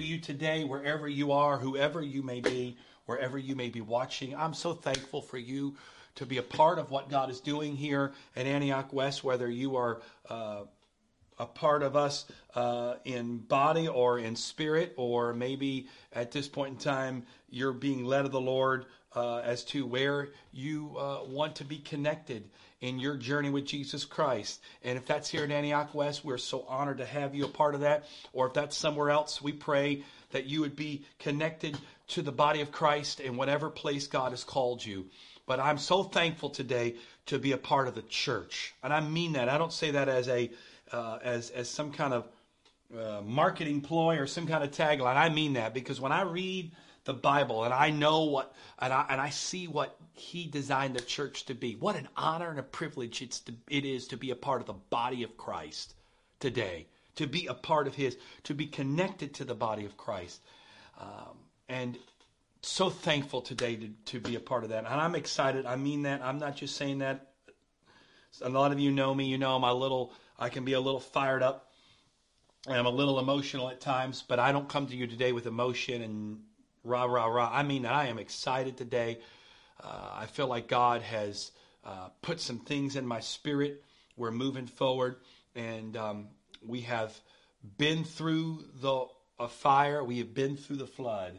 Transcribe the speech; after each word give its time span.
you 0.00 0.18
today, 0.18 0.64
wherever 0.64 1.08
you 1.08 1.32
are, 1.32 1.58
whoever 1.58 2.02
you 2.02 2.22
may 2.22 2.40
be, 2.40 2.76
wherever 3.06 3.38
you 3.38 3.56
may 3.56 3.68
be 3.68 3.80
watching. 3.80 4.34
I'm 4.36 4.54
so 4.54 4.74
thankful 4.74 5.22
for 5.22 5.38
you 5.38 5.76
to 6.16 6.26
be 6.26 6.38
a 6.38 6.42
part 6.42 6.78
of 6.78 6.90
what 6.90 7.08
God 7.08 7.30
is 7.30 7.40
doing 7.40 7.76
here 7.76 8.12
at 8.36 8.46
Antioch 8.46 8.92
West, 8.92 9.22
whether 9.22 9.48
you 9.48 9.76
are 9.76 10.02
uh, 10.28 10.62
a 11.38 11.46
part 11.46 11.82
of 11.82 11.96
us 11.96 12.26
uh, 12.54 12.94
in 13.04 13.38
body 13.38 13.88
or 13.88 14.18
in 14.18 14.34
spirit, 14.34 14.94
or 14.96 15.32
maybe 15.32 15.86
at 16.12 16.32
this 16.32 16.48
point 16.48 16.72
in 16.72 16.78
time 16.78 17.24
you're 17.50 17.72
being 17.72 18.04
led 18.04 18.24
of 18.24 18.32
the 18.32 18.40
Lord 18.40 18.86
uh, 19.14 19.38
as 19.38 19.64
to 19.64 19.86
where 19.86 20.30
you 20.52 20.96
uh, 20.98 21.20
want 21.24 21.56
to 21.56 21.64
be 21.64 21.78
connected 21.78 22.50
in 22.80 22.98
your 22.98 23.16
journey 23.16 23.50
with 23.50 23.66
Jesus 23.66 24.04
Christ. 24.04 24.60
And 24.84 24.96
if 24.96 25.06
that's 25.06 25.28
here 25.28 25.44
at 25.44 25.50
Antioch 25.50 25.94
West, 25.94 26.24
we're 26.24 26.38
so 26.38 26.64
honored 26.68 26.98
to 26.98 27.06
have 27.06 27.34
you 27.34 27.44
a 27.44 27.48
part 27.48 27.74
of 27.74 27.80
that. 27.80 28.04
Or 28.32 28.46
if 28.46 28.54
that's 28.54 28.76
somewhere 28.76 29.10
else, 29.10 29.42
we 29.42 29.52
pray 29.52 30.04
that 30.30 30.46
you 30.46 30.60
would 30.60 30.76
be 30.76 31.04
connected 31.18 31.76
to 32.08 32.22
the 32.22 32.32
body 32.32 32.60
of 32.60 32.72
Christ 32.72 33.20
in 33.20 33.36
whatever 33.36 33.70
place 33.70 34.06
God 34.06 34.30
has 34.32 34.44
called 34.44 34.84
you. 34.84 35.06
But 35.46 35.60
I'm 35.60 35.78
so 35.78 36.02
thankful 36.02 36.50
today 36.50 36.96
to 37.26 37.38
be 37.38 37.52
a 37.52 37.58
part 37.58 37.88
of 37.88 37.94
the 37.94 38.02
church, 38.02 38.74
and 38.82 38.92
I 38.92 39.00
mean 39.00 39.32
that. 39.32 39.48
I 39.48 39.56
don't 39.56 39.72
say 39.72 39.92
that 39.92 40.06
as 40.06 40.28
a 40.28 40.50
uh, 40.92 41.18
as 41.22 41.48
as 41.50 41.70
some 41.70 41.90
kind 41.90 42.12
of 42.12 42.28
uh, 42.94 43.22
marketing 43.22 43.80
ploy 43.80 44.18
or 44.18 44.26
some 44.26 44.46
kind 44.46 44.62
of 44.62 44.70
tagline. 44.70 45.16
I 45.16 45.30
mean 45.30 45.54
that 45.54 45.72
because 45.72 46.00
when 46.02 46.12
I 46.12 46.22
read 46.22 46.72
the 47.04 47.14
Bible 47.14 47.64
and 47.64 47.72
I 47.72 47.90
know 47.90 48.24
what 48.24 48.54
and 48.78 48.92
I, 48.92 49.06
and 49.08 49.20
I 49.20 49.30
see 49.30 49.68
what 49.68 49.97
He 50.18 50.46
designed 50.46 50.94
the 50.94 51.00
church 51.00 51.44
to 51.46 51.54
be, 51.54 51.74
what 51.74 51.96
an 51.96 52.08
honor 52.16 52.50
and 52.50 52.58
a 52.58 52.62
privilege 52.62 53.22
it's 53.22 53.40
to, 53.40 53.54
it 53.68 53.84
is 53.84 54.08
to 54.08 54.16
be 54.16 54.30
a 54.30 54.36
part 54.36 54.60
of 54.60 54.66
the 54.66 54.72
body 54.72 55.22
of 55.22 55.36
Christ 55.36 55.94
today, 56.40 56.86
to 57.16 57.26
be 57.26 57.46
a 57.46 57.54
part 57.54 57.86
of 57.86 57.94
His, 57.94 58.16
to 58.44 58.54
be 58.54 58.66
connected 58.66 59.34
to 59.34 59.44
the 59.44 59.54
body 59.54 59.84
of 59.84 59.96
Christ, 59.96 60.40
um, 61.00 61.36
and 61.68 61.98
so 62.62 62.90
thankful 62.90 63.40
today 63.40 63.76
to, 63.76 63.88
to 64.06 64.20
be 64.20 64.34
a 64.34 64.40
part 64.40 64.64
of 64.64 64.70
that. 64.70 64.84
And 64.84 65.00
I'm 65.00 65.14
excited. 65.14 65.66
I 65.66 65.76
mean 65.76 66.02
that. 66.02 66.22
I'm 66.22 66.38
not 66.38 66.56
just 66.56 66.76
saying 66.76 66.98
that. 66.98 67.28
A 68.42 68.48
lot 68.48 68.72
of 68.72 68.78
you 68.78 68.90
know 68.90 69.14
me. 69.14 69.26
You 69.26 69.38
know 69.38 69.54
I'm 69.54 69.64
a 69.64 69.72
little. 69.72 70.12
I 70.38 70.48
can 70.48 70.64
be 70.64 70.72
a 70.72 70.80
little 70.80 71.00
fired 71.00 71.42
up. 71.42 71.70
And 72.66 72.76
I'm 72.76 72.86
a 72.86 72.90
little 72.90 73.18
emotional 73.18 73.70
at 73.70 73.80
times, 73.80 74.24
but 74.26 74.38
I 74.38 74.52
don't 74.52 74.68
come 74.68 74.88
to 74.88 74.96
you 74.96 75.06
today 75.06 75.32
with 75.32 75.46
emotion 75.46 76.02
and 76.02 76.40
rah 76.84 77.04
rah 77.04 77.26
rah. 77.26 77.50
I 77.52 77.62
mean 77.62 77.86
I 77.86 78.08
am 78.08 78.18
excited 78.18 78.76
today. 78.76 79.18
Uh, 79.82 80.10
I 80.14 80.26
feel 80.26 80.46
like 80.46 80.68
God 80.68 81.02
has 81.02 81.52
uh, 81.84 82.08
put 82.22 82.40
some 82.40 82.58
things 82.58 82.96
in 82.96 83.06
my 83.06 83.20
spirit. 83.20 83.82
We're 84.16 84.30
moving 84.30 84.66
forward, 84.66 85.16
and 85.54 85.96
um, 85.96 86.28
we 86.64 86.82
have 86.82 87.18
been 87.76 88.04
through 88.04 88.64
the 88.80 89.06
a 89.40 89.48
fire. 89.48 90.02
We 90.02 90.18
have 90.18 90.34
been 90.34 90.56
through 90.56 90.76
the 90.76 90.86
flood 90.86 91.38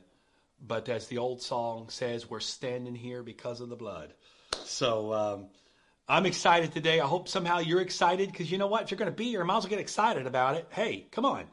but 0.62 0.90
as 0.90 1.08
the 1.08 1.18
old 1.18 1.42
song 1.42 1.90
says, 1.90 2.30
we're 2.30 2.40
standing 2.40 2.96
here 2.96 3.24
because 3.24 3.62
of 3.62 3.70
the 3.70 3.76
blood. 3.76 4.14
So 4.66 5.14
um, 5.14 5.48
I'm 6.08 6.26
excited 6.26 6.72
today. 6.72 7.00
I 7.00 7.06
hope 7.06 7.28
somehow 7.28 7.60
you're 7.60 7.82
excited 7.82 8.32
because 8.32 8.52
you 8.52 8.58
know 8.58 8.68
what? 8.68 8.84
If 8.84 8.92
you're 8.92 8.98
going 8.98 9.12
to 9.12 9.16
be 9.16 9.30
here, 9.30 9.42
I 9.42 9.46
might 9.46 9.58
as 9.58 9.64
well 9.64 9.70
get 9.70 9.80
excited 9.80 10.28
about 10.28 10.56
it. 10.56 10.68
Hey, 10.72 11.08
come 11.12 11.26
on. 11.26 11.46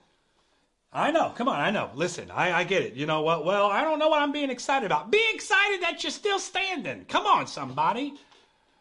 I 0.97 1.11
know. 1.11 1.31
Come 1.37 1.47
on. 1.49 1.61
I 1.61 1.71
know. 1.71 1.91
Listen, 1.95 2.31
I, 2.31 2.53
I 2.53 2.65
get 2.65 2.83
it. 2.83 2.95
You 2.95 3.05
know 3.05 3.21
what? 3.21 3.45
Well, 3.45 3.67
I 3.67 3.83
don't 3.83 3.99
know 3.99 4.09
what 4.09 4.23
I'm 4.23 4.33
being 4.33 4.49
excited 4.49 4.87
about. 4.87 5.11
Be 5.11 5.23
excited 5.35 5.83
that 5.83 6.03
you're 6.03 6.11
still 6.11 6.39
standing. 6.39 7.05
Come 7.05 7.27
on, 7.27 7.47
somebody. 7.47 8.15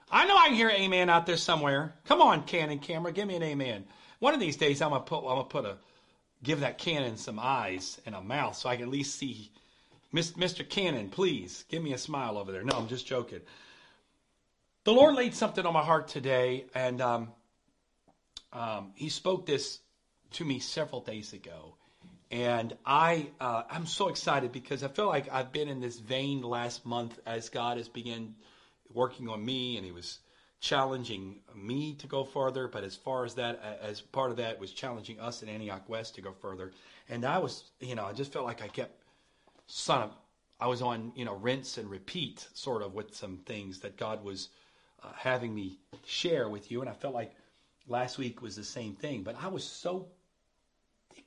I 0.10 0.26
know 0.26 0.38
I 0.38 0.48
can 0.48 0.56
hear 0.56 0.70
amen 0.70 1.10
out 1.10 1.26
there 1.26 1.36
somewhere. 1.36 1.94
Come 2.06 2.22
on, 2.22 2.44
Canon 2.44 2.80
camera, 2.80 3.12
give 3.12 3.28
me 3.28 3.36
an 3.36 3.44
amen. 3.44 3.84
One 4.20 4.34
of 4.34 4.40
these 4.40 4.56
days, 4.56 4.82
I'm 4.82 4.92
gonna 4.92 5.04
put 5.04 5.20
I'm 5.20 5.36
gonna 5.36 5.44
put 5.44 5.66
a 5.66 5.78
give 6.42 6.62
that 6.62 6.78
Canon 6.78 7.18
some 7.18 7.38
eyes 7.38 8.00
and 8.06 8.16
a 8.16 8.22
mouth 8.22 8.56
so 8.56 8.70
I 8.70 8.78
can 8.78 8.86
at 8.86 8.92
least 8.92 9.16
see 9.16 9.52
Mr. 10.14 10.68
Canon, 10.68 11.10
please 11.10 11.66
give 11.68 11.84
me 11.84 11.92
a 11.92 11.98
smile 11.98 12.38
over 12.38 12.52
there. 12.52 12.64
No, 12.64 12.78
I'm 12.78 12.88
just 12.88 13.06
joking. 13.06 13.42
The 14.86 14.94
Lord 14.94 15.16
laid 15.16 15.36
something 15.36 15.66
on 15.66 15.74
my 15.74 15.84
heart 15.84 16.08
today, 16.08 16.66
and 16.74 17.02
um, 17.02 17.34
um, 18.54 18.94
He 18.96 19.10
spoke 19.10 19.46
this 19.46 19.80
to 20.32 20.46
me 20.46 20.60
several 20.60 21.02
days 21.02 21.34
ago. 21.34 21.76
And 22.32 22.76
I, 22.86 23.28
uh, 23.40 23.64
I'm 23.70 23.86
so 23.86 24.10
excited 24.10 24.52
because 24.52 24.84
I 24.84 24.88
feel 24.88 25.08
like 25.08 25.32
I've 25.32 25.52
been 25.52 25.70
in 25.70 25.80
this 25.80 26.00
vein 26.00 26.42
last 26.42 26.86
month 26.86 27.20
as 27.26 27.50
God 27.50 27.78
has 27.78 27.88
begun 27.88 28.36
working 28.94 29.30
on 29.30 29.44
me, 29.44 29.78
and 29.78 29.86
He 29.86 29.92
was 29.92 30.20
challenging 30.60 31.40
me 31.56 31.94
to 31.96 32.08
go 32.08 32.24
further. 32.24 32.68
But 32.68 32.84
as 32.84 32.96
far 32.96 33.26
as 33.26 33.36
that, 33.36 33.80
as 33.82 34.02
part 34.02 34.32
of 34.32 34.38
that, 34.38 34.60
was 34.60 34.72
challenging 34.72 35.20
us 35.20 35.44
in 35.44 35.50
Antioch 35.50 35.88
West 35.88 36.16
to 36.16 36.22
go 36.22 36.32
further. 36.32 36.72
And 37.10 37.26
I 37.26 37.38
was, 37.38 37.72
you 37.80 37.96
know, 37.96 38.06
I 38.06 38.14
just 38.14 38.34
felt 38.34 38.46
like 38.46 38.64
I 38.64 38.68
kept 38.68 39.04
son 39.68 40.02
of, 40.02 40.12
I 40.60 40.68
was 40.68 40.82
on, 40.82 41.12
you 41.16 41.26
know, 41.26 41.36
rinse 41.36 41.78
and 41.78 41.90
repeat 41.90 42.48
sort 42.54 42.82
of 42.82 42.96
with 42.96 43.14
some 43.14 43.38
things 43.46 43.82
that 43.82 43.98
God 43.98 44.24
was 44.24 44.50
uh, 45.04 45.10
having 45.16 45.54
me 45.54 45.78
share 46.06 46.50
with 46.50 46.72
you. 46.72 46.82
And 46.82 46.90
I 46.90 46.94
felt 46.94 47.14
like 47.14 47.34
last 47.88 48.18
week 48.18 48.42
was 48.42 48.56
the 48.56 48.64
same 48.64 48.96
thing. 48.96 49.22
But 49.22 49.36
I 49.42 49.48
was 49.48 49.64
so 49.64 50.08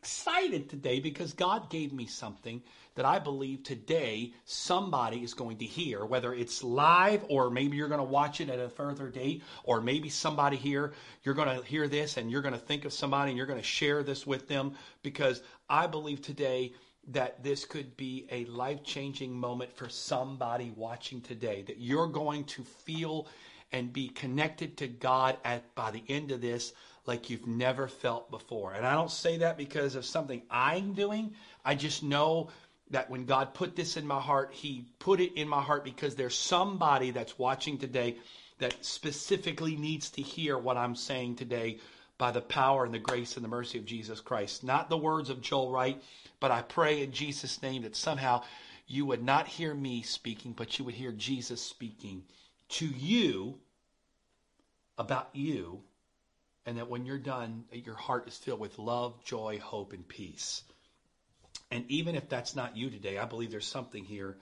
excited 0.00 0.70
today 0.70 1.00
because 1.00 1.32
God 1.32 1.70
gave 1.70 1.92
me 1.92 2.06
something 2.06 2.62
that 2.94 3.04
I 3.04 3.19
believe 3.19 3.62
today 3.62 4.32
somebody 4.44 5.22
is 5.22 5.34
going 5.34 5.59
to 5.59 5.64
hear, 5.64 6.04
whether 6.04 6.34
it's 6.34 6.64
live 6.64 7.25
or 7.28 7.50
maybe 7.50 7.76
you're 7.76 7.88
going 7.88 7.98
to 7.98 8.04
watch 8.04 8.41
it 8.41 8.48
at 8.48 8.59
a 8.59 8.69
further 8.69 9.09
date, 9.09 9.42
or 9.64 9.81
maybe 9.81 10.09
somebody 10.09 10.56
here, 10.56 10.92
you're 11.22 11.34
going 11.34 11.48
to 11.48 11.64
hear 11.64 11.88
this 11.88 12.16
and 12.16 12.31
you're 12.31 12.42
going 12.42 12.54
to 12.54 12.60
think 12.60 12.84
of 12.84 12.92
somebody 12.92 13.31
and 13.31 13.36
you're 13.36 13.47
going 13.47 13.59
to 13.59 13.64
share 13.64 14.03
this 14.03 14.26
with 14.26 14.48
them 14.48 14.72
because 15.03 15.42
I 15.69 15.86
believe 15.86 16.22
today 16.22 16.72
that 17.09 17.42
this 17.42 17.65
could 17.65 17.97
be 17.97 18.26
a 18.30 18.44
life 18.47 18.82
changing 18.84 19.32
moment 19.32 19.72
for 19.72 19.88
somebody 19.88 20.72
watching 20.76 21.20
today, 21.20 21.62
that 21.62 21.78
you're 21.78 22.06
going 22.06 22.44
to 22.44 22.62
feel 22.62 23.26
and 23.72 23.92
be 23.92 24.09
connected 24.09 24.76
to 24.78 24.88
God 24.88 25.36
at 25.44 25.75
by 25.75 25.91
the 25.91 26.03
end 26.09 26.30
of 26.30 26.41
this 26.41 26.72
like 27.09 27.31
you've 27.31 27.47
never 27.47 27.89
felt 27.89 28.31
before. 28.31 28.75
And 28.75 28.87
I 28.87 28.93
don't 28.93 29.11
say 29.11 29.39
that 29.39 29.57
because 29.57 29.95
of 29.95 30.05
something 30.05 30.43
I'm 30.51 30.93
doing. 30.93 31.35
I 31.65 31.75
just 31.75 32.03
know 32.03 32.51
that 32.91 33.11
when 33.11 33.25
God 33.25 33.55
put 33.55 33.75
this 33.75 33.97
in 33.97 34.07
my 34.07 34.21
heart, 34.21 34.51
He 34.53 34.85
put 34.99 35.19
it 35.19 35.33
in 35.35 35.49
my 35.49 35.63
heart 35.63 35.85
because 35.85 36.15
there's 36.15 36.37
somebody 36.37 37.11
that's 37.11 37.39
watching 37.39 37.79
today 37.79 38.17
that 38.59 38.85
specifically 38.85 39.75
needs 39.75 40.11
to 40.11 40.23
hear 40.23 40.59
what 40.59 40.77
I'm 40.77 40.95
saying 40.95 41.37
today 41.37 41.79
by 42.19 42.31
the 42.31 42.41
power 42.41 42.85
and 42.85 42.93
the 42.93 42.99
grace 42.99 43.37
and 43.37 43.45
the 43.45 43.49
mercy 43.49 43.79
of 43.79 43.87
Jesus 43.87 44.21
Christ. 44.21 44.63
Not 44.63 44.91
the 44.91 44.97
words 44.97 45.31
of 45.31 45.41
Joel 45.41 45.71
Wright, 45.71 46.03
but 46.41 46.51
I 46.51 46.63
pray 46.63 47.03
in 47.03 47.13
Jesus' 47.13 47.63
name 47.63 47.83
that 47.83 47.97
somehow 47.97 48.43
you 48.87 49.07
would 49.07 49.23
not 49.23 49.47
hear 49.47 49.75
me 49.75 50.03
speaking, 50.03 50.53
but 50.53 50.79
you 50.79 50.85
would 50.85 50.95
hear 50.95 51.13
Jesus 51.13 51.63
speaking 51.63 52.25
to 52.71 52.87
you 52.87 53.59
about 54.99 55.29
you, 55.33 55.83
and 56.69 56.77
that 56.77 56.91
when 56.91 57.06
you're 57.06 57.17
done, 57.17 57.65
your 57.73 57.95
heart 57.95 58.29
is 58.29 58.37
filled 58.37 58.61
with 58.61 58.79
love, 58.79 59.25
joy, 59.25 59.59
hope, 59.59 59.95
and 59.95 60.06
peace. 60.06 60.62
And 61.71 61.87
even 61.89 62.15
if 62.15 62.29
that's 62.29 62.55
not 62.55 62.77
you 62.77 62.91
today, 62.91 63.17
I 63.17 63.25
believe 63.25 63.51
there's 63.51 63.67
something 63.67 64.05
here 64.05 64.37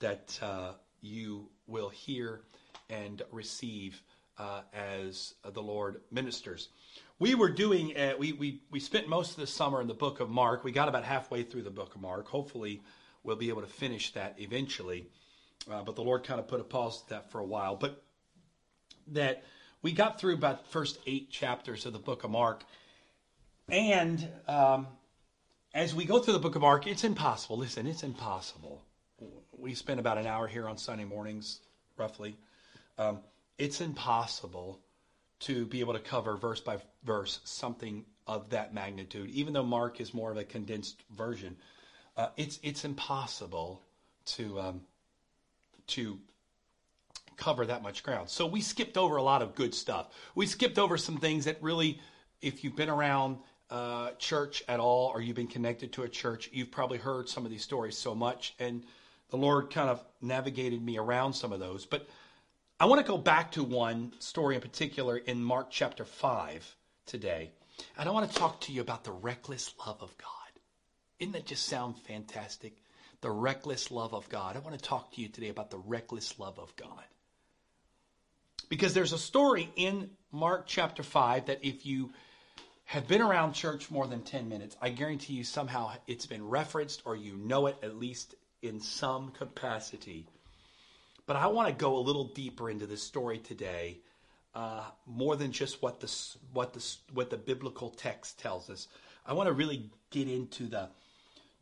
that 0.00 0.38
uh, 0.42 0.72
you 1.00 1.48
will 1.66 1.88
hear 1.88 2.42
and 2.90 3.22
receive 3.30 4.02
uh, 4.36 4.60
as 4.74 5.32
the 5.50 5.62
Lord 5.62 6.02
ministers. 6.10 6.68
We 7.18 7.34
were 7.34 7.48
doing 7.48 7.96
uh, 7.96 8.16
we, 8.18 8.34
we 8.34 8.60
we 8.70 8.78
spent 8.78 9.08
most 9.08 9.30
of 9.30 9.36
the 9.38 9.46
summer 9.46 9.80
in 9.80 9.86
the 9.86 9.94
book 9.94 10.20
of 10.20 10.28
mark. 10.28 10.64
We 10.64 10.72
got 10.72 10.90
about 10.90 11.04
halfway 11.04 11.42
through 11.42 11.62
the 11.62 11.70
book 11.70 11.94
of 11.94 12.02
mark. 12.02 12.28
Hopefully 12.28 12.82
we'll 13.22 13.36
be 13.36 13.48
able 13.48 13.62
to 13.62 13.66
finish 13.66 14.12
that 14.12 14.34
eventually. 14.36 15.06
Uh, 15.70 15.82
but 15.82 15.96
the 15.96 16.02
lord 16.02 16.24
kind 16.24 16.38
of 16.38 16.48
put 16.48 16.60
a 16.60 16.64
pause 16.64 17.00
to 17.04 17.08
that 17.10 17.30
for 17.30 17.40
a 17.40 17.46
while. 17.46 17.76
But 17.76 18.02
that 19.12 19.44
we 19.82 19.92
got 19.92 20.20
through 20.20 20.34
about 20.34 20.64
the 20.64 20.70
first 20.70 20.98
eight 21.06 21.30
chapters 21.30 21.86
of 21.86 21.92
the 21.92 21.98
book 21.98 22.24
of 22.24 22.30
mark 22.30 22.64
and 23.68 24.26
um, 24.48 24.86
as 25.74 25.94
we 25.94 26.04
go 26.04 26.18
through 26.18 26.34
the 26.34 26.38
book 26.38 26.56
of 26.56 26.62
mark 26.62 26.86
it's 26.86 27.04
impossible. 27.04 27.58
Listen 27.58 27.86
it's 27.86 28.02
impossible. 28.02 28.82
We 29.56 29.74
spend 29.74 30.00
about 30.00 30.18
an 30.18 30.26
hour 30.26 30.46
here 30.46 30.68
on 30.68 30.78
sunday 30.78 31.04
mornings 31.04 31.60
roughly. 31.96 32.36
Um, 32.98 33.20
it's 33.58 33.80
impossible 33.80 34.80
to 35.40 35.66
be 35.66 35.80
able 35.80 35.92
to 35.92 36.00
cover 36.00 36.36
verse 36.36 36.60
by 36.60 36.78
verse 37.04 37.40
something 37.44 38.04
of 38.26 38.50
that 38.50 38.72
magnitude. 38.72 39.30
Even 39.30 39.52
though 39.52 39.64
Mark 39.64 40.00
is 40.00 40.14
more 40.14 40.30
of 40.30 40.36
a 40.36 40.44
condensed 40.44 41.02
version, 41.10 41.56
uh, 42.16 42.28
it's 42.36 42.58
it's 42.62 42.84
impossible 42.84 43.82
to 44.24 44.60
um, 44.60 44.80
to 45.88 46.18
cover 47.42 47.66
that 47.66 47.82
much 47.82 48.04
ground. 48.04 48.28
So 48.28 48.46
we 48.46 48.60
skipped 48.60 48.96
over 48.96 49.16
a 49.16 49.22
lot 49.22 49.42
of 49.42 49.56
good 49.56 49.74
stuff. 49.74 50.08
We 50.36 50.46
skipped 50.46 50.78
over 50.78 50.96
some 50.96 51.16
things 51.16 51.46
that 51.46 51.60
really, 51.60 52.00
if 52.40 52.62
you've 52.62 52.76
been 52.76 52.88
around 52.88 53.38
uh, 53.68 54.12
church 54.12 54.62
at 54.68 54.78
all 54.78 55.10
or 55.12 55.20
you've 55.20 55.34
been 55.34 55.48
connected 55.48 55.92
to 55.94 56.04
a 56.04 56.08
church, 56.08 56.50
you've 56.52 56.70
probably 56.70 56.98
heard 56.98 57.28
some 57.28 57.44
of 57.44 57.50
these 57.50 57.64
stories 57.64 57.98
so 57.98 58.14
much, 58.14 58.54
and 58.60 58.84
the 59.30 59.36
Lord 59.36 59.70
kind 59.70 59.90
of 59.90 60.04
navigated 60.20 60.80
me 60.80 60.98
around 60.98 61.32
some 61.32 61.52
of 61.52 61.58
those, 61.58 61.84
but 61.84 62.08
I 62.78 62.84
want 62.84 63.00
to 63.00 63.06
go 63.06 63.18
back 63.18 63.52
to 63.52 63.64
one 63.64 64.12
story 64.20 64.54
in 64.54 64.60
particular 64.60 65.16
in 65.16 65.42
Mark 65.42 65.68
chapter 65.70 66.04
5 66.04 66.76
today. 67.06 67.50
And 67.98 68.08
I 68.08 68.12
want 68.12 68.30
to 68.30 68.36
talk 68.36 68.60
to 68.62 68.72
you 68.72 68.82
about 68.82 69.02
the 69.02 69.12
reckless 69.12 69.74
love 69.84 70.00
of 70.00 70.16
God. 70.18 70.28
Isn't 71.18 71.32
that 71.32 71.46
just 71.46 71.66
sound 71.66 71.98
fantastic? 71.98 72.76
The 73.20 73.30
reckless 73.30 73.90
love 73.90 74.14
of 74.14 74.28
God. 74.28 74.56
I 74.56 74.60
want 74.60 74.78
to 74.78 74.84
talk 74.84 75.12
to 75.12 75.20
you 75.20 75.28
today 75.28 75.48
about 75.48 75.70
the 75.70 75.78
reckless 75.78 76.38
love 76.38 76.58
of 76.58 76.74
God. 76.76 77.04
Because 78.72 78.94
there's 78.94 79.12
a 79.12 79.18
story 79.18 79.70
in 79.76 80.08
Mark 80.30 80.64
chapter 80.66 81.02
5 81.02 81.44
that 81.44 81.58
if 81.62 81.84
you 81.84 82.14
have 82.86 83.06
been 83.06 83.20
around 83.20 83.52
church 83.52 83.90
more 83.90 84.06
than 84.06 84.22
10 84.22 84.48
minutes, 84.48 84.78
I 84.80 84.88
guarantee 84.88 85.34
you 85.34 85.44
somehow 85.44 85.92
it's 86.06 86.24
been 86.24 86.48
referenced 86.48 87.02
or 87.04 87.14
you 87.14 87.36
know 87.36 87.66
it 87.66 87.76
at 87.82 87.98
least 87.98 88.34
in 88.62 88.80
some 88.80 89.30
capacity. 89.32 90.26
But 91.26 91.36
I 91.36 91.48
want 91.48 91.68
to 91.68 91.74
go 91.74 91.98
a 91.98 92.00
little 92.00 92.28
deeper 92.28 92.70
into 92.70 92.86
this 92.86 93.02
story 93.02 93.36
today, 93.36 93.98
uh, 94.54 94.84
more 95.04 95.36
than 95.36 95.52
just 95.52 95.82
what 95.82 96.00
the 96.00 96.10
what 96.54 96.72
the 96.72 96.96
what 97.12 97.28
the 97.28 97.36
biblical 97.36 97.90
text 97.90 98.38
tells 98.38 98.70
us. 98.70 98.88
I 99.26 99.34
want 99.34 99.48
to 99.48 99.52
really 99.52 99.90
get 100.08 100.28
into 100.28 100.66
the 100.66 100.88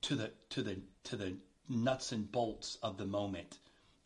to 0.02 0.14
the 0.14 0.30
to 0.50 0.62
the 0.62 0.76
to 1.02 1.16
the 1.16 1.34
nuts 1.68 2.12
and 2.12 2.30
bolts 2.30 2.78
of 2.84 2.98
the 2.98 3.04
moment 3.04 3.58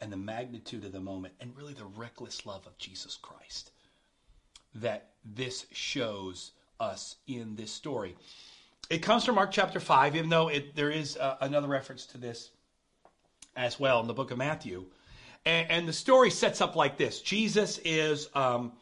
and 0.05 0.13
the 0.13 0.17
magnitude 0.19 0.85
of 0.85 0.93
the 0.93 1.01
moment 1.01 1.33
and 1.41 1.57
really 1.57 1.73
the 1.73 1.87
reckless 1.97 2.45
love 2.45 2.67
of 2.67 2.77
Jesus 2.77 3.17
Christ 3.17 3.71
that 4.75 5.13
this 5.25 5.65
shows 5.73 6.53
us 6.79 7.17
in 7.27 7.57
this 7.57 7.73
story. 7.73 8.15
It 8.91 8.99
comes 8.99 9.25
from 9.25 9.37
Mark 9.37 9.51
chapter 9.51 9.81
5, 9.81 10.15
even 10.15 10.29
though 10.29 10.49
it, 10.49 10.77
there 10.77 10.91
is 10.91 11.17
uh, 11.17 11.39
another 11.41 11.69
reference 11.69 12.05
to 12.07 12.19
this 12.19 12.51
as 13.57 13.81
well 13.81 14.01
in 14.01 14.07
the 14.07 14.13
book 14.13 14.31
of 14.31 14.37
Matthew. 14.37 14.85
And, 15.47 15.71
and 15.71 15.89
the 15.89 15.93
story 15.95 16.29
sets 16.31 16.61
up 16.61 16.77
like 16.77 16.99
this 16.99 17.23
Jesus 17.23 17.81
is 17.83 18.29
um, 18.35 18.73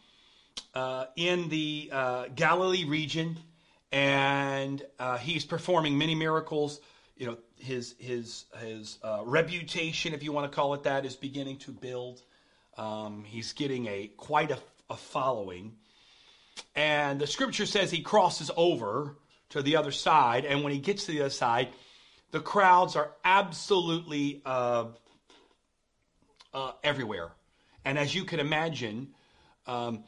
uh, 0.74 1.04
in 1.14 1.48
the 1.50 1.88
uh, 1.92 2.24
Galilee 2.34 2.84
region, 2.84 3.38
and 3.92 4.84
uh, 4.98 5.18
he's 5.18 5.44
performing 5.44 5.96
many 5.96 6.16
miracles. 6.16 6.80
You 7.16 7.26
know, 7.26 7.36
his 7.58 7.94
his 7.98 8.46
his 8.60 8.98
uh, 9.02 9.22
reputation, 9.24 10.14
if 10.14 10.22
you 10.22 10.32
want 10.32 10.50
to 10.50 10.54
call 10.54 10.74
it 10.74 10.84
that, 10.84 11.04
is 11.04 11.16
beginning 11.16 11.58
to 11.58 11.70
build. 11.70 12.22
Um, 12.76 13.24
he's 13.24 13.52
getting 13.52 13.86
a 13.86 14.10
quite 14.16 14.50
a, 14.50 14.58
a 14.88 14.96
following, 14.96 15.76
and 16.74 17.20
the 17.20 17.26
scripture 17.26 17.66
says 17.66 17.90
he 17.90 18.00
crosses 18.00 18.50
over 18.56 19.16
to 19.50 19.62
the 19.62 19.76
other 19.76 19.92
side, 19.92 20.44
and 20.44 20.64
when 20.64 20.72
he 20.72 20.78
gets 20.78 21.04
to 21.06 21.12
the 21.12 21.20
other 21.20 21.30
side, 21.30 21.68
the 22.30 22.40
crowds 22.40 22.96
are 22.96 23.12
absolutely 23.24 24.40
uh, 24.46 24.86
uh, 26.54 26.72
everywhere, 26.82 27.30
and 27.84 27.98
as 27.98 28.14
you 28.14 28.24
can 28.24 28.40
imagine. 28.40 29.08
Um, 29.66 30.04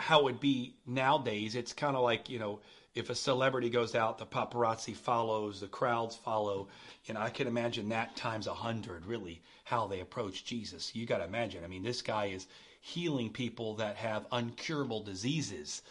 how 0.00 0.20
it 0.20 0.24
would 0.24 0.40
be 0.40 0.76
nowadays, 0.86 1.54
it's 1.54 1.74
kind 1.74 1.94
of 1.94 2.02
like, 2.02 2.30
you 2.30 2.38
know, 2.38 2.60
if 2.94 3.08
a 3.08 3.14
celebrity 3.14 3.70
goes 3.70 3.94
out, 3.94 4.18
the 4.18 4.26
paparazzi 4.26 4.96
follows, 4.96 5.60
the 5.60 5.68
crowds 5.68 6.16
follow. 6.16 6.68
Know, 7.08 7.20
I 7.20 7.30
can 7.30 7.46
imagine 7.46 7.90
that 7.90 8.16
times 8.16 8.46
a 8.46 8.54
hundred, 8.54 9.06
really, 9.06 9.42
how 9.64 9.86
they 9.86 10.00
approach 10.00 10.44
Jesus. 10.44 10.94
You 10.94 11.06
got 11.06 11.18
to 11.18 11.24
imagine. 11.24 11.62
I 11.62 11.68
mean, 11.68 11.84
this 11.84 12.02
guy 12.02 12.26
is 12.26 12.46
healing 12.80 13.30
people 13.30 13.76
that 13.76 13.96
have 13.96 14.28
uncurable 14.30 15.04
diseases. 15.04 15.82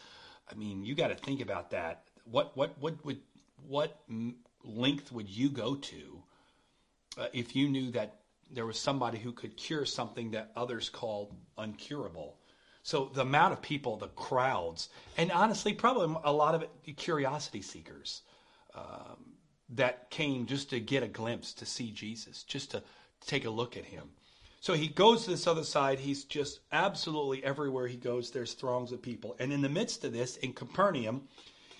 I 0.51 0.56
mean, 0.56 0.84
you 0.84 0.96
got 0.96 1.07
to 1.07 1.16
think 1.16 1.42
about 1.42 1.72
that. 1.72 2.04
What 2.25 2.56
what 2.57 2.78
what 2.80 3.04
would 3.06 3.22
what 3.68 3.98
length 4.63 5.12
would 5.12 5.30
you 5.30 5.50
go 5.50 5.75
to 5.75 6.24
uh, 7.18 7.28
if 7.34 7.56
you 7.56 7.69
knew 7.69 7.92
that 7.92 8.19
there 8.52 8.66
was 8.66 8.80
somebody 8.80 9.19
who 9.19 9.31
could 9.31 9.56
cure 9.56 9.86
something 9.86 10.31
that 10.31 10.52
others 10.56 10.90
called 10.90 11.34
uncurable? 11.57 12.38
So 12.84 13.12
the 13.14 13.22
amount 13.22 13.54
of 13.54 13.62
people, 13.62 13.98
the 13.98 14.08
crowds, 14.08 14.90
and 15.18 15.31
honestly, 15.31 15.74
probably 15.74 16.16
a 16.24 16.31
lot 16.31 16.56
of 16.56 16.64
it, 16.64 16.98
curiosity 16.98 17.62
seekers 17.62 18.22
um, 18.74 19.34
that 19.70 20.10
came 20.10 20.46
just 20.46 20.70
to 20.72 20.80
get 20.80 21.04
a 21.04 21.08
glimpse 21.08 21.54
to 21.56 21.66
see 21.66 21.92
Jesus, 21.92 22.44
just 22.44 22.72
to 22.72 22.84
take 23.26 23.46
a 23.46 23.50
look 23.50 23.78
at 23.78 23.86
him. 23.86 24.10
So 24.62 24.74
he 24.74 24.88
goes 24.88 25.24
to 25.24 25.31
this 25.31 25.48
other 25.48 25.64
side. 25.64 26.00
He's 26.00 26.26
just 26.26 26.60
absolutely 26.72 27.44
everywhere 27.44 27.88
he 27.88 27.98
goes, 27.98 28.31
there's 28.31 28.54
throngs 28.54 28.92
of 28.92 29.02
people. 29.02 29.36
And 29.40 29.54
in 29.54 29.62
the 29.62 29.70
midst 29.70 30.04
of 30.04 30.12
this, 30.12 30.38
in 30.38 30.54
Capernaum, 30.54 31.28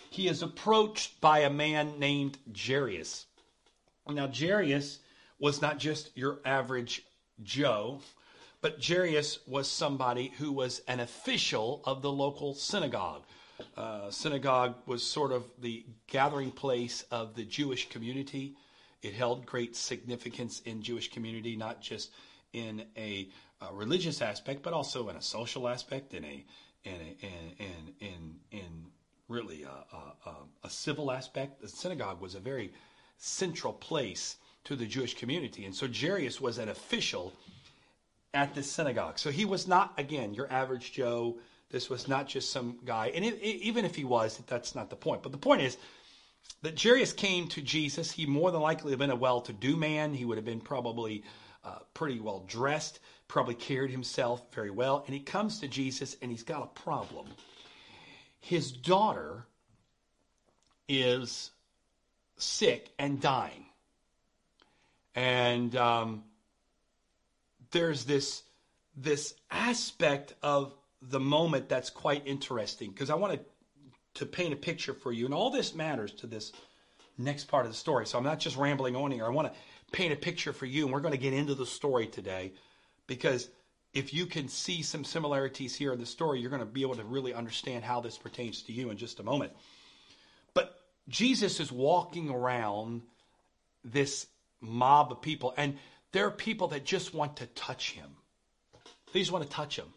he 0.10 0.28
is 0.28 0.42
approached 0.42 1.20
by 1.22 1.40
a 1.40 1.50
man 1.50 2.00
named 2.00 2.38
Jairus. 2.56 3.26
Now, 4.08 4.28
Jairus 4.28 5.00
was 5.40 5.62
not 5.62 5.78
just 5.78 6.16
your 6.16 6.40
average 6.46 7.04
Joe. 7.44 8.02
But 8.62 8.84
Jairus 8.84 9.40
was 9.48 9.70
somebody 9.70 10.34
who 10.38 10.52
was 10.52 10.82
an 10.88 11.00
official 11.00 11.82
of 11.86 12.02
the 12.02 12.12
local 12.12 12.54
synagogue. 12.54 13.24
Uh, 13.78 14.12
synagogue 14.12 14.76
was 14.86 15.02
sort 15.02 15.32
of 15.32 15.46
the 15.60 15.86
gathering 16.08 16.52
place 16.52 17.06
of 17.10 17.36
the 17.36 17.46
Jewish 17.46 17.90
community. 17.90 18.56
It 19.02 19.14
held 19.14 19.46
great 19.46 19.76
significance 19.78 20.62
in 20.66 20.82
Jewish 20.82 21.10
community, 21.10 21.56
not 21.56 21.82
just 21.82 22.12
in 22.52 22.84
a, 22.98 23.30
a 23.62 23.74
religious 23.74 24.22
aspect, 24.22 24.62
but 24.62 24.74
also 24.74 25.08
in 25.08 25.16
a 25.16 25.22
social 25.22 25.68
aspect, 25.68 26.14
in 26.14 26.26
a 26.26 26.46
in 26.84 26.94
a, 26.94 27.26
in 27.26 27.54
in 27.60 28.08
in, 28.08 28.36
in 28.52 28.86
really 29.30 29.64
a, 29.64 29.96
a, 30.30 30.36
a 30.64 30.70
civil 30.70 31.12
aspect. 31.12 31.62
The 31.62 31.68
synagogue 31.70 32.20
was 32.20 32.36
a 32.36 32.40
very 32.40 32.74
central 33.18 33.74
place 33.74 34.38
to 34.66 34.76
the 34.76 34.86
Jewish 34.86 35.16
community, 35.16 35.64
and 35.66 35.74
so 35.74 35.88
Jairus 35.88 36.42
was 36.42 36.58
an 36.58 36.70
official 36.70 37.34
at 38.34 38.54
this 38.54 38.70
synagogue. 38.72 39.18
So 39.20 39.32
he 39.32 39.46
was 39.46 39.68
not, 39.68 39.94
again, 39.98 40.34
your 40.34 40.52
average 40.52 40.92
Joe. 40.92 41.40
This 41.72 41.90
was 41.90 42.08
not 42.08 42.28
just 42.28 42.52
some 42.52 42.80
guy. 42.86 43.12
And 43.14 43.24
it, 43.26 43.36
it, 43.36 43.62
even 43.62 43.86
if 43.86 43.96
he 43.96 44.04
was, 44.04 44.42
that's 44.48 44.76
not 44.76 44.90
the 44.90 44.96
point. 44.96 45.24
But 45.24 45.32
the 45.32 45.38
point 45.38 45.62
is 45.62 45.78
that 46.62 46.82
Jairus 46.82 47.14
came 47.14 47.48
to 47.50 47.62
Jesus. 47.62 48.12
He 48.12 48.26
more 48.26 48.52
than 48.52 48.62
likely 48.62 48.92
have 48.92 49.00
been 49.00 49.12
a 49.12 49.16
well 49.16 49.42
to 49.42 49.54
do 49.54 49.76
man. 49.76 50.14
He 50.14 50.26
would 50.26 50.38
have 50.38 50.46
been 50.46 50.62
probably 50.62 51.24
uh, 51.64 51.80
pretty 51.94 52.20
well 52.20 52.44
dressed, 52.48 53.00
probably 53.28 53.56
carried 53.56 53.92
himself 53.92 54.42
very 54.54 54.72
well. 54.72 55.04
And 55.06 55.14
he 55.14 55.22
comes 55.22 55.60
to 55.60 55.68
Jesus 55.68 56.16
and 56.22 56.32
he's 56.32 56.44
got 56.44 56.64
a 56.64 56.80
problem. 56.82 57.28
His 58.40 58.72
daughter 58.72 59.46
is 60.88 61.52
sick 62.38 62.90
and 62.98 63.22
dying. 63.22 63.66
And 65.16 65.76
um, 65.76 66.24
there's 67.72 68.06
this 68.06 68.44
this 68.96 69.34
aspect 69.50 70.34
of 70.44 70.74
the 71.02 71.20
moment 71.20 71.70
that's 71.70 71.90
quite 71.90 72.24
interesting 72.26 72.90
because 72.92 73.10
I 73.10 73.16
wanted 73.16 73.46
to 74.16 74.26
paint 74.26 74.54
a 74.54 74.58
picture 74.58 74.94
for 74.94 75.12
you, 75.12 75.26
and 75.26 75.34
all 75.34 75.50
this 75.50 75.74
matters 75.74 76.12
to 76.14 76.28
this 76.28 76.52
next 77.18 77.46
part 77.46 77.66
of 77.66 77.72
the 77.72 77.78
story. 77.78 78.06
So 78.06 78.18
I'm 78.18 78.24
not 78.24 78.40
just 78.40 78.58
rambling 78.58 78.96
on 78.96 79.12
here. 79.12 79.26
I 79.26 79.30
want 79.30 79.54
to 79.54 79.60
paint 79.92 80.14
a 80.14 80.16
picture 80.18 80.54
for 80.54 80.66
you, 80.66 80.86
and 80.86 80.94
we're 80.94 81.02
going 81.02 81.14
to 81.14 81.20
get 81.20 81.34
into 81.34 81.56
the 81.56 81.66
story 81.66 82.08
today 82.08 82.54
because 83.08 83.50
if 83.94 84.14
you 84.14 84.26
can 84.26 84.48
see 84.48 84.82
some 84.82 85.04
similarities 85.04 85.76
here 85.76 85.94
in 85.94 86.00
the 86.00 86.06
story, 86.06 86.40
you're 86.40 86.50
going 86.50 86.62
to 86.62 86.66
be 86.66 86.82
able 86.82 86.96
to 86.96 87.04
really 87.04 87.34
understand 87.34 87.84
how 87.84 88.02
this 88.02 88.18
pertains 88.18 88.62
to 88.64 88.72
you 88.72 88.90
in 88.92 88.98
just 88.98 89.20
a 89.20 89.24
moment. 89.24 89.52
But 90.54 90.80
Jesus 91.08 91.60
is 91.60 91.72
walking 91.72 92.30
around 92.30 93.02
this 93.84 94.28
mob 94.62 95.12
of 95.12 95.22
people, 95.22 95.54
and 95.58 95.78
there 96.12 96.26
are 96.26 96.32
people 96.32 96.70
that 96.70 96.86
just 96.86 97.14
want 97.14 97.38
to 97.38 97.46
touch 97.48 97.92
him. 97.92 98.10
They 99.14 99.20
just 99.20 99.32
want 99.32 99.44
to 99.44 99.50
touch 99.50 99.78
him. 99.78 99.88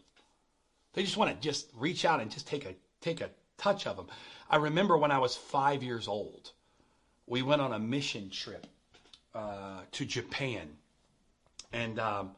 They 0.93 1.03
just 1.03 1.17
want 1.17 1.31
to 1.31 1.47
just 1.47 1.69
reach 1.75 2.05
out 2.05 2.21
and 2.21 2.29
just 2.29 2.47
take 2.47 2.65
a 2.65 2.75
take 3.01 3.21
a 3.21 3.29
touch 3.57 3.87
of 3.87 3.97
him. 3.97 4.07
I 4.49 4.57
remember 4.57 4.97
when 4.97 5.11
I 5.11 5.17
was 5.17 5.35
five 5.35 5.81
years 5.83 6.07
old, 6.07 6.51
we 7.25 7.41
went 7.41 7.61
on 7.61 7.73
a 7.73 7.79
mission 7.79 8.29
trip 8.29 8.67
uh, 9.33 9.81
to 9.91 10.05
Japan, 10.05 10.69
and 11.71 11.99
um, 11.99 12.31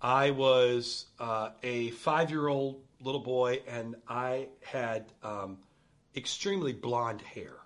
I 0.00 0.30
was 0.30 1.06
uh, 1.18 1.50
a 1.62 1.90
five-year-old 1.90 2.80
little 3.00 3.20
boy, 3.20 3.60
and 3.68 3.96
I 4.08 4.48
had 4.62 5.04
um, 5.22 5.58
extremely 6.16 6.72
blonde 6.72 7.20
hair, 7.20 7.56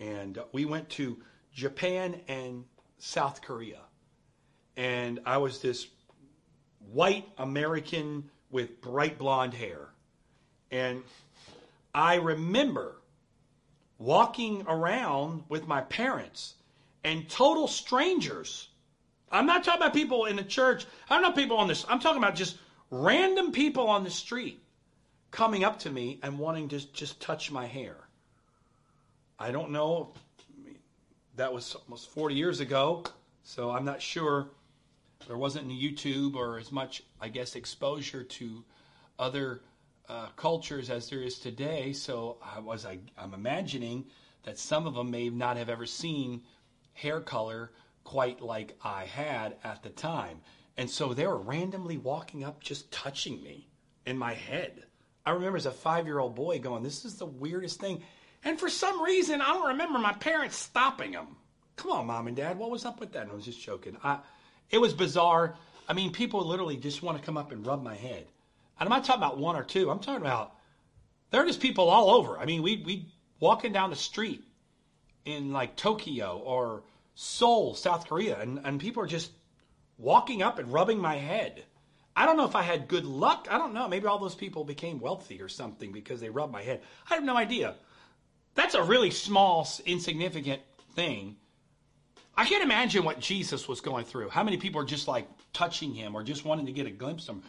and 0.00 0.38
we 0.52 0.64
went 0.64 0.88
to 0.90 1.18
Japan 1.52 2.20
and 2.26 2.64
South 2.98 3.42
Korea 3.42 3.85
and 4.76 5.20
I 5.24 5.38
was 5.38 5.60
this 5.60 5.86
white 6.92 7.26
American 7.38 8.30
with 8.50 8.80
bright 8.80 9.18
blonde 9.18 9.54
hair. 9.54 9.88
And 10.70 11.02
I 11.94 12.16
remember 12.16 12.96
walking 13.98 14.64
around 14.68 15.44
with 15.48 15.66
my 15.66 15.80
parents 15.82 16.54
and 17.04 17.28
total 17.28 17.68
strangers. 17.68 18.68
I'm 19.30 19.46
not 19.46 19.64
talking 19.64 19.80
about 19.80 19.94
people 19.94 20.26
in 20.26 20.36
the 20.36 20.44
church. 20.44 20.86
I'm 21.08 21.22
not 21.22 21.34
people 21.34 21.56
on 21.56 21.68
this. 21.68 21.84
I'm 21.88 22.00
talking 22.00 22.22
about 22.22 22.34
just 22.34 22.58
random 22.90 23.52
people 23.52 23.88
on 23.88 24.04
the 24.04 24.10
street 24.10 24.62
coming 25.30 25.64
up 25.64 25.78
to 25.80 25.90
me 25.90 26.20
and 26.22 26.38
wanting 26.38 26.68
to 26.68 26.92
just 26.92 27.20
touch 27.20 27.50
my 27.50 27.66
hair. 27.66 27.96
I 29.38 29.50
don't 29.50 29.70
know. 29.70 30.12
That 31.36 31.52
was 31.52 31.74
almost 31.74 32.10
40 32.10 32.34
years 32.34 32.60
ago, 32.60 33.04
so 33.42 33.70
I'm 33.70 33.84
not 33.84 34.00
sure 34.00 34.48
there 35.26 35.36
wasn't 35.36 35.68
YouTube 35.68 36.34
or 36.34 36.58
as 36.58 36.70
much, 36.70 37.02
I 37.20 37.28
guess, 37.28 37.56
exposure 37.56 38.22
to 38.22 38.64
other 39.18 39.60
uh, 40.08 40.28
cultures 40.36 40.90
as 40.90 41.10
there 41.10 41.22
is 41.22 41.38
today. 41.38 41.92
So 41.92 42.38
I 42.42 42.60
was, 42.60 42.86
I, 42.86 42.98
I'm 43.18 43.34
imagining 43.34 44.06
that 44.44 44.58
some 44.58 44.86
of 44.86 44.94
them 44.94 45.10
may 45.10 45.28
not 45.28 45.56
have 45.56 45.68
ever 45.68 45.86
seen 45.86 46.42
hair 46.92 47.20
color 47.20 47.72
quite 48.04 48.40
like 48.40 48.76
I 48.82 49.04
had 49.04 49.56
at 49.64 49.82
the 49.82 49.90
time. 49.90 50.40
And 50.76 50.88
so 50.88 51.12
they 51.12 51.26
were 51.26 51.38
randomly 51.38 51.96
walking 51.96 52.44
up, 52.44 52.62
just 52.62 52.90
touching 52.92 53.42
me 53.42 53.68
in 54.04 54.16
my 54.16 54.34
head. 54.34 54.84
I 55.24 55.30
remember 55.32 55.56
as 55.56 55.66
a 55.66 55.72
five 55.72 56.06
year 56.06 56.20
old 56.20 56.36
boy 56.36 56.60
going, 56.60 56.82
This 56.82 57.04
is 57.04 57.16
the 57.16 57.26
weirdest 57.26 57.80
thing. 57.80 58.02
And 58.44 58.60
for 58.60 58.68
some 58.68 59.02
reason, 59.02 59.40
I 59.40 59.48
don't 59.48 59.68
remember 59.68 59.98
my 59.98 60.12
parents 60.12 60.56
stopping 60.56 61.12
them. 61.12 61.36
Come 61.74 61.90
on, 61.90 62.06
mom 62.06 62.28
and 62.28 62.36
dad, 62.36 62.58
what 62.58 62.70
was 62.70 62.84
up 62.84 63.00
with 63.00 63.12
that? 63.12 63.22
And 63.22 63.32
I 63.32 63.34
was 63.34 63.44
just 63.44 63.60
joking. 63.60 63.96
I, 64.04 64.18
it 64.70 64.78
was 64.78 64.92
bizarre. 64.92 65.56
I 65.88 65.92
mean, 65.92 66.12
people 66.12 66.44
literally 66.44 66.76
just 66.76 67.02
want 67.02 67.18
to 67.18 67.24
come 67.24 67.36
up 67.36 67.52
and 67.52 67.66
rub 67.66 67.82
my 67.82 67.94
head. 67.94 68.26
And 68.78 68.88
I'm 68.88 68.90
not 68.90 69.04
talking 69.04 69.22
about 69.22 69.38
one 69.38 69.56
or 69.56 69.62
two. 69.62 69.90
I'm 69.90 70.00
talking 70.00 70.22
about 70.22 70.54
there 71.30 71.42
are 71.42 71.46
just 71.46 71.60
people 71.60 71.88
all 71.88 72.10
over. 72.10 72.38
I 72.38 72.44
mean, 72.44 72.62
we 72.62 72.82
we 72.84 73.06
walking 73.40 73.72
down 73.72 73.90
the 73.90 73.96
street 73.96 74.44
in 75.24 75.52
like 75.52 75.76
Tokyo 75.76 76.40
or 76.44 76.84
Seoul, 77.14 77.74
South 77.74 78.06
Korea, 78.08 78.40
and, 78.40 78.60
and 78.64 78.80
people 78.80 79.02
are 79.02 79.08
just 79.08 79.30
walking 79.98 80.42
up 80.42 80.58
and 80.58 80.72
rubbing 80.72 80.98
my 80.98 81.16
head. 81.16 81.64
I 82.14 82.24
don't 82.24 82.36
know 82.36 82.46
if 82.46 82.56
I 82.56 82.62
had 82.62 82.88
good 82.88 83.04
luck. 83.04 83.46
I 83.50 83.58
don't 83.58 83.74
know. 83.74 83.88
Maybe 83.88 84.06
all 84.06 84.18
those 84.18 84.34
people 84.34 84.64
became 84.64 85.00
wealthy 85.00 85.42
or 85.42 85.48
something 85.48 85.92
because 85.92 86.20
they 86.20 86.30
rubbed 86.30 86.52
my 86.52 86.62
head. 86.62 86.82
I 87.10 87.14
have 87.14 87.24
no 87.24 87.36
idea. 87.36 87.74
That's 88.54 88.74
a 88.74 88.82
really 88.82 89.10
small, 89.10 89.68
insignificant 89.84 90.62
thing. 90.94 91.36
I 92.36 92.44
can't 92.44 92.62
imagine 92.62 93.04
what 93.04 93.18
Jesus 93.18 93.66
was 93.66 93.80
going 93.80 94.04
through. 94.04 94.28
How 94.28 94.44
many 94.44 94.58
people 94.58 94.80
are 94.80 94.84
just 94.86 95.08
like 95.08 95.26
touching 95.52 95.94
him 95.94 96.14
or 96.14 96.22
just 96.22 96.44
wanting 96.44 96.66
to 96.66 96.72
get 96.72 96.86
a 96.86 96.90
glimpse 96.90 97.28
of 97.28 97.36
him, 97.36 97.42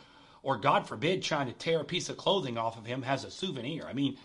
or 0.43 0.57
God 0.57 0.87
forbid, 0.87 1.21
trying 1.21 1.47
to 1.47 1.53
tear 1.53 1.81
a 1.81 1.83
piece 1.83 2.07
of 2.09 2.15
clothing 2.15 2.57
off 2.57 2.77
of 2.77 2.85
him 2.85 3.03
as 3.03 3.25
a 3.25 3.31
souvenir. 3.31 3.85
I 3.85 3.93
mean, 3.93 4.17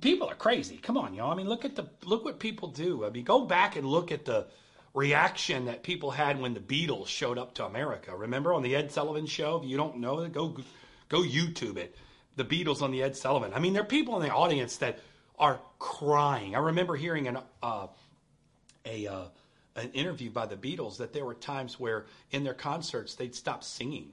people 0.00 0.28
are 0.28 0.34
crazy. 0.34 0.76
Come 0.76 0.98
on, 0.98 1.14
y'all. 1.14 1.32
I 1.32 1.34
mean, 1.34 1.48
look 1.48 1.64
at 1.64 1.76
the 1.76 1.88
look 2.04 2.24
what 2.24 2.38
people 2.38 2.68
do. 2.68 3.06
I 3.06 3.10
mean, 3.10 3.24
go 3.24 3.46
back 3.46 3.76
and 3.76 3.86
look 3.86 4.12
at 4.12 4.24
the 4.24 4.46
reaction 4.92 5.66
that 5.66 5.82
people 5.82 6.10
had 6.10 6.40
when 6.40 6.54
the 6.54 6.60
Beatles 6.60 7.06
showed 7.06 7.38
up 7.38 7.54
to 7.54 7.64
America. 7.64 8.14
Remember 8.14 8.52
on 8.52 8.62
the 8.62 8.76
Ed 8.76 8.90
Sullivan 8.90 9.26
show? 9.26 9.60
If 9.62 9.68
you 9.68 9.76
don't 9.76 9.98
know 9.98 10.26
go 10.28 10.56
go 11.08 11.22
YouTube 11.22 11.78
it. 11.78 11.96
The 12.36 12.44
Beatles 12.44 12.82
on 12.82 12.90
the 12.90 13.02
Ed 13.02 13.16
Sullivan. 13.16 13.54
I 13.54 13.60
mean, 13.60 13.72
there 13.72 13.82
are 13.82 13.86
people 13.86 14.16
in 14.20 14.22
the 14.22 14.34
audience 14.34 14.76
that 14.78 14.98
are 15.38 15.58
crying. 15.78 16.54
I 16.54 16.58
remember 16.58 16.96
hearing 16.96 17.28
an 17.28 17.38
uh, 17.62 17.86
a 18.84 19.06
uh, 19.06 19.24
an 19.76 19.90
interview 19.92 20.30
by 20.30 20.46
the 20.46 20.56
Beatles 20.56 20.96
that 20.96 21.12
there 21.12 21.24
were 21.24 21.34
times 21.34 21.78
where 21.78 22.06
in 22.30 22.42
their 22.42 22.54
concerts 22.54 23.14
they'd 23.14 23.34
stop 23.34 23.62
singing 23.62 24.12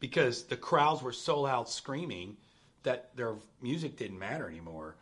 because 0.00 0.44
the 0.44 0.56
crowds 0.56 1.02
were 1.02 1.12
so 1.12 1.40
loud 1.40 1.68
screaming 1.68 2.36
that 2.82 3.14
their 3.16 3.36
music 3.62 3.96
didn't 3.96 4.18
matter 4.18 4.48
anymore. 4.48 4.96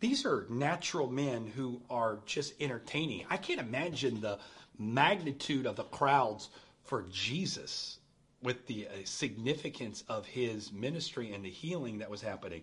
These 0.00 0.24
are 0.26 0.46
natural 0.48 1.08
men 1.08 1.46
who 1.46 1.80
are 1.90 2.20
just 2.26 2.54
entertaining. 2.60 3.24
I 3.30 3.36
can't 3.36 3.60
imagine 3.60 4.20
the 4.20 4.38
magnitude 4.78 5.66
of 5.66 5.76
the 5.76 5.84
crowds 5.84 6.50
for 6.84 7.04
Jesus 7.10 7.98
with 8.42 8.66
the 8.66 8.88
uh, 8.88 8.90
significance 9.04 10.02
of 10.08 10.26
his 10.26 10.72
ministry 10.72 11.32
and 11.32 11.44
the 11.44 11.50
healing 11.50 11.98
that 11.98 12.10
was 12.10 12.20
happening. 12.20 12.62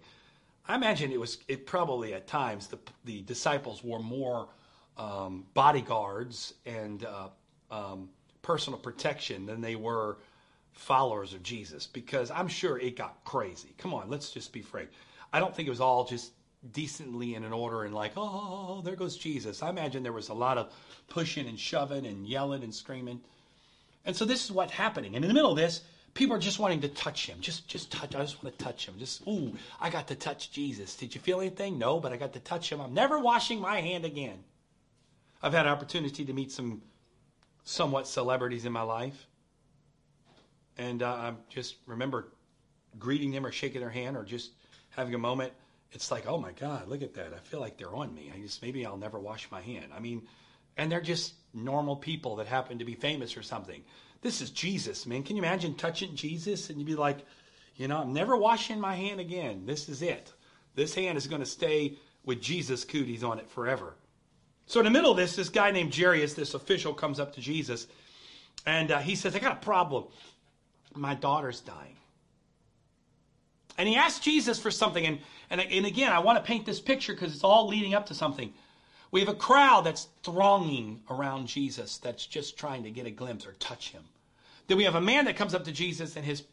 I 0.68 0.76
imagine 0.76 1.12
it 1.12 1.20
was 1.20 1.38
it 1.48 1.66
probably 1.66 2.14
at 2.14 2.28
times 2.28 2.68
the 2.68 2.80
the 3.06 3.22
disciples 3.22 3.84
were 3.84 4.00
more 4.00 4.50
um, 5.00 5.46
bodyguards 5.54 6.54
and 6.66 7.06
uh, 7.06 7.30
um, 7.72 8.10
personal 8.42 8.78
protection 8.78 9.46
than 9.46 9.62
they 9.62 9.76
were 9.76 10.18
followers 10.74 11.34
of 11.34 11.42
Jesus 11.42 11.88
because 11.88 12.30
I'm 12.30 12.48
sure 12.48 12.78
it 12.78 12.96
got 12.96 13.24
crazy. 13.24 13.74
Come 13.78 13.94
on, 13.94 14.10
let's 14.10 14.30
just 14.32 14.52
be 14.52 14.62
frank. 14.62 14.90
I 15.32 15.40
don't 15.40 15.56
think 15.56 15.68
it 15.68 15.72
was 15.72 15.82
all 15.82 16.06
just 16.06 16.32
decently 16.74 17.36
in 17.36 17.44
an 17.46 17.54
order 17.54 17.84
and 17.84 17.96
like, 17.96 18.12
oh, 18.18 18.82
there 18.84 18.96
goes 18.96 19.16
Jesus. 19.16 19.64
I 19.64 19.70
imagine 19.70 20.04
there 20.04 20.12
was 20.12 20.30
a 20.30 20.34
lot 20.34 20.58
of 20.58 20.74
pushing 21.08 21.48
and 21.48 21.58
shoving 21.58 22.06
and 22.06 22.28
yelling 22.28 22.64
and 22.64 22.76
screaming. 22.76 23.22
And 24.06 24.16
so 24.16 24.26
this 24.26 24.44
is 24.44 24.52
what's 24.52 24.74
happening. 24.74 25.16
And 25.16 25.24
in 25.24 25.30
the 25.30 25.34
middle 25.34 25.52
of 25.52 25.58
this, 25.58 25.82
people 26.14 26.36
are 26.36 26.40
just 26.40 26.60
wanting 26.60 26.82
to 26.82 26.90
touch 26.90 27.28
him. 27.28 27.38
Just 27.40 27.68
just 27.68 27.92
touch. 27.92 28.16
I 28.16 28.20
just 28.20 28.44
want 28.44 28.58
to 28.58 28.64
touch 28.64 28.88
him. 28.88 28.96
Just 28.98 29.26
ooh, 29.28 29.54
I 29.80 29.90
got 29.90 30.08
to 30.08 30.16
touch 30.16 30.52
Jesus. 30.52 30.96
Did 30.96 31.16
you 31.16 31.22
feel 31.22 31.40
anything? 31.40 31.78
No, 31.78 32.00
but 32.00 32.12
I 32.12 32.18
got 32.18 32.34
to 32.34 32.40
touch 32.40 32.72
him. 32.72 32.82
I'm 32.82 32.94
never 32.94 33.20
washing 33.20 33.62
my 33.62 33.80
hand 33.80 34.06
again. 34.06 34.44
I've 35.42 35.54
had 35.54 35.66
an 35.66 35.72
opportunity 35.72 36.26
to 36.26 36.34
meet 36.34 36.52
some 36.52 36.82
somewhat 37.64 38.08
celebrities 38.08 38.66
in 38.66 38.72
my 38.72 38.82
life. 38.82 39.28
And 40.78 41.04
uh, 41.04 41.12
I 41.12 41.34
just 41.50 41.76
remember 41.86 42.30
greeting 42.98 43.32
them 43.32 43.46
or 43.46 43.52
shaking 43.52 43.82
their 43.82 43.90
hand 43.90 44.18
or 44.18 44.24
just 44.24 44.52
having 44.92 45.14
a 45.14 45.20
moment 45.20 45.54
it's 45.92 46.12
like, 46.12 46.28
oh 46.28 46.38
my 46.38 46.52
God, 46.52 46.88
look 46.88 47.02
at 47.02 47.16
that. 47.16 47.34
I 47.34 47.40
feel 47.40 47.60
like 47.60 47.78
they're 47.78 47.96
on 47.96 48.14
me. 48.14 48.32
I 48.34 48.40
just 48.40 48.62
maybe 48.62 48.86
I'll 48.86 48.98
never 48.98 49.20
wash 49.20 49.50
my 49.52 49.62
hand. 49.62 49.92
I 49.96 50.00
mean, 50.00 50.28
and 50.78 50.92
they're 50.92 51.02
just 51.02 51.34
normal 51.54 51.96
people 51.96 52.36
that 52.38 52.48
happen 52.48 52.80
to 52.80 52.86
be 52.86 52.94
famous 52.94 53.36
or 53.36 53.42
something. 53.42 53.84
This 54.22 54.42
is 54.42 54.52
Jesus, 54.52 55.06
man. 55.06 55.24
Can 55.24 55.36
you 55.36 55.42
imagine 55.42 55.74
touching 55.76 56.16
Jesus 56.16 56.70
and 56.70 56.78
you'd 56.78 56.86
be 56.86 56.96
like, 56.96 57.26
you 57.76 57.88
know, 57.88 57.98
I'm 57.98 58.14
never 58.14 58.38
washing 58.38 58.80
my 58.80 58.94
hand 58.94 59.20
again. 59.20 59.66
This 59.66 59.90
is 59.90 60.02
it. 60.02 60.34
This 60.76 60.94
hand 60.94 61.18
is 61.18 61.28
going 61.28 61.42
to 61.42 61.48
stay 61.48 61.98
with 62.24 62.42
Jesus 62.42 62.86
cooties 62.86 63.24
on 63.24 63.40
it 63.40 63.50
forever. 63.50 63.96
So 64.70 64.80
in 64.80 64.84
the 64.84 64.92
middle 64.92 65.10
of 65.10 65.18
this, 65.18 65.36
this 65.36 65.50
guy 65.50 65.72
named 65.72 65.96
Jairus, 65.96 66.36
this 66.36 66.54
official, 66.54 66.94
comes 66.94 67.20
up 67.20 67.34
to 67.34 67.42
Jesus, 67.42 67.88
and 68.68 68.92
uh, 68.92 69.00
he 69.00 69.16
says, 69.16 69.36
"I 69.36 69.40
got 69.40 69.54
a 69.54 69.66
problem. 69.66 70.04
My 70.94 71.16
daughter's 71.16 71.60
dying." 71.60 71.96
And 73.80 73.90
he 73.90 73.96
asks 73.96 74.20
Jesus 74.20 74.60
for 74.60 74.70
something. 74.70 75.08
And, 75.08 75.20
and, 75.50 75.60
and 75.60 75.86
again, 75.88 76.12
I 76.12 76.20
want 76.20 76.38
to 76.38 76.44
paint 76.44 76.68
this 76.68 76.80
picture 76.80 77.14
because 77.14 77.34
it's 77.34 77.44
all 77.44 77.68
leading 77.68 77.96
up 77.96 78.06
to 78.08 78.14
something. 78.14 78.54
We 79.10 79.22
have 79.22 79.30
a 79.30 79.34
crowd 79.34 79.86
that's 79.86 80.08
thronging 80.22 81.02
around 81.10 81.48
Jesus 81.48 81.98
that's 81.98 82.26
just 82.26 82.56
trying 82.56 82.84
to 82.84 82.92
get 82.92 83.08
a 83.08 83.12
glimpse 83.12 83.48
or 83.48 83.54
touch 83.54 83.90
him. 83.90 84.04
Then 84.68 84.78
we 84.78 84.84
have 84.84 84.96
a 84.96 85.02
man 85.02 85.26
that 85.26 85.36
comes 85.36 85.56
up 85.56 85.64
to 85.64 85.72
Jesus 85.72 86.16
and 86.16 86.24
his 86.24 86.44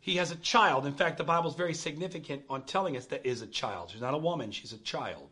he 0.00 0.16
has 0.16 0.30
a 0.30 0.36
child. 0.36 0.86
In 0.86 0.92
fact, 0.92 1.18
the 1.18 1.24
Bible's 1.24 1.56
very 1.56 1.74
significant 1.74 2.44
on 2.48 2.62
telling 2.62 2.96
us 2.96 3.06
that 3.06 3.26
is 3.26 3.42
a 3.42 3.48
child. 3.48 3.90
She's 3.90 4.00
not 4.00 4.14
a 4.14 4.18
woman, 4.18 4.52
she's 4.52 4.72
a 4.72 4.78
child. 4.78 5.28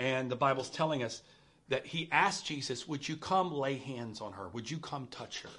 And 0.00 0.30
the 0.30 0.36
Bible's 0.36 0.70
telling 0.70 1.02
us 1.02 1.20
that 1.68 1.84
he 1.84 2.08
asked 2.10 2.46
Jesus, 2.46 2.88
Would 2.88 3.06
you 3.06 3.16
come 3.16 3.52
lay 3.52 3.76
hands 3.76 4.22
on 4.22 4.32
her? 4.32 4.48
Would 4.48 4.68
you 4.68 4.78
come 4.78 5.06
touch 5.08 5.42
her? 5.42 5.50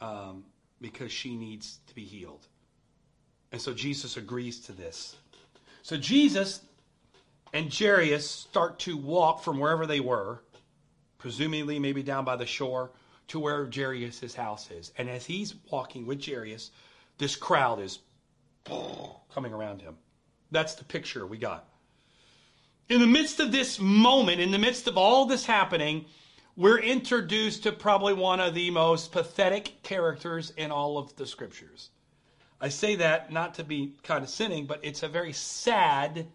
Um, 0.00 0.44
because 0.80 1.12
she 1.12 1.36
needs 1.36 1.80
to 1.86 1.94
be 1.94 2.04
healed. 2.04 2.46
And 3.52 3.60
so 3.60 3.74
Jesus 3.74 4.16
agrees 4.16 4.58
to 4.60 4.72
this. 4.72 5.16
So 5.82 5.98
Jesus 5.98 6.62
and 7.52 7.72
Jairus 7.72 8.28
start 8.28 8.78
to 8.80 8.96
walk 8.96 9.42
from 9.42 9.58
wherever 9.58 9.86
they 9.86 10.00
were, 10.00 10.40
presumably 11.18 11.78
maybe 11.78 12.02
down 12.02 12.24
by 12.24 12.36
the 12.36 12.46
shore, 12.46 12.90
to 13.28 13.38
where 13.38 13.68
Jairus' 13.70 14.34
house 14.34 14.70
is. 14.70 14.92
And 14.96 15.10
as 15.10 15.26
he's 15.26 15.54
walking 15.70 16.06
with 16.06 16.24
Jairus, 16.24 16.70
this 17.18 17.36
crowd 17.36 17.80
is 17.80 17.98
coming 19.34 19.52
around 19.52 19.82
him. 19.82 19.96
That's 20.50 20.74
the 20.74 20.84
picture 20.84 21.26
we 21.26 21.36
got. 21.36 21.67
In 22.88 23.00
the 23.00 23.06
midst 23.06 23.38
of 23.38 23.52
this 23.52 23.78
moment, 23.78 24.40
in 24.40 24.50
the 24.50 24.58
midst 24.58 24.86
of 24.86 24.96
all 24.96 25.26
this 25.26 25.44
happening, 25.44 26.06
we're 26.56 26.78
introduced 26.78 27.64
to 27.64 27.72
probably 27.72 28.14
one 28.14 28.40
of 28.40 28.54
the 28.54 28.70
most 28.70 29.12
pathetic 29.12 29.82
characters 29.82 30.54
in 30.56 30.70
all 30.70 30.96
of 30.96 31.14
the 31.16 31.26
scriptures. 31.26 31.90
I 32.62 32.70
say 32.70 32.96
that 32.96 33.30
not 33.30 33.52
to 33.54 33.64
be 33.64 33.92
condescending, 34.02 34.64
but 34.64 34.80
it's 34.82 35.02
a 35.02 35.08
very 35.08 35.34
sad, 35.34 36.28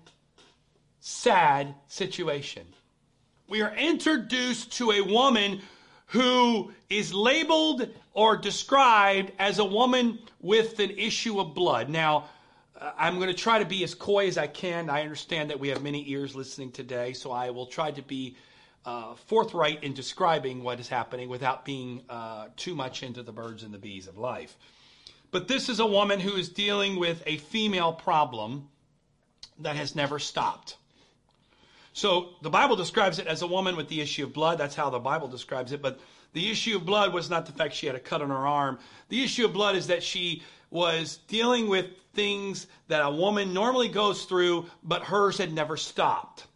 sad 0.99 1.73
situation. 1.87 2.67
We 3.47 3.63
are 3.63 3.75
introduced 3.75 4.73
to 4.73 4.91
a 4.91 5.01
woman 5.01 5.59
who 6.05 6.71
is 6.87 7.15
labeled 7.15 7.89
or 8.13 8.37
described 8.37 9.31
as 9.39 9.57
a 9.57 9.65
woman 9.65 10.19
with 10.39 10.77
an 10.77 10.91
issue 10.91 11.39
of 11.39 11.55
blood. 11.55 11.89
Now, 11.89 12.25
I'm 12.97 13.15
going 13.15 13.29
to 13.29 13.33
try 13.33 13.59
to 13.59 13.65
be 13.65 13.83
as 13.83 13.95
coy 13.95 14.27
as 14.27 14.37
I 14.37 14.47
can. 14.47 14.89
I 14.89 15.01
understand 15.03 15.49
that 15.49 15.59
we 15.59 15.69
have 15.69 15.81
many 15.81 16.09
ears 16.09 16.35
listening 16.35 16.71
today, 16.71 17.13
so 17.13 17.31
I 17.31 17.49
will 17.49 17.65
try 17.65 17.91
to 17.91 18.01
be 18.01 18.35
uh, 18.85 19.15
forthright 19.15 19.83
in 19.83 19.93
describing 19.93 20.63
what 20.63 20.79
is 20.79 20.89
happening 20.89 21.29
without 21.29 21.63
being 21.63 22.01
uh, 22.09 22.47
too 22.57 22.75
much 22.75 23.01
into 23.01 23.23
the 23.23 23.31
birds 23.31 23.63
and 23.63 23.73
the 23.73 23.77
bees 23.77 24.07
of 24.07 24.17
life. 24.17 24.57
But 25.31 25.47
this 25.47 25.69
is 25.69 25.79
a 25.79 25.85
woman 25.85 26.19
who 26.19 26.35
is 26.35 26.49
dealing 26.49 26.99
with 26.99 27.23
a 27.25 27.37
female 27.37 27.93
problem 27.93 28.67
that 29.59 29.77
has 29.77 29.95
never 29.95 30.19
stopped. 30.19 30.75
So 31.93 32.31
the 32.41 32.49
Bible 32.49 32.75
describes 32.75 33.19
it 33.19 33.27
as 33.27 33.43
a 33.43 33.47
woman 33.47 33.75
with 33.77 33.87
the 33.87 34.01
issue 34.01 34.25
of 34.25 34.33
blood. 34.33 34.57
That's 34.57 34.75
how 34.75 34.89
the 34.89 34.99
Bible 34.99 35.27
describes 35.27 35.71
it. 35.71 35.81
But 35.81 35.99
the 36.33 36.51
issue 36.51 36.75
of 36.75 36.85
blood 36.85 37.13
was 37.13 37.29
not 37.29 37.45
the 37.45 37.51
fact 37.51 37.75
she 37.75 37.85
had 37.85 37.95
a 37.95 37.99
cut 37.99 38.21
on 38.21 38.29
her 38.29 38.47
arm. 38.47 38.79
The 39.09 39.23
issue 39.23 39.45
of 39.45 39.53
blood 39.53 39.75
is 39.75 39.87
that 39.87 40.03
she 40.03 40.41
was 40.73 41.17
dealing 41.27 41.69
with 41.69 41.85
things 42.13 42.65
that 42.87 43.05
a 43.05 43.11
woman 43.11 43.53
normally 43.53 43.89
goes 43.89 44.25
through, 44.25 44.65
but 44.83 45.03
hers 45.03 45.37
had 45.37 45.53
never 45.53 45.77
stopped. 45.77 46.47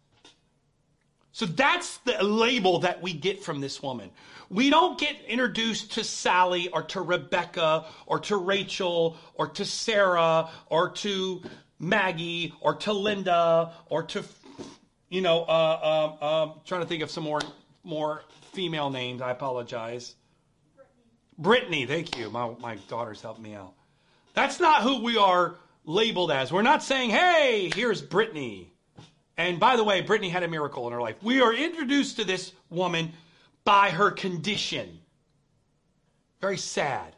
So 1.30 1.46
that's 1.46 1.98
the 1.98 2.24
label 2.24 2.80
that 2.80 3.00
we 3.00 3.12
get 3.12 3.44
from 3.44 3.60
this 3.60 3.80
woman. 3.80 4.10
We 4.50 4.70
don't 4.70 4.98
get 4.98 5.14
introduced 5.28 5.92
to 5.92 6.02
Sally 6.02 6.68
or 6.68 6.82
to 6.84 7.00
Rebecca 7.00 7.86
or 8.06 8.18
to 8.20 8.36
Rachel 8.36 9.16
or 9.34 9.46
to 9.50 9.64
Sarah 9.64 10.48
or 10.66 10.90
to 10.90 11.42
Maggie 11.78 12.54
or 12.60 12.74
to 12.74 12.92
Linda 12.92 13.72
or 13.86 14.02
to, 14.02 14.24
you 15.10 15.20
know, 15.20 15.44
uh, 15.44 16.16
um, 16.20 16.28
um, 16.28 16.60
trying 16.64 16.80
to 16.80 16.88
think 16.88 17.04
of 17.04 17.10
some 17.10 17.22
more 17.22 17.40
more 17.84 18.22
female 18.52 18.90
names. 18.90 19.22
I 19.22 19.30
apologize. 19.30 20.16
Brittany, 21.38 21.86
thank 21.86 22.18
you. 22.18 22.30
My, 22.30 22.52
my 22.58 22.76
daughter's 22.88 23.22
helped 23.22 23.40
me 23.40 23.54
out. 23.54 23.74
That's 24.38 24.60
not 24.60 24.82
who 24.82 25.02
we 25.02 25.16
are 25.16 25.56
labeled 25.84 26.30
as. 26.30 26.52
We're 26.52 26.62
not 26.62 26.84
saying, 26.84 27.10
hey, 27.10 27.72
here's 27.74 28.00
Brittany. 28.00 28.72
And 29.36 29.58
by 29.58 29.74
the 29.74 29.82
way, 29.82 30.00
Brittany 30.00 30.28
had 30.28 30.44
a 30.44 30.48
miracle 30.48 30.86
in 30.86 30.92
her 30.92 31.00
life. 31.00 31.16
We 31.24 31.40
are 31.40 31.52
introduced 31.52 32.18
to 32.18 32.24
this 32.24 32.52
woman 32.70 33.14
by 33.64 33.90
her 33.90 34.12
condition. 34.12 35.00
Very 36.40 36.56
sad. 36.56 37.16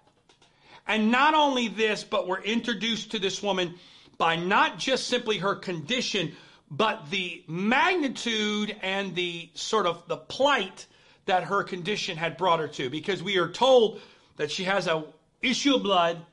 And 0.89 1.11
not 1.11 1.35
only 1.35 1.69
this, 1.69 2.05
but 2.05 2.27
we're 2.27 2.41
introduced 2.41 3.11
to 3.11 3.19
this 3.19 3.43
woman 3.43 3.75
by 4.17 4.37
not 4.37 4.79
just 4.79 5.07
simply 5.07 5.37
her 5.37 5.57
condition, 5.57 6.33
but 6.71 7.11
the 7.11 7.45
magnitude 7.47 8.75
and 8.81 9.15
the 9.15 9.50
sort 9.53 9.85
of 9.85 10.09
the 10.09 10.17
plight 10.17 10.87
that 11.27 11.45
her 11.45 11.65
condition 11.65 12.17
had 12.17 12.39
brought 12.39 12.61
her 12.61 12.69
to. 12.69 12.89
Because 12.89 13.23
we 13.23 13.37
are 13.37 13.50
told 13.50 14.00
that 14.37 14.50
she 14.50 14.65
has 14.65 14.87
a 14.87 15.05
issue 15.43 15.75
of 15.75 15.83
blood. 15.83 16.25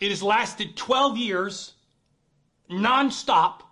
It 0.00 0.10
has 0.10 0.22
lasted 0.22 0.76
12 0.76 1.16
years, 1.16 1.74
nonstop. 2.70 3.62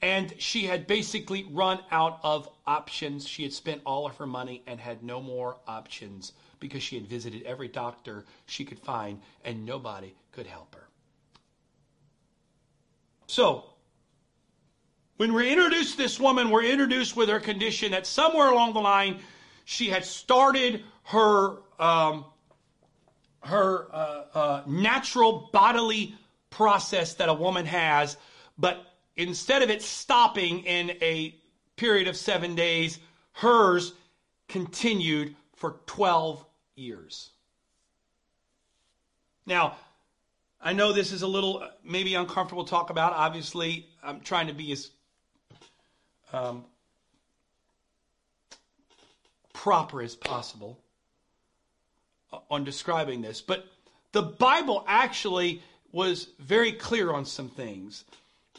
And 0.00 0.32
she 0.38 0.64
had 0.64 0.86
basically 0.86 1.44
run 1.50 1.80
out 1.90 2.20
of 2.22 2.48
options. 2.66 3.26
She 3.26 3.42
had 3.42 3.52
spent 3.52 3.82
all 3.84 4.06
of 4.06 4.16
her 4.18 4.26
money 4.26 4.62
and 4.66 4.78
had 4.78 5.02
no 5.02 5.20
more 5.20 5.56
options 5.66 6.32
because 6.60 6.82
she 6.82 6.94
had 6.96 7.06
visited 7.06 7.42
every 7.42 7.66
doctor 7.66 8.24
she 8.46 8.64
could 8.64 8.78
find 8.78 9.20
and 9.44 9.66
nobody 9.66 10.14
could 10.30 10.46
help 10.46 10.74
her. 10.74 10.86
So, 13.26 13.64
when 15.16 15.32
we're 15.32 15.50
introduced 15.50 15.98
this 15.98 16.20
woman, 16.20 16.50
we're 16.50 16.64
introduced 16.64 17.16
with 17.16 17.28
her 17.28 17.40
condition 17.40 17.90
that 17.90 18.06
somewhere 18.06 18.50
along 18.50 18.74
the 18.74 18.80
line 18.80 19.18
she 19.64 19.88
had 19.88 20.04
started 20.04 20.84
her 21.02 21.56
um, 21.80 22.24
her 23.40 23.88
uh, 23.92 24.24
uh, 24.34 24.62
natural 24.66 25.50
bodily 25.52 26.14
process 26.50 27.14
that 27.14 27.28
a 27.28 27.34
woman 27.34 27.66
has, 27.66 28.16
but 28.56 28.84
instead 29.16 29.62
of 29.62 29.70
it 29.70 29.82
stopping 29.82 30.60
in 30.64 30.90
a 31.02 31.34
period 31.76 32.08
of 32.08 32.16
seven 32.16 32.54
days, 32.54 32.98
hers 33.32 33.92
continued 34.48 35.34
for 35.54 35.76
12 35.86 36.44
years. 36.76 37.30
Now, 39.46 39.76
I 40.60 40.72
know 40.72 40.92
this 40.92 41.12
is 41.12 41.22
a 41.22 41.26
little 41.26 41.58
uh, 41.58 41.68
maybe 41.84 42.14
uncomfortable 42.14 42.64
to 42.64 42.70
talk 42.70 42.90
about. 42.90 43.12
Obviously, 43.12 43.86
I'm 44.02 44.20
trying 44.20 44.48
to 44.48 44.52
be 44.52 44.72
as 44.72 44.90
um, 46.32 46.64
proper 49.52 50.02
as 50.02 50.16
possible 50.16 50.78
on 52.50 52.64
describing 52.64 53.20
this. 53.20 53.40
But 53.40 53.66
the 54.12 54.22
Bible 54.22 54.84
actually 54.86 55.62
was 55.92 56.28
very 56.38 56.72
clear 56.72 57.12
on 57.12 57.24
some 57.24 57.48
things 57.48 58.04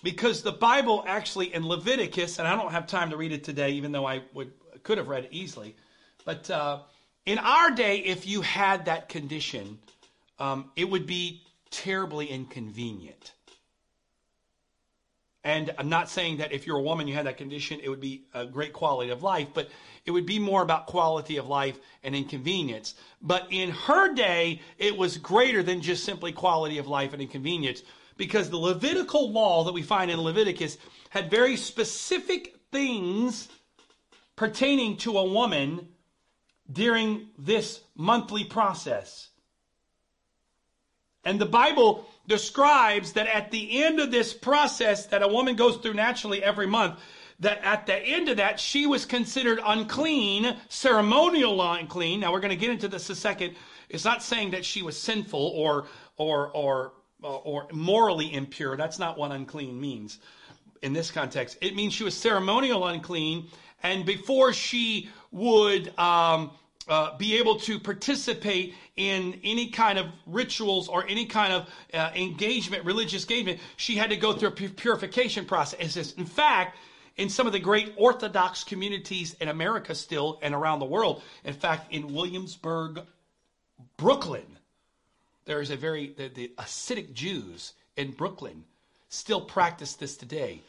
because 0.03 0.41
the 0.41 0.51
Bible 0.51 1.03
actually 1.07 1.53
in 1.53 1.67
Leviticus, 1.67 2.39
and 2.39 2.47
I 2.47 2.55
don't 2.55 2.71
have 2.71 2.87
time 2.87 3.09
to 3.11 3.17
read 3.17 3.31
it 3.31 3.43
today, 3.43 3.71
even 3.71 3.91
though 3.91 4.05
I 4.05 4.21
would 4.33 4.51
could 4.83 4.97
have 4.97 5.09
read 5.09 5.25
it 5.25 5.33
easily, 5.33 5.75
but 6.23 6.49
uh, 6.49 6.79
in 7.25 7.37
our 7.37 7.69
day, 7.69 7.97
if 7.99 8.25
you 8.25 8.41
had 8.41 8.85
that 8.85 9.09
condition, 9.09 9.77
um, 10.39 10.71
it 10.75 10.89
would 10.89 11.05
be 11.05 11.41
terribly 11.69 12.27
inconvenient. 12.27 13.33
And 15.43 15.73
I'm 15.77 15.87
not 15.87 16.09
saying 16.09 16.37
that 16.37 16.51
if 16.51 16.67
you're 16.67 16.77
a 16.77 16.81
woman, 16.81 17.07
you 17.07 17.13
had 17.13 17.25
that 17.25 17.37
condition, 17.37 17.79
it 17.81 17.89
would 17.89 18.01
be 18.01 18.25
a 18.33 18.45
great 18.45 18.73
quality 18.73 19.09
of 19.09 19.23
life, 19.23 19.47
but 19.53 19.69
it 20.05 20.11
would 20.11 20.25
be 20.25 20.37
more 20.37 20.61
about 20.61 20.85
quality 20.85 21.37
of 21.37 21.47
life 21.47 21.79
and 22.03 22.13
inconvenience. 22.13 22.95
But 23.21 23.47
in 23.49 23.71
her 23.71 24.13
day, 24.13 24.61
it 24.77 24.97
was 24.97 25.17
greater 25.17 25.63
than 25.63 25.81
just 25.81 26.03
simply 26.03 26.33
quality 26.33 26.77
of 26.77 26.87
life 26.87 27.13
and 27.13 27.21
inconvenience 27.21 27.83
because 28.17 28.49
the 28.49 28.57
Levitical 28.57 29.31
law 29.31 29.63
that 29.63 29.73
we 29.73 29.81
find 29.81 30.11
in 30.11 30.19
Leviticus 30.19 30.77
had 31.09 31.31
very 31.31 31.55
specific 31.55 32.55
things 32.69 33.47
pertaining 34.35 34.97
to 34.97 35.17
a 35.17 35.23
woman 35.23 35.87
during 36.71 37.27
this 37.37 37.81
monthly 37.95 38.43
process. 38.43 39.29
And 41.23 41.39
the 41.39 41.45
Bible 41.45 42.08
describes 42.29 43.11
that 43.13 43.27
at 43.27 43.51
the 43.51 43.83
end 43.83 43.99
of 43.99 44.11
this 44.11 44.33
process 44.33 45.07
that 45.07 45.21
a 45.21 45.27
woman 45.27 45.55
goes 45.55 45.77
through 45.77 45.95
naturally 45.95 46.41
every 46.41 46.67
month, 46.67 46.99
that 47.41 47.61
at 47.63 47.85
the 47.85 47.95
end 47.95 48.29
of 48.29 48.37
that, 48.37 48.59
she 48.59 48.85
was 48.85 49.05
considered 49.05 49.59
unclean, 49.65 50.55
ceremonial 50.69 51.61
unclean. 51.61 52.21
Now 52.21 52.31
we're 52.31 52.39
going 52.39 52.51
to 52.51 52.55
get 52.55 52.69
into 52.69 52.87
this 52.87 53.09
a 53.09 53.15
second. 53.15 53.55
It's 53.89 54.05
not 54.05 54.21
saying 54.21 54.51
that 54.51 54.63
she 54.63 54.81
was 54.81 54.97
sinful 54.97 55.39
or 55.55 55.87
or 56.17 56.49
or 56.49 56.93
uh, 57.23 57.35
or 57.37 57.67
morally 57.73 58.33
impure. 58.33 58.77
That's 58.77 58.99
not 58.99 59.17
what 59.17 59.31
unclean 59.31 59.79
means 59.79 60.19
in 60.81 60.93
this 60.93 61.11
context. 61.11 61.57
It 61.61 61.75
means 61.75 61.93
she 61.93 62.03
was 62.03 62.15
ceremonial 62.15 62.85
unclean, 62.87 63.47
and 63.83 64.05
before 64.05 64.53
she 64.53 65.09
would 65.31 65.97
um, 65.97 66.51
uh, 66.89 67.15
be 67.17 67.37
able 67.37 67.55
to 67.59 67.79
participate 67.79 68.73
in 68.95 69.39
any 69.43 69.69
kind 69.69 69.99
of 69.99 70.07
rituals 70.25 70.89
or 70.89 71.07
any 71.07 71.25
kind 71.25 71.53
of 71.53 71.69
uh, 71.93 72.09
engagement, 72.15 72.83
religious 72.83 73.23
engagement, 73.23 73.59
she 73.77 73.95
had 73.95 74.09
to 74.09 74.17
go 74.17 74.33
through 74.33 74.49
a 74.49 74.51
purification 74.51 75.45
process. 75.45 76.13
In 76.13 76.25
fact, 76.25 76.77
in 77.15 77.29
some 77.29 77.45
of 77.45 77.53
the 77.53 77.59
great 77.59 77.93
Orthodox 77.95 78.63
communities 78.63 79.35
in 79.39 79.49
America 79.49 79.93
still 79.93 80.39
and 80.41 80.55
around 80.55 80.79
the 80.79 80.85
world, 80.85 81.21
in 81.43 81.53
fact, 81.53 81.93
in 81.93 82.13
Williamsburg, 82.13 83.01
Brooklyn, 83.97 84.57
there 85.45 85.61
is 85.61 85.69
a 85.69 85.75
very, 85.75 86.13
the, 86.17 86.29
the 86.29 86.51
Jews 87.13 87.73
in 87.97 88.11
Brooklyn 88.11 88.63
still 89.09 89.41
practice 89.41 89.93
this 89.93 90.17
today. 90.17 90.61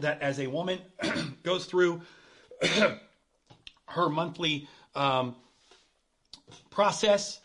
That 0.00 0.20
as 0.20 0.40
a 0.40 0.48
woman 0.48 0.80
goes 1.44 1.66
through 1.66 2.02
her 3.88 4.08
monthly 4.08 4.68
um, 4.96 5.36
process, 6.70 7.40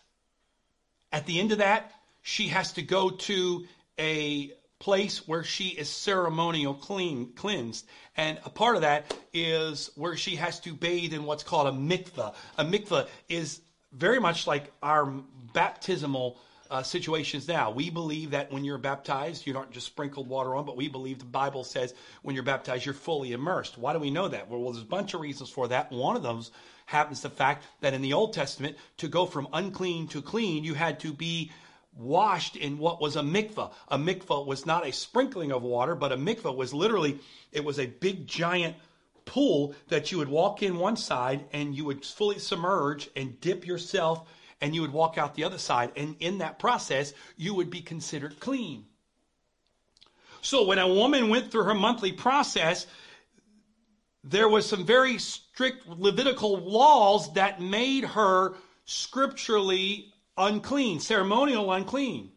at 1.12 1.26
the 1.26 1.40
end 1.40 1.52
of 1.52 1.60
that, 1.60 1.92
she 2.22 2.48
has 2.48 2.74
to 2.74 2.82
go 2.82 3.10
to 3.10 3.66
a 4.00 4.52
place 4.80 5.28
where 5.28 5.44
she 5.44 5.68
is 5.68 5.88
ceremonial 5.88 6.74
clean 6.74 7.32
cleansed 7.34 7.86
and 8.18 8.40
a 8.46 8.50
part 8.50 8.76
of 8.76 8.82
that 8.82 9.16
is 9.32 9.92
where 9.96 10.18
she 10.18 10.36
has 10.36 10.60
to 10.60 10.74
bathe 10.74 11.14
in 11.14 11.24
what's 11.24 11.44
called 11.44 11.68
a 11.68 11.78
mikvah 11.78 12.34
a 12.58 12.66
mikvah 12.66 13.08
is 13.30 13.62
very 13.94 14.20
much 14.20 14.48
like 14.48 14.72
our 14.82 15.06
baptismal 15.54 16.40
uh, 16.72 16.82
situations 16.82 17.50
now. 17.50 17.70
We 17.70 17.90
believe 17.90 18.32
that 18.32 18.52
when 18.52 18.64
you're 18.64 18.78
baptized, 18.78 19.46
you 19.46 19.56
aren't 19.58 19.72
just 19.72 19.88
sprinkled 19.88 20.30
water 20.30 20.56
on, 20.56 20.66
but 20.66 20.78
we 20.78 20.88
believe 20.88 21.20
the 21.20 21.26
Bible 21.26 21.66
says 21.66 21.94
when 22.22 22.34
you're 22.34 22.46
baptized, 22.46 22.86
you're 22.86 22.94
fully 22.94 23.34
immersed. 23.34 23.78
Why 23.78 23.92
do 23.92 24.00
we 24.00 24.10
know 24.10 24.30
that? 24.30 24.50
Well, 24.50 24.62
well 24.62 24.72
there's 24.72 24.86
a 24.86 24.88
bunch 24.88 25.14
of 25.14 25.20
reasons 25.20 25.50
for 25.50 25.68
that. 25.68 25.92
One 25.92 26.16
of 26.16 26.24
those 26.24 26.52
happens 26.92 27.22
the 27.22 27.30
fact 27.30 27.66
that 27.80 27.94
in 27.94 28.02
the 28.02 28.14
Old 28.14 28.34
Testament, 28.34 28.78
to 28.98 29.08
go 29.08 29.26
from 29.26 29.48
unclean 29.54 30.08
to 30.10 30.22
clean, 30.22 30.64
you 30.64 30.74
had 30.74 31.00
to 31.00 31.14
be 31.14 31.52
washed 31.96 32.56
in 32.56 32.78
what 32.78 33.02
was 33.02 33.16
a 33.16 33.22
mikvah. 33.22 33.72
A 33.88 33.98
mikvah 33.98 34.46
was 34.46 34.66
not 34.66 34.86
a 34.86 34.92
sprinkling 34.92 35.52
of 35.52 35.64
water, 35.64 35.96
but 35.96 36.12
a 36.12 36.18
mikvah 36.18 36.56
was 36.56 36.74
literally, 36.74 37.20
it 37.52 37.64
was 37.64 37.80
a 37.80 37.86
big 37.88 38.28
giant 38.28 38.76
pool 39.26 39.74
that 39.88 40.12
you 40.12 40.18
would 40.18 40.30
walk 40.30 40.62
in 40.62 40.78
one 40.78 40.98
side 40.98 41.46
and 41.54 41.76
you 41.76 41.86
would 41.86 42.06
fully 42.06 42.40
submerge 42.40 43.10
and 43.16 43.40
dip 43.40 43.66
yourself 43.66 44.28
and 44.60 44.76
you 44.76 44.82
would 44.82 44.94
walk 44.94 45.18
out 45.18 45.36
the 45.36 45.44
other 45.44 45.58
side. 45.58 45.92
And 45.96 46.16
in 46.20 46.40
that 46.40 46.60
process, 46.60 47.14
you 47.38 47.54
would 47.56 47.70
be 47.70 47.82
considered 47.82 48.40
clean. 48.40 48.86
So 50.42 50.66
when 50.66 50.80
a 50.80 50.88
woman 50.88 51.30
went 51.30 51.52
through 51.52 51.64
her 51.64 51.74
monthly 51.74 52.12
process, 52.12 52.88
there 54.24 54.50
was 54.50 54.68
some 54.68 54.86
very 54.86 55.18
strict 55.62 55.88
Levitical 55.88 56.58
laws 56.58 57.32
that 57.34 57.62
made 57.62 58.04
her 58.04 58.56
scripturally 58.86 60.12
unclean, 60.36 61.00
ceremonial 61.00 61.72
unclean. 61.72 62.32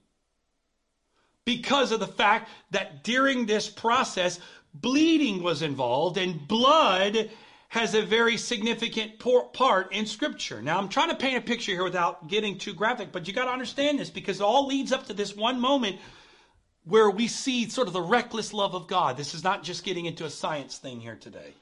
Because 1.47 1.91
of 1.91 2.01
the 2.01 2.07
fact 2.07 2.51
that 2.73 3.03
during 3.03 3.47
this 3.47 3.67
process, 3.67 4.41
bleeding 4.75 5.43
was 5.43 5.63
involved, 5.63 6.19
and 6.19 6.47
blood 6.47 7.31
has 7.69 7.95
a 7.95 8.03
very 8.03 8.37
significant 8.37 9.19
part 9.55 9.91
in 9.95 10.05
Scripture. 10.05 10.61
Now, 10.61 10.79
I'm 10.79 10.91
trying 10.91 11.09
to 11.09 11.17
paint 11.17 11.39
a 11.39 11.41
picture 11.41 11.73
here 11.73 11.83
without 11.83 12.29
getting 12.29 12.59
too 12.59 12.75
graphic, 12.75 13.11
but 13.11 13.27
you 13.27 13.33
got 13.33 13.47
to 13.47 13.53
understand 13.53 13.99
this 13.99 14.11
because 14.11 14.41
it 14.41 14.45
all 14.45 14.67
leads 14.67 14.93
up 14.93 15.07
to 15.07 15.15
this 15.15 15.35
one 15.35 15.59
moment 15.59 15.99
where 16.85 17.09
we 17.09 17.27
see 17.27 17.71
sort 17.71 17.87
of 17.89 17.95
the 17.95 18.03
reckless 18.03 18.53
love 18.53 18.75
of 18.75 18.87
God. 18.87 19.17
This 19.17 19.35
is 19.35 19.43
not 19.43 19.63
just 19.63 19.83
getting 19.83 20.05
into 20.05 20.27
a 20.27 20.31
science 20.31 20.77
thing 20.77 21.01
here 21.01 21.17
today. 21.17 21.55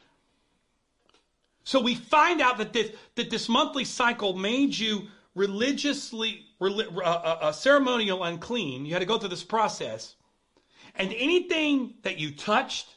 So 1.64 1.80
we 1.80 1.94
find 1.94 2.40
out 2.40 2.58
that 2.58 2.72
this, 2.72 2.90
that 3.14 3.30
this 3.30 3.48
monthly 3.48 3.84
cycle 3.84 4.34
made 4.34 4.76
you 4.76 5.08
religiously, 5.34 6.46
uh, 6.60 6.66
uh, 6.66 7.38
uh, 7.40 7.52
ceremonial 7.52 8.22
unclean. 8.24 8.84
You 8.84 8.92
had 8.92 9.00
to 9.00 9.06
go 9.06 9.18
through 9.18 9.30
this 9.30 9.44
process. 9.44 10.16
And 10.96 11.12
anything 11.12 11.94
that 12.02 12.18
you 12.18 12.32
touched, 12.34 12.94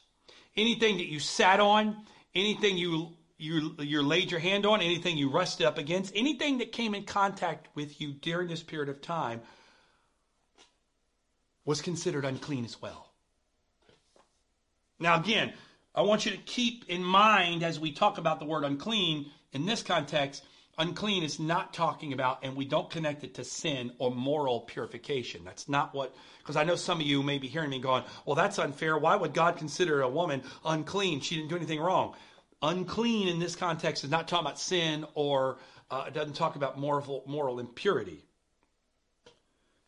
anything 0.57 0.97
that 0.97 1.07
you 1.07 1.19
sat 1.19 1.59
on, 1.59 2.05
anything 2.33 2.77
you 2.77 3.13
you 3.37 3.75
you 3.79 4.01
laid 4.01 4.31
your 4.31 4.39
hand 4.39 4.65
on, 4.65 4.81
anything 4.81 5.17
you 5.17 5.29
rusted 5.29 5.65
up 5.65 5.77
against, 5.77 6.13
anything 6.15 6.59
that 6.59 6.71
came 6.71 6.95
in 6.95 7.03
contact 7.03 7.67
with 7.75 7.99
you 7.99 8.13
during 8.13 8.47
this 8.47 8.63
period 8.63 8.87
of 8.89 9.01
time 9.01 9.41
was 11.65 11.81
considered 11.81 12.23
unclean 12.23 12.63
as 12.63 12.81
well. 12.81 13.11
Now 14.99 15.19
again, 15.19 15.53
I 15.95 16.01
want 16.01 16.25
you 16.25 16.31
to 16.31 16.37
keep 16.37 16.89
in 16.89 17.03
mind 17.03 17.63
as 17.63 17.79
we 17.79 17.91
talk 17.93 18.17
about 18.17 18.39
the 18.39 18.45
word 18.45 18.65
unclean 18.65 19.31
in 19.53 19.65
this 19.65 19.81
context, 19.81 20.43
unclean 20.77 21.23
is 21.23 21.39
not 21.39 21.73
talking 21.73 22.11
about, 22.11 22.39
and 22.43 22.53
we 22.57 22.65
don't 22.65 22.89
connect 22.89 23.23
it 23.23 23.35
to 23.35 23.45
sin 23.45 23.93
or 23.97 24.11
moral 24.11 24.59
purification. 24.59 25.45
That's 25.45 25.69
not 25.69 25.93
what, 25.93 26.13
because 26.39 26.57
I 26.57 26.65
know 26.65 26.75
some 26.75 26.99
of 26.99 27.05
you 27.07 27.23
may 27.23 27.37
be 27.37 27.47
hearing 27.47 27.69
me 27.69 27.79
going, 27.79 28.03
well, 28.25 28.35
that's 28.35 28.59
unfair. 28.59 28.97
Why 28.97 29.15
would 29.15 29.33
God 29.33 29.55
consider 29.55 30.01
a 30.01 30.09
woman 30.09 30.43
unclean? 30.65 31.21
She 31.21 31.37
didn't 31.37 31.47
do 31.47 31.55
anything 31.55 31.79
wrong. 31.79 32.15
Unclean 32.61 33.29
in 33.29 33.39
this 33.39 33.55
context 33.55 34.03
is 34.03 34.09
not 34.09 34.27
talking 34.27 34.45
about 34.45 34.59
sin 34.59 35.05
or 35.13 35.59
uh, 35.89 36.05
it 36.07 36.13
doesn't 36.13 36.33
talk 36.33 36.57
about 36.57 36.77
moral, 36.77 37.23
moral 37.25 37.59
impurity. 37.59 38.25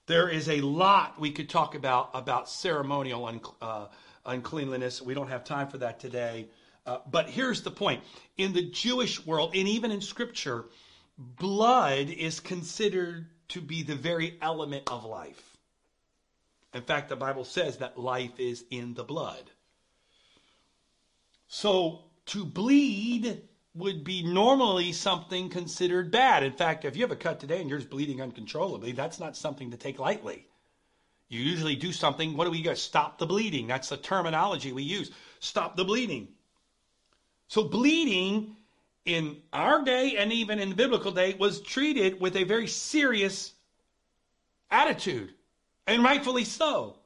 There 0.05 0.29
is 0.29 0.47
a 0.47 0.61
lot 0.61 1.19
we 1.19 1.31
could 1.31 1.49
talk 1.49 1.75
about 1.75 2.11
about 2.13 2.49
ceremonial 2.49 3.25
un, 3.25 3.41
uh, 3.61 3.87
uncleanliness. 4.27 5.01
We 5.01 5.13
don't 5.13 5.29
have 5.29 5.43
time 5.43 5.67
for 5.67 5.79
that 5.79 5.99
today. 5.99 6.47
Uh, 6.85 6.99
but 7.09 7.29
here's 7.29 7.63
the 7.63 7.71
point 7.71 8.03
in 8.37 8.53
the 8.53 8.61
Jewish 8.61 9.25
world, 9.25 9.55
and 9.55 9.67
even 9.67 9.91
in 9.91 10.01
Scripture, 10.01 10.65
blood 11.17 12.09
is 12.09 12.39
considered 12.39 13.27
to 13.49 13.61
be 13.61 13.83
the 13.83 13.95
very 13.95 14.37
element 14.41 14.83
of 14.87 15.03
life. 15.03 15.57
In 16.73 16.81
fact, 16.81 17.09
the 17.09 17.15
Bible 17.15 17.43
says 17.43 17.77
that 17.77 17.97
life 17.97 18.39
is 18.39 18.63
in 18.69 18.93
the 18.93 19.03
blood. 19.03 19.49
So 21.47 22.03
to 22.27 22.45
bleed 22.45 23.41
would 23.73 24.03
be 24.03 24.23
normally 24.23 24.91
something 24.91 25.49
considered 25.49 26.11
bad. 26.11 26.43
In 26.43 26.51
fact, 26.51 26.83
if 26.83 26.95
you 26.95 27.03
have 27.03 27.11
a 27.11 27.15
cut 27.15 27.39
today 27.39 27.61
and 27.61 27.69
you're 27.69 27.79
just 27.79 27.89
bleeding 27.89 28.21
uncontrollably, 28.21 28.91
that's 28.91 29.19
not 29.19 29.37
something 29.37 29.71
to 29.71 29.77
take 29.77 29.99
lightly. 29.99 30.47
You 31.29 31.41
usually 31.41 31.75
do 31.75 31.91
something, 31.91 32.37
what 32.37 32.45
do 32.45 32.51
we 32.51 32.61
got? 32.61 32.77
Stop 32.77 33.17
the 33.17 33.25
bleeding. 33.25 33.67
That's 33.67 33.89
the 33.89 33.97
terminology 33.97 34.71
we 34.71 34.83
use. 34.83 35.11
Stop 35.39 35.75
the 35.75 35.83
bleeding. 35.83 36.29
So 37.47 37.63
bleeding 37.63 38.55
in 39.05 39.37
our 39.51 39.83
day 39.83 40.15
and 40.17 40.31
even 40.31 40.59
in 40.59 40.69
the 40.69 40.75
biblical 40.75 41.11
day 41.11 41.35
was 41.39 41.61
treated 41.61 42.19
with 42.19 42.35
a 42.35 42.43
very 42.43 42.67
serious 42.67 43.53
attitude, 44.69 45.33
and 45.85 46.03
rightfully 46.03 46.43
so. 46.43 46.97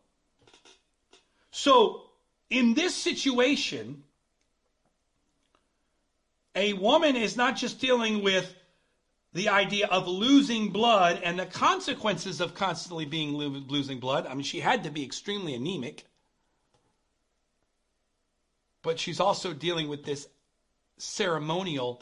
So 1.52 2.04
in 2.50 2.74
this 2.74 2.96
situation, 2.96 4.04
a 6.56 6.74
woman 6.74 7.16
is 7.16 7.38
not 7.38 7.56
just 7.56 7.80
dealing 7.80 8.24
with 8.24 8.54
the 9.34 9.50
idea 9.50 9.88
of 9.88 10.08
losing 10.08 10.70
blood 10.70 11.22
and 11.24 11.40
the 11.40 11.46
consequences 11.46 12.42
of 12.42 12.54
constantly 12.54 13.06
being 13.06 13.34
losing 13.34 14.00
blood. 14.00 14.28
I 14.28 14.34
mean, 14.34 14.44
she 14.44 14.60
had 14.60 14.84
to 14.84 14.90
be 14.90 15.04
extremely 15.04 15.54
anemic. 15.54 16.06
But 18.82 19.00
she's 19.00 19.20
also 19.20 19.54
dealing 19.54 19.88
with 19.88 20.04
this 20.04 20.28
ceremonial 20.98 22.02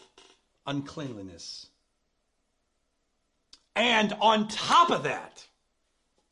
uncleanliness. 0.65 1.67
And 3.75 4.13
on 4.21 4.47
top 4.47 4.89
of 4.89 5.03
that, 5.03 5.45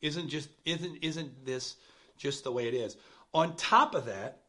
isn't 0.00 0.28
just 0.28 0.48
isn't 0.64 0.98
isn't 1.02 1.44
this 1.44 1.76
just 2.16 2.44
the 2.44 2.52
way 2.52 2.66
it 2.68 2.74
is? 2.74 2.96
On 3.32 3.56
top 3.56 3.94
of 3.94 4.06
that, 4.06 4.40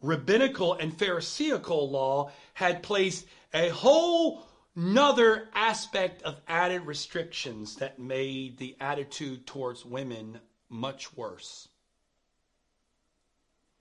rabbinical 0.00 0.74
and 0.74 0.96
pharisaical 0.96 1.90
law 1.90 2.30
had 2.52 2.82
placed 2.82 3.26
a 3.52 3.68
whole 3.70 4.46
another 4.76 5.48
aspect 5.54 6.22
of 6.22 6.40
added 6.48 6.82
restrictions 6.82 7.76
that 7.76 7.98
made 7.98 8.58
the 8.58 8.76
attitude 8.80 9.46
towards 9.46 9.84
women 9.84 10.40
much 10.68 11.16
worse. 11.16 11.68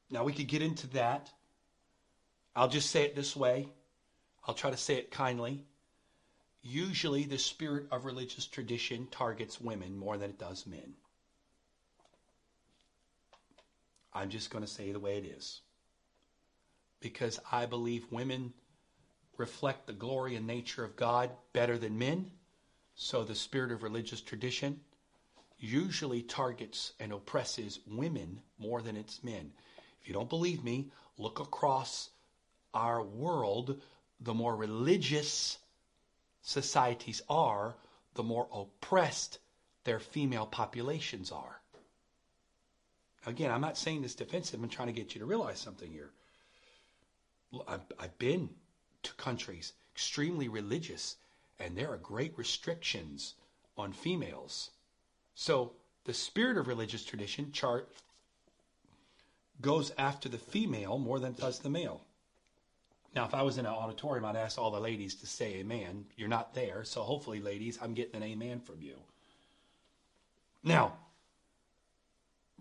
Now, 0.10 0.24
we 0.24 0.34
could 0.34 0.48
get 0.48 0.62
into 0.62 0.88
that. 0.88 1.32
I'll 2.56 2.68
just 2.68 2.92
say 2.92 3.04
it 3.04 3.16
this 3.16 3.36
way. 3.36 3.68
I'll 4.48 4.54
try 4.54 4.70
to 4.70 4.78
say 4.78 4.96
it 4.96 5.10
kindly. 5.10 5.66
Usually, 6.62 7.24
the 7.24 7.40
spirit 7.40 7.88
of 7.92 8.06
religious 8.06 8.46
tradition 8.46 9.08
targets 9.10 9.60
women 9.60 9.98
more 9.98 10.18
than 10.18 10.30
it 10.30 10.40
does 10.40 10.68
men. 10.68 10.94
I'm 14.14 14.30
just 14.30 14.52
going 14.52 14.64
to 14.64 14.70
say 14.70 14.92
the 14.92 15.00
way 15.00 15.18
it 15.18 15.26
is. 15.26 15.62
Because 17.00 17.40
I 17.52 17.66
believe 17.66 18.06
women 18.12 18.54
reflect 19.38 19.88
the 19.88 19.94
glory 19.94 20.36
and 20.36 20.46
nature 20.46 20.84
of 20.84 20.96
God 20.96 21.30
better 21.54 21.78
than 21.78 21.98
men. 21.98 22.32
So 22.96 23.24
the 23.24 23.36
spirit 23.36 23.72
of 23.72 23.84
religious 23.84 24.22
tradition 24.22 24.80
usually 25.58 26.22
targets 26.22 26.94
and 27.00 27.12
oppresses 27.12 27.80
women 27.88 28.42
more 28.60 28.82
than 28.82 28.98
its 28.98 29.24
men. 29.24 29.52
If 30.02 30.08
you 30.08 30.14
don't 30.14 30.30
believe 30.30 30.64
me, 30.64 30.92
look 31.18 31.40
across 31.40 32.10
our 32.74 33.02
world. 33.02 33.82
The 34.20 34.34
more 34.34 34.56
religious 34.56 35.58
societies 36.42 37.22
are, 37.30 37.76
the 38.16 38.24
more 38.24 38.48
oppressed 38.54 39.40
their 39.86 40.00
female 40.00 40.46
populations 40.46 41.32
are. 41.32 41.62
Again, 43.26 43.52
I'm 43.52 43.62
not 43.62 43.78
saying 43.78 44.02
this 44.02 44.16
defensive. 44.16 44.62
I'm 44.62 44.70
trying 44.70 44.88
to 44.90 44.94
get 44.94 45.16
you 45.16 45.20
to 45.20 45.26
realize 45.26 45.60
something 45.60 45.90
here. 45.90 46.12
I've, 47.68 48.18
been 48.18 48.50
countries 49.12 49.74
extremely 49.94 50.48
religious, 50.48 51.18
and 51.60 51.78
there 51.78 51.92
are 51.92 51.98
great 51.98 52.38
restrictions 52.38 53.36
on 53.78 53.94
females. 53.94 54.72
So 55.36 55.74
the 56.06 56.14
spirit 56.14 56.58
of 56.58 56.68
religious 56.68 57.06
tradition 57.06 57.52
chart 57.52 57.90
goes 59.62 59.92
after 59.98 60.30
the 60.30 60.38
female 60.38 60.98
more 60.98 61.20
than 61.20 61.34
does 61.34 61.60
the 61.60 61.70
male. 61.70 62.02
Now, 63.16 63.26
if 63.26 63.36
I 63.36 63.44
was 63.44 63.60
in 63.60 63.66
an 63.68 63.72
auditorium, 63.72 64.26
I'd 64.26 64.36
ask 64.36 64.58
all 64.58 64.72
the 64.72 64.80
ladies 64.80 65.16
to 65.16 65.28
say 65.28 65.56
amen. 65.56 66.06
You're 66.18 66.28
not 66.28 66.56
there, 66.56 66.84
so 66.84 67.04
hopefully, 67.04 67.40
ladies, 67.40 67.78
I'm 67.82 67.94
getting 67.94 68.16
an 68.16 68.24
amen 68.24 68.60
from 68.60 68.82
you. 68.82 68.96
Now, 70.64 70.94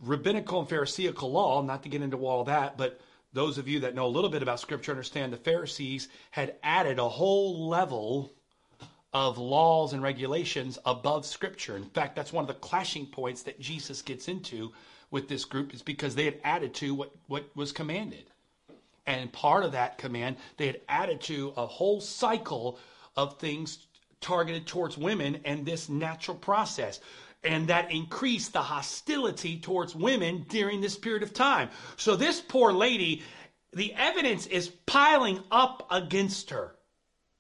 rabbinical 0.03 0.61
and 0.61 0.69
pharisaical 0.69 1.33
law, 1.33 1.63
not 1.63 1.83
to 1.85 1.89
get 1.89 2.03
into 2.03 2.27
all 2.27 2.45
that, 2.45 2.77
but 2.77 3.01
those 3.33 3.59
of 3.59 3.69
you 3.69 3.81
that 3.81 3.95
know 3.95 4.07
a 4.07 4.09
little 4.09 4.31
bit 4.31 4.43
about 4.43 4.61
Scripture 4.61 4.93
understand 4.93 5.33
the 5.33 5.39
Pharisees 5.39 6.09
had 6.31 6.57
added 6.63 6.99
a 6.99 7.09
whole 7.09 7.69
level 7.69 8.33
of 9.13 9.39
laws 9.39 9.93
and 9.93 10.03
regulations 10.03 10.79
above 10.85 11.27
Scripture. 11.27 11.77
In 11.77 11.85
fact, 11.85 12.17
that's 12.17 12.33
one 12.33 12.45
of 12.45 12.49
the 12.49 12.55
clashing 12.55 13.07
points 13.07 13.43
that 13.43 13.61
Jesus 13.61 14.03
gets 14.03 14.29
into 14.29 14.73
with 15.11 15.29
this 15.29 15.45
group, 15.45 15.75
is 15.75 15.83
because 15.83 16.15
they 16.15 16.25
had 16.25 16.41
added 16.43 16.75
to 16.75 16.95
what, 16.95 17.15
what 17.27 17.45
was 17.55 17.71
commanded. 17.73 18.25
And 19.07 19.33
part 19.33 19.65
of 19.65 19.73
that 19.73 19.99
command, 19.99 20.37
they 20.57 20.67
had 20.67 20.81
added 20.89 21.21
to 21.23 21.53
a 21.57 21.67
whole 21.67 22.01
cycle 22.01 22.79
of 23.17 23.39
things 23.39 23.87
targeted 24.21 24.67
towards 24.67 24.97
women 24.97 25.41
and 25.45 25.67
this 25.67 25.89
natural 25.89 26.37
process 26.37 27.01
and 27.45 27.69
that 27.69 27.91
increased 27.91 28.53
the 28.53 28.63
hostility 28.63 29.59
towards 29.59 29.95
women 29.95 30.47
during 30.49 30.81
this 30.81 30.97
period 30.97 31.23
of 31.23 31.35
time. 31.35 31.71
So 31.97 32.17
this 32.17 32.41
poor 32.41 32.73
lady, 32.73 33.23
the 33.73 33.93
evidence 33.95 34.47
is 34.47 34.69
piling 34.87 35.41
up 35.51 35.87
against 35.91 36.51
her. 36.51 36.77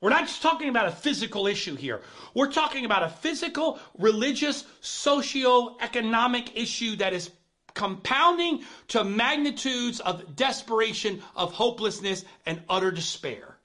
We're 0.01 0.11
not 0.11 0.27
just 0.27 0.43
talking 0.43 0.69
about 0.69 0.89
a 0.89 0.93
physical 0.93 1.47
issue 1.47 1.77
here. 1.77 2.01
We're 2.35 2.51
talking 2.51 2.85
about 2.85 3.05
a 3.05 3.09
physical, 3.09 3.79
religious, 3.97 4.65
socio-economic 4.81 6.57
issue 6.57 6.97
that 6.97 7.13
is 7.13 7.31
compounding 7.75 8.65
to 8.89 9.05
magnitudes 9.05 10.01
of 10.01 10.35
desperation, 10.35 11.23
of 11.37 11.53
hopelessness, 11.53 12.25
and 12.45 12.61
utter 12.69 12.91
despair. 12.91 13.57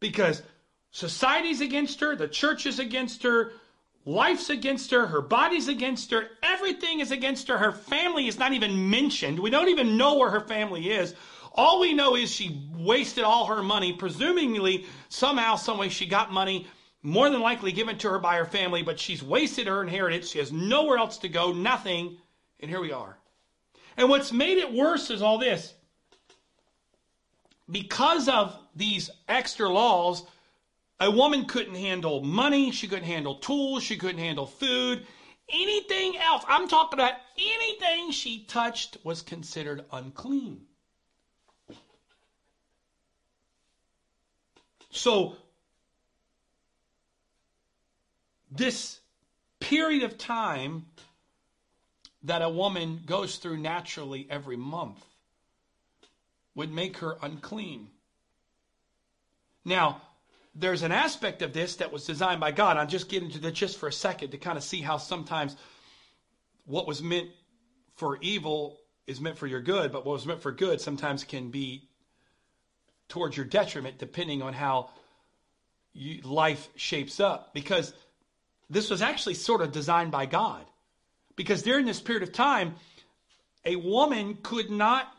Because 0.00 0.42
society's 0.90 1.62
against 1.62 2.00
her, 2.00 2.14
the 2.14 2.28
church 2.28 2.66
is 2.66 2.78
against 2.78 3.22
her, 3.22 3.52
Life's 4.06 4.50
against 4.50 4.90
her. 4.90 5.06
Her 5.06 5.20
body's 5.20 5.68
against 5.68 6.10
her. 6.10 6.28
Everything 6.42 7.00
is 7.00 7.10
against 7.10 7.48
her. 7.48 7.58
Her 7.58 7.72
family 7.72 8.26
is 8.26 8.38
not 8.38 8.52
even 8.52 8.90
mentioned. 8.90 9.38
We 9.38 9.50
don't 9.50 9.68
even 9.68 9.96
know 9.96 10.16
where 10.16 10.30
her 10.30 10.40
family 10.40 10.90
is. 10.90 11.14
All 11.52 11.80
we 11.80 11.92
know 11.92 12.16
is 12.16 12.30
she 12.30 12.66
wasted 12.74 13.24
all 13.24 13.46
her 13.46 13.62
money. 13.62 13.92
Presumably, 13.92 14.86
somehow, 15.08 15.56
someway, 15.56 15.88
she 15.88 16.06
got 16.06 16.32
money 16.32 16.66
more 17.02 17.28
than 17.30 17.40
likely 17.40 17.72
given 17.72 17.98
to 17.98 18.10
her 18.10 18.18
by 18.18 18.36
her 18.36 18.46
family, 18.46 18.82
but 18.82 18.98
she's 18.98 19.22
wasted 19.22 19.66
her 19.66 19.82
inheritance. 19.82 20.30
She 20.30 20.38
has 20.38 20.52
nowhere 20.52 20.98
else 20.98 21.18
to 21.18 21.28
go, 21.28 21.52
nothing. 21.52 22.18
And 22.60 22.70
here 22.70 22.80
we 22.80 22.92
are. 22.92 23.16
And 23.96 24.08
what's 24.08 24.32
made 24.32 24.58
it 24.58 24.72
worse 24.72 25.10
is 25.10 25.22
all 25.22 25.38
this. 25.38 25.74
Because 27.70 28.28
of 28.28 28.58
these 28.74 29.10
extra 29.28 29.68
laws, 29.68 30.24
A 31.00 31.10
woman 31.10 31.46
couldn't 31.46 31.76
handle 31.76 32.22
money, 32.22 32.70
she 32.70 32.86
couldn't 32.86 33.04
handle 33.04 33.36
tools, 33.36 33.82
she 33.82 33.96
couldn't 33.96 34.20
handle 34.20 34.46
food. 34.46 35.06
Anything 35.48 36.18
else, 36.18 36.44
I'm 36.46 36.68
talking 36.68 36.98
about 36.98 37.14
anything 37.38 38.12
she 38.12 38.44
touched 38.44 38.98
was 39.02 39.22
considered 39.22 39.84
unclean. 39.90 40.66
So, 44.90 45.36
this 48.50 49.00
period 49.58 50.02
of 50.02 50.18
time 50.18 50.84
that 52.24 52.42
a 52.42 52.48
woman 52.48 53.00
goes 53.06 53.36
through 53.36 53.56
naturally 53.56 54.26
every 54.28 54.56
month 54.56 55.02
would 56.54 56.70
make 56.70 56.98
her 56.98 57.16
unclean. 57.22 57.88
Now, 59.64 60.02
there's 60.54 60.82
an 60.82 60.92
aspect 60.92 61.42
of 61.42 61.52
this 61.52 61.76
that 61.76 61.92
was 61.92 62.06
designed 62.06 62.40
by 62.40 62.50
God. 62.50 62.76
I'm 62.76 62.88
just 62.88 63.08
getting 63.08 63.28
into 63.28 63.40
that 63.40 63.52
just 63.52 63.78
for 63.78 63.88
a 63.88 63.92
second 63.92 64.30
to 64.30 64.38
kind 64.38 64.58
of 64.58 64.64
see 64.64 64.80
how 64.80 64.96
sometimes 64.96 65.56
what 66.64 66.86
was 66.86 67.02
meant 67.02 67.30
for 67.96 68.18
evil 68.20 68.78
is 69.06 69.20
meant 69.20 69.38
for 69.38 69.46
your 69.46 69.60
good, 69.60 69.92
but 69.92 70.04
what 70.04 70.12
was 70.12 70.26
meant 70.26 70.40
for 70.40 70.52
good 70.52 70.80
sometimes 70.80 71.24
can 71.24 71.50
be 71.50 71.88
towards 73.08 73.36
your 73.36 73.46
detriment 73.46 73.98
depending 73.98 74.42
on 74.42 74.52
how 74.52 74.90
you, 75.92 76.20
life 76.22 76.68
shapes 76.76 77.20
up. 77.20 77.54
Because 77.54 77.92
this 78.68 78.90
was 78.90 79.02
actually 79.02 79.34
sort 79.34 79.60
of 79.60 79.72
designed 79.72 80.10
by 80.10 80.26
God. 80.26 80.64
Because 81.36 81.62
during 81.62 81.86
this 81.86 82.00
period 82.00 82.22
of 82.22 82.32
time, 82.32 82.74
a 83.64 83.76
woman 83.76 84.38
could 84.42 84.70
not 84.70 85.12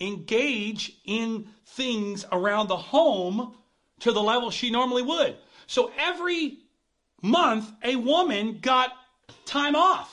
engage 0.00 0.92
in 1.04 1.48
things 1.64 2.24
around 2.30 2.68
the 2.68 2.76
home 2.76 3.54
to 4.00 4.12
the 4.12 4.22
level 4.22 4.50
she 4.50 4.70
normally 4.70 5.02
would. 5.02 5.36
So 5.66 5.90
every 5.98 6.58
month, 7.22 7.70
a 7.82 7.96
woman 7.96 8.58
got 8.60 8.92
time 9.44 9.74
off. 9.74 10.12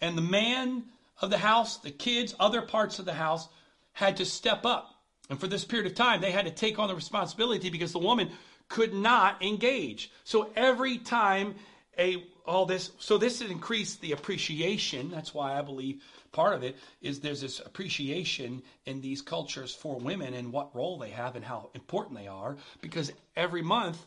And 0.00 0.16
the 0.16 0.22
man 0.22 0.84
of 1.20 1.30
the 1.30 1.38
house, 1.38 1.78
the 1.78 1.90
kids, 1.90 2.34
other 2.38 2.62
parts 2.62 2.98
of 2.98 3.04
the 3.04 3.14
house 3.14 3.48
had 3.92 4.18
to 4.18 4.24
step 4.24 4.66
up. 4.66 4.90
And 5.30 5.40
for 5.40 5.46
this 5.46 5.64
period 5.64 5.90
of 5.90 5.96
time, 5.96 6.20
they 6.20 6.30
had 6.30 6.44
to 6.44 6.50
take 6.50 6.78
on 6.78 6.88
the 6.88 6.94
responsibility 6.94 7.70
because 7.70 7.92
the 7.92 7.98
woman 7.98 8.30
could 8.68 8.92
not 8.92 9.42
engage. 9.42 10.10
So 10.24 10.50
every 10.54 10.98
time 10.98 11.54
a 11.98 12.24
all 12.44 12.66
this 12.66 12.90
so 12.98 13.18
this 13.18 13.40
increased 13.40 14.00
the 14.00 14.12
appreciation. 14.12 15.10
That's 15.10 15.34
why 15.34 15.58
I 15.58 15.62
believe 15.62 16.02
part 16.36 16.52
of 16.52 16.62
it 16.62 16.76
is 17.00 17.20
there's 17.20 17.40
this 17.40 17.60
appreciation 17.60 18.62
in 18.84 19.00
these 19.00 19.22
cultures 19.22 19.74
for 19.74 19.98
women 19.98 20.34
and 20.34 20.52
what 20.52 20.76
role 20.76 20.98
they 20.98 21.08
have 21.08 21.34
and 21.34 21.42
how 21.42 21.70
important 21.74 22.14
they 22.14 22.26
are 22.26 22.56
because 22.82 23.10
every 23.34 23.62
month 23.62 23.98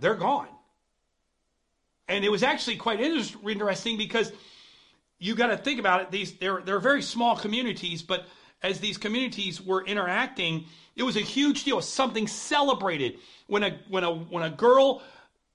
they're 0.00 0.16
gone. 0.16 0.48
And 2.08 2.24
it 2.24 2.28
was 2.28 2.42
actually 2.42 2.76
quite 2.76 3.00
interesting 3.00 3.96
because 3.98 4.32
you 5.20 5.36
got 5.36 5.46
to 5.46 5.56
think 5.56 5.78
about 5.78 6.02
it. 6.02 6.10
These 6.10 6.32
they're 6.38 6.60
they're 6.60 6.80
very 6.80 7.02
small 7.02 7.36
communities, 7.36 8.02
but 8.02 8.26
as 8.64 8.80
these 8.80 8.98
communities 8.98 9.62
were 9.62 9.84
interacting, 9.84 10.64
it 10.96 11.04
was 11.04 11.16
a 11.16 11.20
huge 11.20 11.62
deal. 11.62 11.80
Something 11.80 12.26
celebrated 12.26 13.18
when 13.46 13.62
a 13.62 13.78
when 13.88 14.02
a 14.02 14.12
when 14.12 14.42
a 14.42 14.50
girl 14.50 15.02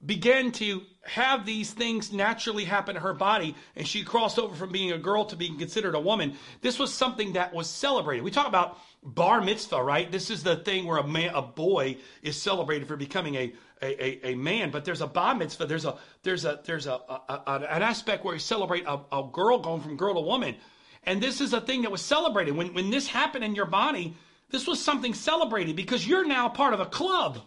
began 0.05 0.51
to 0.51 0.81
have 1.03 1.45
these 1.45 1.71
things 1.71 2.11
naturally 2.11 2.63
happen 2.63 2.95
to 2.95 3.01
her 3.01 3.13
body 3.13 3.55
and 3.75 3.87
she 3.87 4.03
crossed 4.03 4.37
over 4.37 4.55
from 4.55 4.71
being 4.71 4.91
a 4.91 4.97
girl 4.97 5.25
to 5.25 5.35
being 5.35 5.57
considered 5.57 5.95
a 5.95 5.99
woman. 5.99 6.35
This 6.61 6.77
was 6.77 6.93
something 6.93 7.33
that 7.33 7.53
was 7.53 7.69
celebrated. 7.69 8.23
We 8.23 8.31
talk 8.31 8.47
about 8.47 8.77
bar 9.03 9.41
mitzvah 9.41 9.81
right? 9.81 10.11
This 10.11 10.29
is 10.29 10.43
the 10.43 10.57
thing 10.57 10.85
where 10.85 10.97
a 10.97 11.07
man 11.07 11.33
a 11.33 11.41
boy 11.41 11.97
is 12.21 12.39
celebrated 12.39 12.87
for 12.87 12.95
becoming 12.95 13.35
a 13.35 13.53
a, 13.83 14.03
a, 14.05 14.31
a 14.31 14.35
man. 14.35 14.69
But 14.69 14.85
there's 14.85 15.01
a 15.01 15.07
bat 15.07 15.37
mitzvah. 15.37 15.65
There's 15.65 15.85
a 15.85 15.97
there's 16.21 16.45
a 16.45 16.59
there's 16.65 16.85
a, 16.85 16.93
a, 17.09 17.41
a 17.47 17.53
an 17.69 17.81
aspect 17.81 18.23
where 18.23 18.35
you 18.35 18.39
celebrate 18.39 18.85
a, 18.85 18.99
a 19.11 19.27
girl 19.31 19.59
going 19.59 19.81
from 19.81 19.97
girl 19.97 20.13
to 20.13 20.21
woman. 20.21 20.55
And 21.03 21.21
this 21.21 21.41
is 21.41 21.53
a 21.53 21.61
thing 21.61 21.81
that 21.81 21.91
was 21.91 22.03
celebrated. 22.03 22.55
When 22.55 22.73
when 22.75 22.91
this 22.91 23.07
happened 23.07 23.43
in 23.43 23.55
your 23.55 23.65
body 23.65 24.15
this 24.51 24.67
was 24.67 24.83
something 24.83 25.13
celebrated 25.13 25.75
because 25.75 26.05
you're 26.05 26.25
now 26.25 26.49
part 26.49 26.73
of 26.73 26.79
a 26.79 26.85
club. 26.85 27.39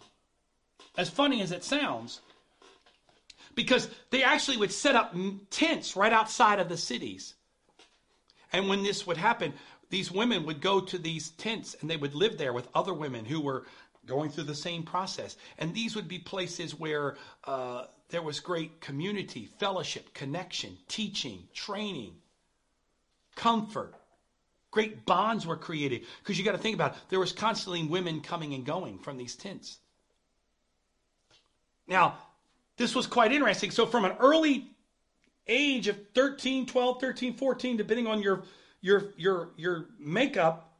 As 0.97 1.09
funny 1.09 1.41
as 1.41 1.51
it 1.51 1.63
sounds 1.63 2.21
because 3.55 3.89
they 4.11 4.23
actually 4.23 4.57
would 4.57 4.71
set 4.71 4.95
up 4.95 5.15
tents 5.49 5.95
right 5.95 6.13
outside 6.13 6.59
of 6.59 6.69
the 6.69 6.77
cities. 6.77 7.35
And 8.53 8.69
when 8.69 8.83
this 8.83 9.07
would 9.07 9.17
happen, 9.17 9.53
these 9.89 10.11
women 10.11 10.45
would 10.45 10.61
go 10.61 10.81
to 10.81 10.97
these 10.97 11.29
tents 11.31 11.75
and 11.79 11.89
they 11.89 11.97
would 11.97 12.13
live 12.13 12.37
there 12.37 12.53
with 12.53 12.67
other 12.73 12.93
women 12.93 13.25
who 13.25 13.41
were 13.41 13.65
going 14.05 14.29
through 14.29 14.43
the 14.43 14.55
same 14.55 14.83
process. 14.83 15.37
And 15.57 15.73
these 15.73 15.95
would 15.95 16.07
be 16.07 16.19
places 16.19 16.77
where 16.77 17.15
uh, 17.45 17.85
there 18.09 18.21
was 18.21 18.39
great 18.39 18.81
community, 18.81 19.49
fellowship, 19.59 20.13
connection, 20.13 20.77
teaching, 20.87 21.47
training, 21.53 22.13
comfort. 23.35 23.95
Great 24.71 25.05
bonds 25.05 25.47
were 25.47 25.55
created 25.55 26.03
because 26.19 26.37
you 26.37 26.43
got 26.43 26.51
to 26.51 26.57
think 26.57 26.75
about 26.75 26.95
it. 26.95 27.01
There 27.09 27.19
was 27.19 27.31
constantly 27.31 27.83
women 27.83 28.21
coming 28.21 28.53
and 28.53 28.65
going 28.65 28.99
from 28.99 29.17
these 29.17 29.35
tents. 29.35 29.77
Now, 31.87 32.17
this 32.77 32.95
was 32.95 33.07
quite 33.07 33.31
interesting. 33.31 33.71
So 33.71 33.85
from 33.85 34.05
an 34.05 34.13
early 34.19 34.67
age 35.47 35.87
of 35.87 35.97
13, 36.13 36.65
12, 36.65 37.01
13, 37.01 37.33
14, 37.35 37.77
depending 37.77 38.07
on 38.07 38.21
your 38.21 38.43
your 38.81 39.13
your 39.17 39.49
your 39.57 39.87
makeup, 39.99 40.77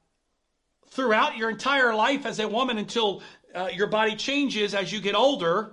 throughout 0.89 1.37
your 1.37 1.49
entire 1.49 1.93
life 1.93 2.25
as 2.25 2.39
a 2.39 2.47
woman 2.47 2.77
until 2.77 3.21
uh, 3.53 3.69
your 3.73 3.87
body 3.87 4.15
changes 4.15 4.73
as 4.73 4.91
you 4.91 4.99
get 4.99 5.15
older 5.15 5.71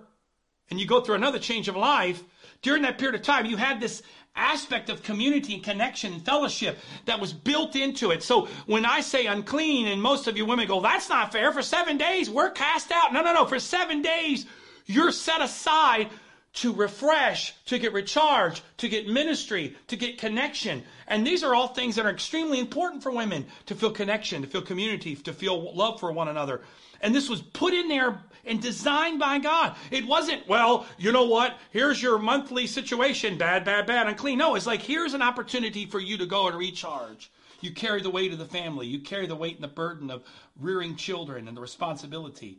and 0.70 0.80
you 0.80 0.86
go 0.86 1.00
through 1.00 1.16
another 1.16 1.38
change 1.38 1.68
of 1.68 1.76
life, 1.76 2.22
during 2.62 2.82
that 2.82 2.98
period 2.98 3.14
of 3.14 3.22
time, 3.22 3.44
you 3.44 3.56
had 3.56 3.80
this 3.80 4.02
aspect 4.34 4.88
of 4.88 5.02
community 5.02 5.54
and 5.54 5.62
connection 5.62 6.12
and 6.12 6.24
fellowship 6.24 6.78
that 7.04 7.20
was 7.20 7.32
built 7.32 7.76
into 7.76 8.10
it. 8.10 8.22
So 8.22 8.48
when 8.66 8.86
I 8.86 9.00
say 9.00 9.26
unclean, 9.26 9.88
and 9.88 10.00
most 10.00 10.26
of 10.26 10.36
you 10.36 10.46
women 10.46 10.66
go, 10.66 10.80
that's 10.80 11.08
not 11.08 11.32
fair. 11.32 11.52
For 11.52 11.62
seven 11.62 11.98
days, 11.98 12.30
we're 12.30 12.50
cast 12.50 12.90
out. 12.92 13.12
No, 13.12 13.22
no, 13.22 13.34
no. 13.34 13.44
For 13.44 13.58
seven 13.58 14.00
days, 14.00 14.46
you're 14.86 15.12
set 15.12 15.40
aside 15.40 16.10
to 16.54 16.72
refresh, 16.72 17.54
to 17.64 17.78
get 17.78 17.94
recharged, 17.94 18.62
to 18.76 18.88
get 18.88 19.08
ministry, 19.08 19.74
to 19.88 19.96
get 19.96 20.18
connection. 20.18 20.82
And 21.08 21.26
these 21.26 21.42
are 21.42 21.54
all 21.54 21.68
things 21.68 21.96
that 21.96 22.04
are 22.04 22.10
extremely 22.10 22.58
important 22.58 23.02
for 23.02 23.10
women 23.10 23.46
to 23.66 23.74
feel 23.74 23.90
connection, 23.90 24.42
to 24.42 24.48
feel 24.48 24.60
community, 24.60 25.16
to 25.16 25.32
feel 25.32 25.74
love 25.74 25.98
for 25.98 26.12
one 26.12 26.28
another. 26.28 26.60
And 27.00 27.14
this 27.14 27.28
was 27.28 27.40
put 27.40 27.72
in 27.72 27.88
there 27.88 28.20
and 28.44 28.60
designed 28.60 29.18
by 29.18 29.38
God. 29.38 29.76
It 29.90 30.06
wasn't, 30.06 30.46
well, 30.46 30.86
you 30.98 31.10
know 31.10 31.24
what? 31.24 31.56
Here's 31.70 32.02
your 32.02 32.18
monthly 32.18 32.66
situation 32.66 33.38
bad, 33.38 33.64
bad, 33.64 33.86
bad, 33.86 34.06
unclean. 34.06 34.38
No, 34.38 34.54
it's 34.54 34.66
like, 34.66 34.82
here's 34.82 35.14
an 35.14 35.22
opportunity 35.22 35.86
for 35.86 36.00
you 36.00 36.18
to 36.18 36.26
go 36.26 36.48
and 36.48 36.56
recharge. 36.56 37.30
You 37.60 37.72
carry 37.72 38.02
the 38.02 38.10
weight 38.10 38.32
of 38.32 38.38
the 38.38 38.44
family, 38.44 38.88
you 38.88 39.00
carry 39.00 39.26
the 39.26 39.36
weight 39.36 39.54
and 39.54 39.64
the 39.64 39.68
burden 39.68 40.10
of 40.10 40.24
rearing 40.60 40.96
children 40.96 41.48
and 41.48 41.56
the 41.56 41.60
responsibility. 41.60 42.58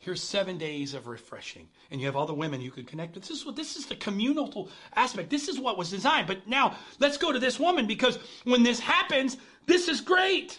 Here's 0.00 0.22
seven 0.22 0.56
days 0.56 0.94
of 0.94 1.06
refreshing. 1.06 1.68
And 1.90 2.00
you 2.00 2.06
have 2.06 2.16
all 2.16 2.24
the 2.24 2.32
women 2.32 2.62
you 2.62 2.70
can 2.70 2.84
connect 2.84 3.14
with. 3.14 3.28
This 3.28 3.38
is 3.38 3.44
what 3.46 3.54
this 3.54 3.76
is 3.76 3.84
the 3.84 3.96
communal 3.96 4.70
aspect. 4.96 5.28
This 5.28 5.46
is 5.46 5.60
what 5.60 5.76
was 5.76 5.90
designed. 5.90 6.26
But 6.26 6.48
now 6.48 6.74
let's 7.00 7.18
go 7.18 7.32
to 7.32 7.38
this 7.38 7.60
woman 7.60 7.86
because 7.86 8.18
when 8.44 8.62
this 8.62 8.80
happens, 8.80 9.36
this 9.66 9.88
is 9.88 10.00
great. 10.00 10.58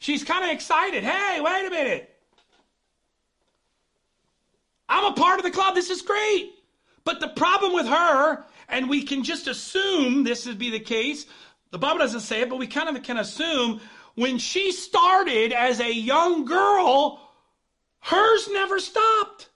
She's 0.00 0.24
kind 0.24 0.44
of 0.44 0.50
excited. 0.50 1.04
Hey, 1.04 1.40
wait 1.40 1.66
a 1.66 1.70
minute. 1.70 2.16
I'm 4.88 5.12
a 5.12 5.14
part 5.14 5.38
of 5.38 5.44
the 5.44 5.52
club. 5.52 5.76
This 5.76 5.90
is 5.90 6.02
great. 6.02 6.52
But 7.04 7.20
the 7.20 7.28
problem 7.28 7.74
with 7.74 7.86
her, 7.86 8.44
and 8.68 8.90
we 8.90 9.04
can 9.04 9.22
just 9.22 9.46
assume 9.46 10.24
this 10.24 10.46
would 10.46 10.58
be 10.58 10.70
the 10.70 10.80
case, 10.80 11.26
the 11.70 11.78
Bible 11.78 11.98
doesn't 11.98 12.20
say 12.20 12.40
it, 12.40 12.50
but 12.50 12.58
we 12.58 12.66
kind 12.66 12.94
of 12.94 13.00
can 13.04 13.18
assume 13.18 13.80
when 14.18 14.38
she 14.38 14.72
started 14.72 15.52
as 15.52 15.78
a 15.78 15.92
young 15.94 16.44
girl, 16.44 17.20
hers 18.00 18.48
never 18.50 18.80
stopped. 18.80 19.48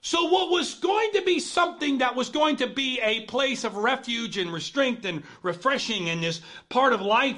So, 0.00 0.30
what 0.30 0.48
was 0.50 0.74
going 0.74 1.10
to 1.14 1.22
be 1.22 1.40
something 1.40 1.98
that 1.98 2.14
was 2.14 2.28
going 2.28 2.56
to 2.56 2.68
be 2.68 3.00
a 3.02 3.26
place 3.26 3.64
of 3.64 3.76
refuge 3.76 4.38
and 4.38 4.52
restraint 4.52 5.04
and 5.04 5.24
refreshing 5.42 6.06
in 6.06 6.20
this 6.20 6.40
part 6.68 6.92
of 6.92 7.00
life 7.00 7.36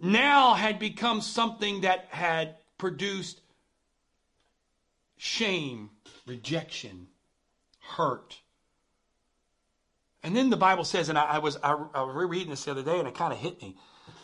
now 0.00 0.54
had 0.54 0.78
become 0.78 1.20
something 1.20 1.80
that 1.80 2.06
had 2.10 2.56
produced 2.78 3.40
shame, 5.16 5.90
rejection, 6.26 7.08
hurt. 7.80 8.38
And 10.22 10.36
then 10.36 10.48
the 10.48 10.56
Bible 10.56 10.84
says, 10.84 11.08
and 11.08 11.18
I, 11.18 11.24
I 11.24 11.38
was 11.38 11.56
I, 11.56 11.72
I 11.72 12.02
was 12.02 12.14
rereading 12.14 12.50
this 12.50 12.64
the 12.64 12.70
other 12.70 12.84
day, 12.84 13.00
and 13.00 13.08
it 13.08 13.16
kind 13.16 13.32
of 13.32 13.38
hit 13.40 13.60
me. 13.60 13.76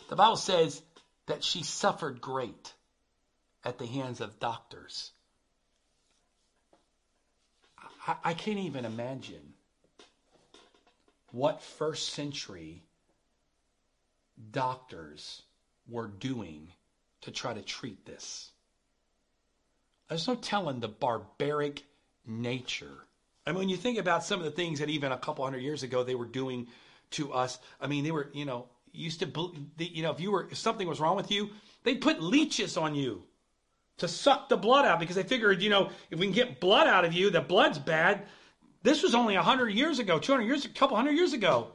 The 0.09 0.15
Bible 0.15 0.37
says 0.37 0.81
that 1.27 1.43
she 1.43 1.63
suffered 1.63 2.19
great 2.19 2.73
at 3.63 3.77
the 3.77 3.85
hands 3.85 4.21
of 4.21 4.39
doctors. 4.39 5.11
I, 8.07 8.15
I 8.23 8.33
can't 8.33 8.57
even 8.59 8.85
imagine 8.85 9.53
what 11.31 11.61
first 11.61 12.09
century 12.09 12.83
doctors 14.51 15.43
were 15.87 16.07
doing 16.07 16.69
to 17.21 17.31
try 17.31 17.53
to 17.53 17.61
treat 17.61 18.03
this. 18.05 18.49
There's 20.07 20.27
no 20.27 20.35
telling 20.35 20.79
the 20.79 20.87
barbaric 20.87 21.83
nature. 22.25 22.97
I 23.45 23.51
mean, 23.51 23.59
when 23.59 23.69
you 23.69 23.77
think 23.77 23.99
about 23.99 24.23
some 24.23 24.39
of 24.39 24.45
the 24.45 24.51
things 24.51 24.79
that 24.79 24.89
even 24.89 25.11
a 25.11 25.17
couple 25.19 25.45
hundred 25.45 25.61
years 25.61 25.83
ago 25.83 26.03
they 26.03 26.15
were 26.15 26.25
doing 26.25 26.67
to 27.11 27.31
us, 27.31 27.59
I 27.79 27.85
mean, 27.85 28.03
they 28.03 28.11
were, 28.11 28.31
you 28.33 28.45
know, 28.45 28.69
used 28.91 29.19
to, 29.19 29.55
you 29.77 30.03
know, 30.03 30.11
if 30.11 30.19
you 30.19 30.31
were, 30.31 30.47
if 30.51 30.57
something 30.57 30.87
was 30.87 30.99
wrong 30.99 31.15
with 31.15 31.31
you, 31.31 31.49
they'd 31.83 32.01
put 32.01 32.21
leeches 32.21 32.77
on 32.77 32.95
you 32.95 33.23
to 33.97 34.07
suck 34.07 34.49
the 34.49 34.57
blood 34.57 34.85
out 34.85 34.99
because 34.99 35.15
they 35.15 35.23
figured, 35.23 35.61
you 35.61 35.69
know, 35.69 35.89
if 36.09 36.19
we 36.19 36.25
can 36.25 36.33
get 36.33 36.59
blood 36.59 36.87
out 36.87 37.05
of 37.05 37.13
you, 37.13 37.29
the 37.29 37.41
blood's 37.41 37.77
bad. 37.77 38.25
This 38.81 39.03
was 39.03 39.13
only 39.13 39.35
100 39.35 39.69
years 39.69 39.99
ago, 39.99 40.19
200 40.19 40.45
years, 40.45 40.65
a 40.65 40.69
couple 40.69 40.95
hundred 40.95 41.11
years 41.11 41.33
ago. 41.33 41.67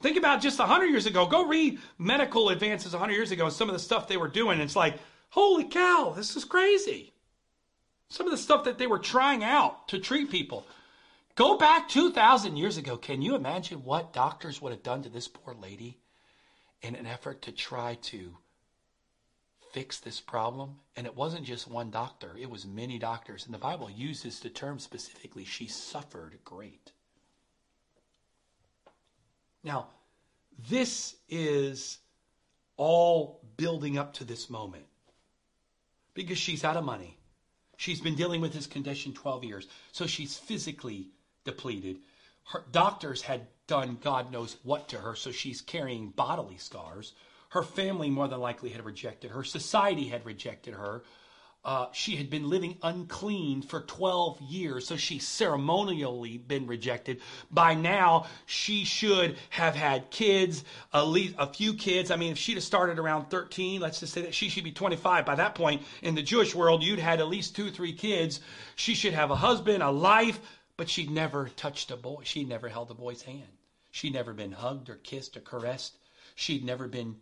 Think 0.00 0.16
about 0.16 0.40
just 0.40 0.58
100 0.58 0.86
years 0.86 1.06
ago. 1.06 1.26
Go 1.26 1.46
read 1.46 1.78
medical 1.98 2.50
advances 2.50 2.92
100 2.92 3.12
years 3.12 3.30
ago 3.30 3.46
and 3.46 3.52
some 3.52 3.68
of 3.68 3.72
the 3.72 3.80
stuff 3.80 4.06
they 4.06 4.16
were 4.16 4.28
doing. 4.28 4.60
It's 4.60 4.76
like, 4.76 4.98
holy 5.30 5.64
cow, 5.64 6.12
this 6.16 6.36
is 6.36 6.44
crazy. 6.44 7.12
Some 8.08 8.26
of 8.26 8.32
the 8.32 8.38
stuff 8.38 8.64
that 8.64 8.78
they 8.78 8.86
were 8.86 8.98
trying 8.98 9.44
out 9.44 9.88
to 9.88 9.98
treat 9.98 10.30
people. 10.30 10.66
Go 11.38 11.56
back 11.56 11.88
2,000 11.88 12.56
years 12.56 12.78
ago. 12.78 12.96
Can 12.96 13.22
you 13.22 13.36
imagine 13.36 13.84
what 13.84 14.12
doctors 14.12 14.60
would 14.60 14.72
have 14.72 14.82
done 14.82 15.04
to 15.04 15.08
this 15.08 15.28
poor 15.28 15.54
lady 15.54 16.00
in 16.82 16.96
an 16.96 17.06
effort 17.06 17.42
to 17.42 17.52
try 17.52 17.94
to 18.02 18.36
fix 19.70 20.00
this 20.00 20.20
problem? 20.20 20.80
And 20.96 21.06
it 21.06 21.14
wasn't 21.14 21.44
just 21.44 21.70
one 21.70 21.92
doctor, 21.92 22.34
it 22.36 22.50
was 22.50 22.66
many 22.66 22.98
doctors. 22.98 23.46
And 23.46 23.54
the 23.54 23.58
Bible 23.58 23.88
uses 23.88 24.40
the 24.40 24.48
term 24.48 24.80
specifically, 24.80 25.44
she 25.44 25.68
suffered 25.68 26.36
great. 26.44 26.90
Now, 29.62 29.90
this 30.68 31.14
is 31.28 31.98
all 32.76 33.42
building 33.56 33.96
up 33.96 34.14
to 34.14 34.24
this 34.24 34.50
moment 34.50 34.86
because 36.14 36.38
she's 36.38 36.64
out 36.64 36.76
of 36.76 36.84
money. 36.84 37.16
She's 37.76 38.00
been 38.00 38.16
dealing 38.16 38.40
with 38.40 38.52
this 38.52 38.66
condition 38.66 39.14
12 39.14 39.44
years, 39.44 39.68
so 39.92 40.08
she's 40.08 40.36
physically 40.36 41.10
depleted. 41.48 41.98
Her 42.44 42.62
doctors 42.70 43.22
had 43.22 43.46
done 43.66 43.98
God 44.02 44.30
knows 44.30 44.56
what 44.62 44.88
to 44.88 44.98
her, 44.98 45.14
so 45.14 45.32
she's 45.32 45.62
carrying 45.62 46.10
bodily 46.10 46.58
scars. 46.58 47.14
Her 47.48 47.62
family 47.62 48.10
more 48.10 48.28
than 48.28 48.40
likely 48.40 48.70
had 48.70 48.84
rejected 48.84 49.30
her. 49.30 49.42
Society 49.42 50.08
had 50.08 50.26
rejected 50.26 50.74
her 50.74 51.02
uh, 51.64 51.86
she 51.92 52.16
had 52.16 52.30
been 52.30 52.48
living 52.48 52.78
unclean 52.82 53.60
for 53.60 53.80
12 53.82 54.40
years, 54.40 54.86
so 54.86 54.96
she 54.96 55.18
ceremonially 55.18 56.38
been 56.38 56.66
rejected. 56.66 57.20
By 57.50 57.74
now, 57.74 58.26
she 58.46 58.84
should 58.84 59.36
have 59.50 59.74
had 59.74 60.10
kids, 60.10 60.64
at 60.94 61.02
least 61.02 61.34
a 61.36 61.46
few 61.46 61.74
kids. 61.74 62.10
I 62.10 62.16
mean, 62.16 62.32
if 62.32 62.38
she'd 62.38 62.54
have 62.54 62.62
started 62.62 62.98
around 62.98 63.28
13, 63.28 63.80
let's 63.80 64.00
just 64.00 64.14
say 64.14 64.22
that 64.22 64.34
she 64.34 64.48
should 64.48 64.64
be 64.64 64.72
25. 64.72 65.26
By 65.26 65.34
that 65.34 65.54
point, 65.54 65.82
in 66.00 66.14
the 66.14 66.22
Jewish 66.22 66.54
world, 66.54 66.82
you'd 66.82 67.00
had 67.00 67.20
at 67.20 67.28
least 67.28 67.56
two, 67.56 67.70
three 67.70 67.92
kids. 67.92 68.40
She 68.76 68.94
should 68.94 69.12
have 69.12 69.30
a 69.30 69.36
husband, 69.36 69.82
a 69.82 69.90
life, 69.90 70.40
but 70.78 70.88
she'd 70.88 71.10
never 71.10 71.48
touched 71.50 71.90
a 71.90 71.96
boy. 71.96 72.22
She'd 72.24 72.48
never 72.48 72.68
held 72.68 72.90
a 72.90 72.94
boy's 72.94 73.22
hand. 73.22 73.58
She'd 73.90 74.14
never 74.14 74.32
been 74.32 74.52
hugged 74.52 74.88
or 74.88 74.94
kissed 74.94 75.36
or 75.36 75.40
caressed. 75.40 75.98
She'd 76.36 76.64
never 76.64 76.86
been 76.86 77.16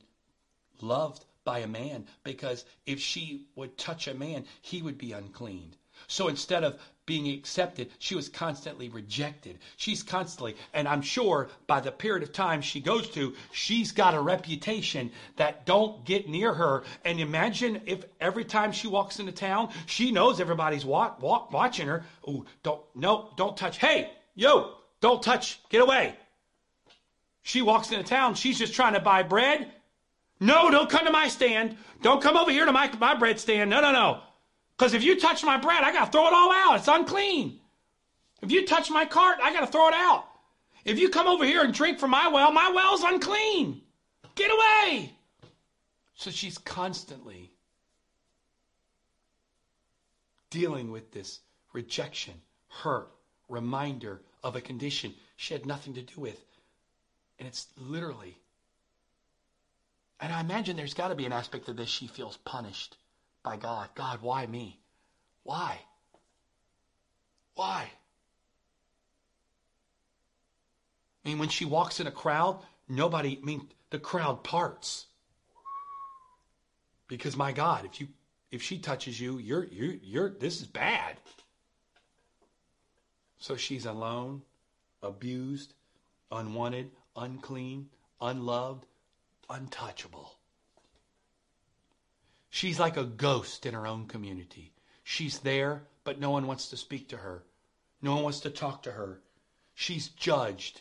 loved 0.81 1.25
by 1.43 1.61
a 1.61 1.67
man 1.67 2.07
because 2.23 2.65
if 2.85 3.01
she 3.01 3.47
would 3.55 3.79
touch 3.79 4.07
a 4.07 4.15
man, 4.15 4.45
he 4.61 4.83
would 4.83 4.99
be 4.99 5.13
unclean. 5.13 5.75
So 6.07 6.29
instead 6.29 6.65
of 6.65 6.79
being 7.07 7.29
accepted, 7.29 7.91
she 7.99 8.17
was 8.17 8.29
constantly 8.29 8.89
rejected. 8.89 9.59
She's 9.77 10.03
constantly, 10.03 10.57
and 10.75 10.89
I'm 10.89 11.03
sure 11.03 11.49
by 11.69 11.81
the 11.81 11.93
period 11.93 12.25
of 12.25 12.33
time 12.33 12.61
she 12.61 12.81
goes 12.81 13.09
to, 13.11 13.35
she's 13.53 13.93
got 13.93 14.15
a 14.15 14.21
reputation 14.21 15.13
that 15.37 15.65
don't 15.65 16.05
get 16.05 16.29
near 16.29 16.53
her. 16.53 16.83
And 17.05 17.21
imagine 17.21 17.83
if 17.87 18.05
every 18.21 18.45
time 18.45 18.73
she 18.73 18.89
walks 18.89 19.21
into 19.21 19.33
town, 19.33 19.73
she 19.87 20.11
knows 20.11 20.41
everybody's 20.41 20.85
walk, 20.85 21.23
walk, 21.23 21.53
watching 21.53 21.87
her. 21.87 22.05
Oh, 22.27 22.45
don't, 22.65 22.83
no, 22.95 23.31
don't 23.37 23.57
touch. 23.57 23.79
Hey, 23.79 24.11
yo, 24.35 24.75
don't 25.01 25.23
touch. 25.23 25.61
Get 25.69 25.83
away. 25.83 26.17
She 27.43 27.63
walks 27.63 27.93
into 27.93 28.03
town. 28.03 28.35
She's 28.35 28.59
just 28.59 28.75
trying 28.75 28.95
to 28.95 29.01
buy 29.01 29.23
bread. 29.23 29.71
No, 30.41 30.71
don't 30.71 30.91
come 30.91 31.07
to 31.07 31.13
my 31.13 31.29
stand. 31.29 31.77
Don't 32.03 32.21
come 32.21 32.37
over 32.37 32.51
here 32.51 32.67
to 32.67 32.73
my, 32.73 32.91
my 32.99 33.15
bread 33.15 33.39
stand. 33.39 33.71
No, 33.71 33.81
no, 33.81 33.93
no. 33.93 34.21
Because 34.77 34.95
if 34.95 35.03
you 35.03 35.19
touch 35.19 35.43
my 35.43 35.57
bread, 35.57 35.83
I 35.83 35.93
got 35.93 36.07
to 36.07 36.13
throw 36.13 36.27
it 36.27 36.33
all 36.33 36.53
out. 36.53 36.79
It's 36.79 36.89
unclean. 36.89 37.61
If 38.43 38.51
you 38.53 38.67
touch 38.67 38.91
my 38.91 39.07
cart, 39.07 39.39
I 39.43 39.53
got 39.53 39.61
to 39.61 39.67
throw 39.67 39.89
it 39.89 39.95
out. 39.95 40.27
If 40.85 40.99
you 40.99 41.09
come 41.09 41.27
over 41.27 41.45
here 41.45 41.63
and 41.63 41.73
drink 41.73 41.99
from 41.99 42.11
my 42.11 42.29
well, 42.29 42.53
my 42.53 42.71
well's 42.71 43.03
unclean. 43.03 43.81
Get 44.35 44.51
away. 44.51 45.13
So 46.15 46.31
she's 46.31 46.59
constantly 46.59 47.51
dealing 50.51 50.91
with 50.91 51.13
this 51.13 51.41
rejection, 51.73 52.35
hurt, 52.69 53.09
reminder 53.49 54.21
of 54.45 54.57
a 54.57 54.61
condition 54.61 55.15
she 55.37 55.55
had 55.55 55.67
nothing 55.67 55.95
to 55.95 56.03
do 56.03 56.21
with. 56.21 56.41
And 57.39 57.49
it's 57.49 57.67
literally 57.77 58.39
and 60.21 60.33
I 60.33 60.41
imagine 60.41 60.77
there's 60.77 60.95
got 60.95 61.09
to 61.09 61.15
be 61.15 61.27
an 61.27 61.33
aspect 61.33 61.69
of 61.69 61.77
this 61.77 61.89
she 61.89 62.07
feels 62.07 62.39
punished 62.39 62.97
by 63.47 63.57
God. 63.57 63.89
God, 63.95 64.23
why 64.23 64.45
me? 64.45 64.81
Why? 65.45 65.79
Why? 67.55 67.89
I 71.25 71.29
mean, 71.29 71.39
when 71.39 71.49
she 71.49 71.65
walks 71.65 72.01
in 72.01 72.09
a 72.09 72.11
crowd, 72.11 72.59
nobody, 72.89 73.39
I 73.41 73.45
mean, 73.47 73.69
the 73.91 74.01
crowd 74.01 74.43
parts. 74.43 75.07
Because 77.07 77.37
my 77.37 77.53
God, 77.53 77.85
if 77.85 78.01
you 78.01 78.09
if 78.51 78.63
she 78.63 78.79
touches 78.79 79.21
you, 79.21 79.39
you're 79.39 79.65
you're 79.67 79.95
you're 80.03 80.31
this 80.31 80.61
is 80.61 80.67
bad. 80.67 81.17
So 83.39 83.57
she's 83.57 83.87
alone, 83.87 84.43
abused, 85.05 85.73
unwanted, 86.33 86.91
unclean, 87.15 87.91
unloved, 88.21 88.87
untouchable. 89.49 90.36
She's 92.57 92.81
like 92.81 92.97
a 92.97 93.05
ghost 93.05 93.67
in 93.67 93.75
her 93.75 93.87
own 93.87 94.07
community. 94.07 94.73
She's 95.05 95.41
there, 95.41 95.83
but 96.05 96.19
no 96.19 96.31
one 96.31 96.47
wants 96.47 96.71
to 96.71 96.79
speak 96.79 97.11
to 97.11 97.19
her. 97.19 97.45
No 98.01 98.15
one 98.15 98.23
wants 98.23 98.41
to 98.41 98.51
talk 98.51 98.85
to 98.85 98.93
her. 98.93 99.21
She's 99.75 100.09
judged. 100.09 100.81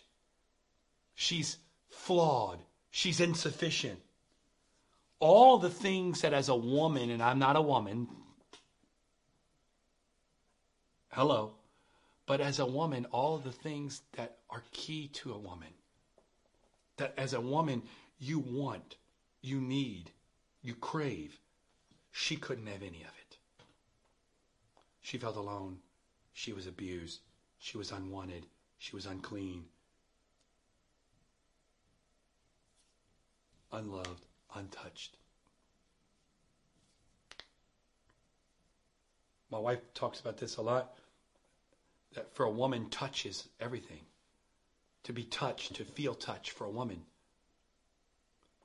She's 1.15 1.57
flawed. 1.89 2.59
She's 2.91 3.19
insufficient. 3.19 3.99
All 5.19 5.57
the 5.57 5.69
things 5.69 6.21
that, 6.21 6.31
as 6.31 6.47
a 6.47 6.55
woman, 6.55 7.09
and 7.09 7.21
I'm 7.21 7.39
not 7.39 7.57
a 7.57 7.61
woman, 7.61 8.07
hello, 11.11 11.55
but 12.25 12.39
as 12.39 12.59
a 12.59 12.65
woman, 12.65 13.05
all 13.11 13.37
the 13.37 13.51
things 13.51 14.01
that 14.13 14.37
are 14.49 14.63
key 14.71 15.09
to 15.09 15.33
a 15.33 15.37
woman. 15.37 15.73
That 16.95 17.13
as 17.17 17.33
a 17.33 17.41
woman, 17.41 17.83
you 18.17 18.39
want, 18.39 18.95
you 19.41 19.59
need, 19.59 20.11
you 20.61 20.73
crave. 20.73 21.37
She 22.17 22.37
couldn't 22.37 22.67
have 22.67 22.81
any 22.81 23.01
of 23.01 23.09
it. 23.09 23.37
She 25.01 25.17
felt 25.17 25.35
alone. 25.35 25.79
She 26.31 26.53
was 26.53 26.65
abused. 26.65 27.19
She 27.59 27.77
was 27.77 27.91
unwanted. 27.91 28.45
She 28.77 28.95
was 28.95 29.05
unclean. 29.05 29.65
Unloved, 33.73 34.25
untouched. 34.55 35.17
My 39.51 39.59
wife 39.59 39.81
talks 39.93 40.21
about 40.21 40.37
this 40.37 40.55
a 40.55 40.61
lot. 40.61 40.97
That 42.13 42.33
for 42.33 42.45
a 42.45 42.49
woman, 42.49 42.89
touch 42.89 43.25
is 43.25 43.49
everything. 43.59 44.05
To 45.03 45.11
be 45.11 45.25
touched, 45.25 45.75
to 45.75 45.83
feel 45.83 46.15
touch 46.15 46.51
for 46.51 46.63
a 46.63 46.71
woman 46.71 47.03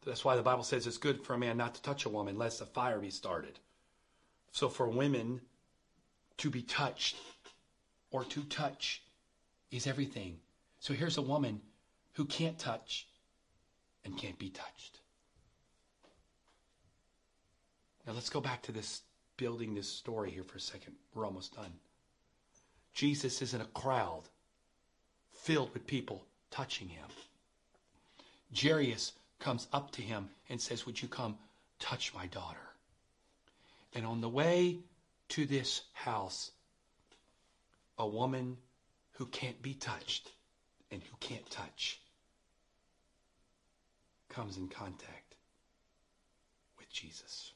that's 0.05 0.25
why 0.25 0.37
the 0.37 0.43
Bible 0.43 0.65
says 0.65 0.87
it's 0.87 0.97
good 0.97 1.23
for 1.23 1.35
a 1.35 1.39
man 1.39 1.57
not 1.57 1.75
to 1.75 1.83
touch 1.83 2.05
a 2.05 2.09
woman 2.09 2.39
lest 2.39 2.61
a 2.61 2.67
fire 2.67 2.99
be 2.99 3.11
started. 3.11 3.59
So 4.53 4.69
for 4.69 4.89
women 4.89 5.41
to 6.39 6.51
be 6.51 6.63
touched 6.63 7.17
or 8.11 8.25
to 8.25 8.43
touch 8.45 9.03
is 9.71 9.87
everything. 9.87 10.39
So 10.81 10.95
here's 10.95 11.19
a 11.19 11.23
woman 11.23 11.61
who 12.15 12.25
can't 12.25 12.59
touch 12.59 13.07
and 14.05 14.17
can't 14.17 14.39
be 14.39 14.49
touched. 14.49 15.01
Now 18.07 18.15
let's 18.15 18.31
go 18.31 18.41
back 18.41 18.63
to 18.63 18.73
this 18.73 19.03
building 19.37 19.75
this 19.75 19.89
story 19.89 20.31
here 20.31 20.43
for 20.43 20.57
a 20.57 20.61
second. 20.61 20.95
We're 21.15 21.27
almost 21.27 21.55
done. 21.55 21.73
Jesus 22.95 23.41
is 23.43 23.55
in 23.55 23.61
a 23.61 23.67
crowd 23.67 24.23
filled 25.33 25.73
with 25.73 25.87
people 25.87 26.25
touching 26.51 26.89
him. 26.89 27.07
Jairus 28.55 29.13
comes 29.41 29.67
up 29.73 29.91
to 29.93 30.03
him 30.03 30.29
and 30.49 30.61
says, 30.61 30.87
Would 30.87 31.03
you 31.03 31.09
come 31.09 31.37
touch 31.79 32.15
my 32.15 32.27
daughter? 32.27 32.59
And 33.95 34.07
on 34.07 34.21
the 34.21 34.29
way 34.29 34.79
to 35.31 35.47
this 35.47 35.83
house, 35.93 36.53
a 37.99 38.07
woman 38.07 38.57
who 39.13 39.27
can't 39.27 39.61
be 39.61 39.75
touched 39.75 40.31
and 40.91 41.03
who 41.03 41.17
can't 41.19 41.49
touch 41.51 42.01
comes 44.29 44.57
in 44.57 44.69
contact 44.69 45.35
with 46.79 46.89
Jesus. 46.91 47.53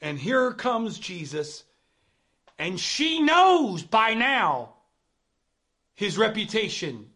And 0.00 0.18
here 0.18 0.52
comes 0.52 0.98
Jesus, 0.98 1.64
and 2.58 2.78
she 2.78 3.20
knows 3.20 3.82
by 3.82 4.14
now 4.14 4.74
his 5.94 6.18
reputation. 6.18 7.10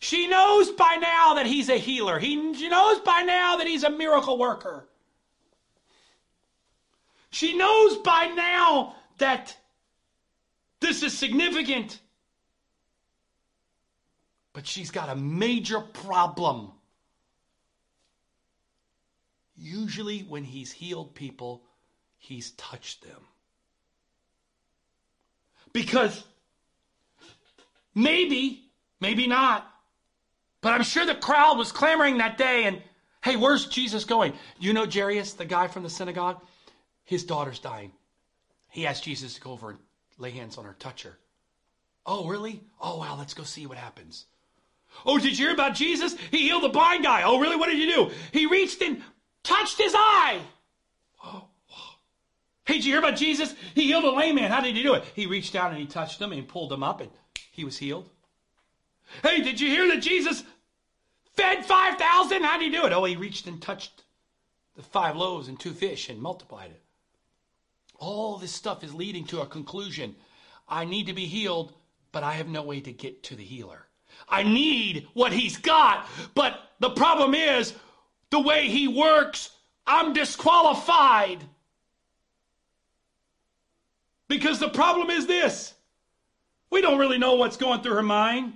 She 0.00 0.28
knows 0.28 0.70
by 0.70 0.96
now 1.00 1.34
that 1.34 1.46
he's 1.46 1.68
a 1.68 1.76
healer. 1.76 2.18
He, 2.18 2.54
she 2.54 2.68
knows 2.68 3.00
by 3.00 3.22
now 3.22 3.56
that 3.56 3.66
he's 3.66 3.82
a 3.82 3.90
miracle 3.90 4.38
worker. 4.38 4.88
She 7.30 7.56
knows 7.56 7.96
by 7.98 8.26
now 8.28 8.94
that 9.18 9.56
this 10.80 11.02
is 11.02 11.16
significant. 11.16 12.00
But 14.52 14.66
she's 14.66 14.90
got 14.90 15.08
a 15.08 15.16
major 15.16 15.80
problem. 15.80 16.72
Usually, 19.56 20.20
when 20.20 20.44
he's 20.44 20.70
healed 20.70 21.14
people, 21.14 21.64
he's 22.18 22.52
touched 22.52 23.02
them. 23.02 23.20
Because 25.72 26.24
maybe, 27.94 28.70
maybe 29.00 29.26
not, 29.26 29.68
but 30.68 30.74
I'm 30.74 30.82
sure 30.82 31.06
the 31.06 31.14
crowd 31.14 31.56
was 31.56 31.72
clamoring 31.72 32.18
that 32.18 32.36
day 32.36 32.64
and, 32.64 32.82
hey, 33.22 33.36
where's 33.36 33.68
Jesus 33.68 34.04
going? 34.04 34.34
You 34.58 34.74
know 34.74 34.84
Jairus, 34.84 35.32
the 35.32 35.46
guy 35.46 35.66
from 35.66 35.82
the 35.82 35.88
synagogue? 35.88 36.42
His 37.04 37.24
daughter's 37.24 37.58
dying. 37.58 37.90
He 38.68 38.86
asked 38.86 39.02
Jesus 39.02 39.32
to 39.32 39.40
go 39.40 39.52
over 39.52 39.70
and 39.70 39.78
lay 40.18 40.30
hands 40.30 40.58
on 40.58 40.66
her, 40.66 40.76
touch 40.78 41.04
her. 41.04 41.16
Oh, 42.04 42.28
really? 42.28 42.60
Oh, 42.82 42.98
wow, 42.98 43.16
let's 43.16 43.32
go 43.32 43.44
see 43.44 43.64
what 43.64 43.78
happens. 43.78 44.26
Oh, 45.06 45.16
did 45.16 45.38
you 45.38 45.46
hear 45.46 45.54
about 45.54 45.74
Jesus? 45.74 46.14
He 46.30 46.42
healed 46.42 46.64
the 46.64 46.68
blind 46.68 47.02
guy. 47.02 47.22
Oh, 47.22 47.40
really? 47.40 47.56
What 47.56 47.70
did 47.70 47.78
you 47.78 47.90
do? 47.90 48.10
He 48.30 48.44
reached 48.44 48.82
and 48.82 49.02
touched 49.42 49.78
his 49.78 49.94
eye. 49.96 50.38
Oh, 51.24 51.44
Hey, 52.66 52.74
did 52.74 52.84
you 52.84 52.92
hear 52.92 52.98
about 52.98 53.16
Jesus? 53.16 53.54
He 53.74 53.84
healed 53.84 54.04
a 54.04 54.10
lame 54.10 54.34
man. 54.34 54.50
How 54.50 54.60
did 54.60 54.76
he 54.76 54.82
do 54.82 54.92
it? 54.92 55.04
He 55.14 55.24
reached 55.24 55.54
down 55.54 55.70
and 55.70 55.80
he 55.80 55.86
touched 55.86 56.20
him 56.20 56.32
and 56.32 56.46
pulled 56.46 56.70
him 56.70 56.82
up 56.82 57.00
and 57.00 57.10
he 57.52 57.64
was 57.64 57.78
healed. 57.78 58.10
Hey, 59.22 59.40
did 59.40 59.58
you 59.58 59.68
hear 59.68 59.88
that 59.88 60.02
Jesus 60.02 60.44
fed 61.38 61.64
5,000? 61.64 62.42
How 62.42 62.58
did 62.58 62.64
he 62.64 62.76
do 62.76 62.84
it? 62.84 62.92
Oh, 62.92 63.04
he 63.04 63.16
reached 63.16 63.46
and 63.46 63.62
touched 63.62 64.02
the 64.74 64.82
five 64.82 65.16
loaves 65.16 65.48
and 65.48 65.58
two 65.58 65.72
fish 65.72 66.08
and 66.08 66.20
multiplied 66.20 66.70
it. 66.70 66.82
All 67.96 68.38
this 68.38 68.52
stuff 68.52 68.82
is 68.82 68.92
leading 68.92 69.24
to 69.26 69.40
a 69.40 69.46
conclusion. 69.46 70.16
I 70.68 70.84
need 70.84 71.06
to 71.06 71.12
be 71.12 71.26
healed, 71.26 71.72
but 72.12 72.22
I 72.22 72.32
have 72.32 72.48
no 72.48 72.62
way 72.62 72.80
to 72.80 72.92
get 72.92 73.22
to 73.24 73.36
the 73.36 73.44
healer. 73.44 73.86
I 74.28 74.42
need 74.42 75.06
what 75.14 75.32
he's 75.32 75.56
got, 75.56 76.08
but 76.34 76.72
the 76.80 76.90
problem 76.90 77.34
is 77.34 77.74
the 78.30 78.40
way 78.40 78.68
he 78.68 78.88
works, 78.88 79.50
I'm 79.86 80.12
disqualified. 80.12 81.44
Because 84.26 84.58
the 84.58 84.68
problem 84.68 85.08
is 85.08 85.26
this 85.26 85.74
we 86.70 86.82
don't 86.82 86.98
really 86.98 87.18
know 87.18 87.34
what's 87.34 87.56
going 87.56 87.80
through 87.80 87.94
her 87.94 88.02
mind. 88.02 88.54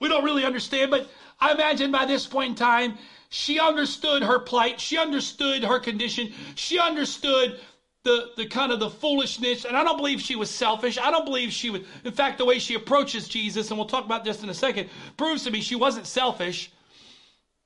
We 0.00 0.08
don't 0.08 0.24
really 0.24 0.44
understand, 0.44 0.90
but 0.90 1.08
I 1.38 1.52
imagine 1.52 1.92
by 1.92 2.06
this 2.06 2.26
point 2.26 2.50
in 2.50 2.54
time, 2.56 2.98
she 3.28 3.60
understood 3.60 4.22
her 4.22 4.40
plight. 4.40 4.80
She 4.80 4.98
understood 4.98 5.62
her 5.62 5.78
condition. 5.78 6.32
She 6.56 6.80
understood 6.80 7.60
the, 8.02 8.30
the 8.36 8.46
kind 8.46 8.72
of 8.72 8.80
the 8.80 8.90
foolishness. 8.90 9.64
And 9.64 9.76
I 9.76 9.84
don't 9.84 9.96
believe 9.96 10.20
she 10.20 10.36
was 10.36 10.50
selfish. 10.50 10.98
I 10.98 11.10
don't 11.10 11.24
believe 11.24 11.52
she 11.52 11.70
was, 11.70 11.82
in 12.04 12.12
fact, 12.12 12.38
the 12.38 12.44
way 12.44 12.58
she 12.58 12.74
approaches 12.74 13.28
Jesus, 13.28 13.70
and 13.70 13.78
we'll 13.78 13.86
talk 13.86 14.04
about 14.04 14.24
this 14.24 14.42
in 14.42 14.48
a 14.48 14.54
second, 14.54 14.88
proves 15.16 15.44
to 15.44 15.50
me 15.50 15.60
she 15.60 15.76
wasn't 15.76 16.06
selfish. 16.06 16.72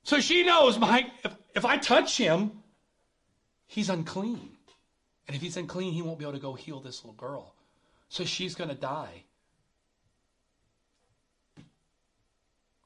So 0.03 0.19
she 0.19 0.43
knows, 0.43 0.77
Mike, 0.77 1.07
if, 1.23 1.35
if 1.55 1.65
I 1.65 1.77
touch 1.77 2.17
him, 2.17 2.51
he's 3.65 3.89
unclean. 3.89 4.51
And 5.27 5.35
if 5.35 5.41
he's 5.41 5.57
unclean, 5.57 5.93
he 5.93 6.03
won't 6.03 6.19
be 6.19 6.25
able 6.25 6.33
to 6.33 6.39
go 6.39 6.53
heal 6.53 6.79
this 6.79 7.03
little 7.03 7.15
girl. 7.15 7.55
So 8.09 8.23
she's 8.23 8.53
going 8.53 8.69
to 8.69 8.75
die. 8.75 9.23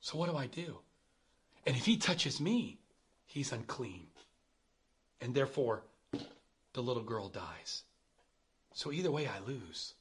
So 0.09 0.17
what 0.17 0.27
do 0.27 0.35
I 0.35 0.47
do? 0.47 0.79
And 1.67 1.77
if 1.77 1.85
he 1.85 1.95
touches 1.95 2.41
me, 2.41 2.79
he's 3.27 3.51
unclean. 3.51 4.07
And 5.21 5.35
therefore, 5.35 5.83
the 6.73 6.81
little 6.81 7.03
girl 7.03 7.29
dies. 7.29 7.83
So 8.73 8.91
either 8.91 9.11
way, 9.11 9.27
I 9.27 9.37
lose. 9.45 9.93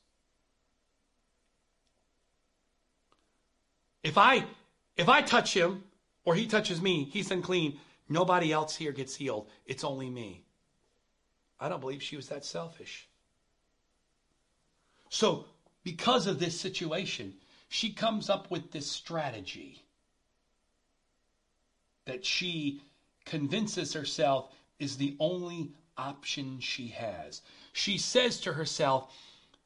If 4.02 4.16
I 4.16 4.46
if 4.96 5.10
I 5.10 5.20
touch 5.20 5.52
him 5.52 5.84
or 6.24 6.34
he 6.34 6.46
touches 6.46 6.80
me, 6.80 7.04
he's 7.12 7.30
unclean. 7.30 7.78
Nobody 8.08 8.50
else 8.50 8.74
here 8.74 8.92
gets 8.92 9.14
healed. 9.14 9.50
It's 9.66 9.84
only 9.84 10.08
me. 10.08 10.42
I 11.60 11.68
don't 11.68 11.82
believe 11.82 12.02
she 12.02 12.16
was 12.16 12.30
that 12.30 12.46
selfish. 12.46 13.06
So, 15.10 15.44
because 15.84 16.26
of 16.26 16.38
this 16.38 16.58
situation, 16.58 17.34
she 17.68 17.92
comes 17.92 18.30
up 18.30 18.50
with 18.50 18.72
this 18.72 18.90
strategy 18.90 19.82
that 22.08 22.24
she 22.24 22.80
convinces 23.24 23.92
herself 23.92 24.50
is 24.78 24.96
the 24.96 25.16
only 25.20 25.70
option 25.96 26.58
she 26.58 26.88
has. 26.88 27.42
She 27.72 27.98
says 27.98 28.40
to 28.40 28.54
herself, 28.54 29.14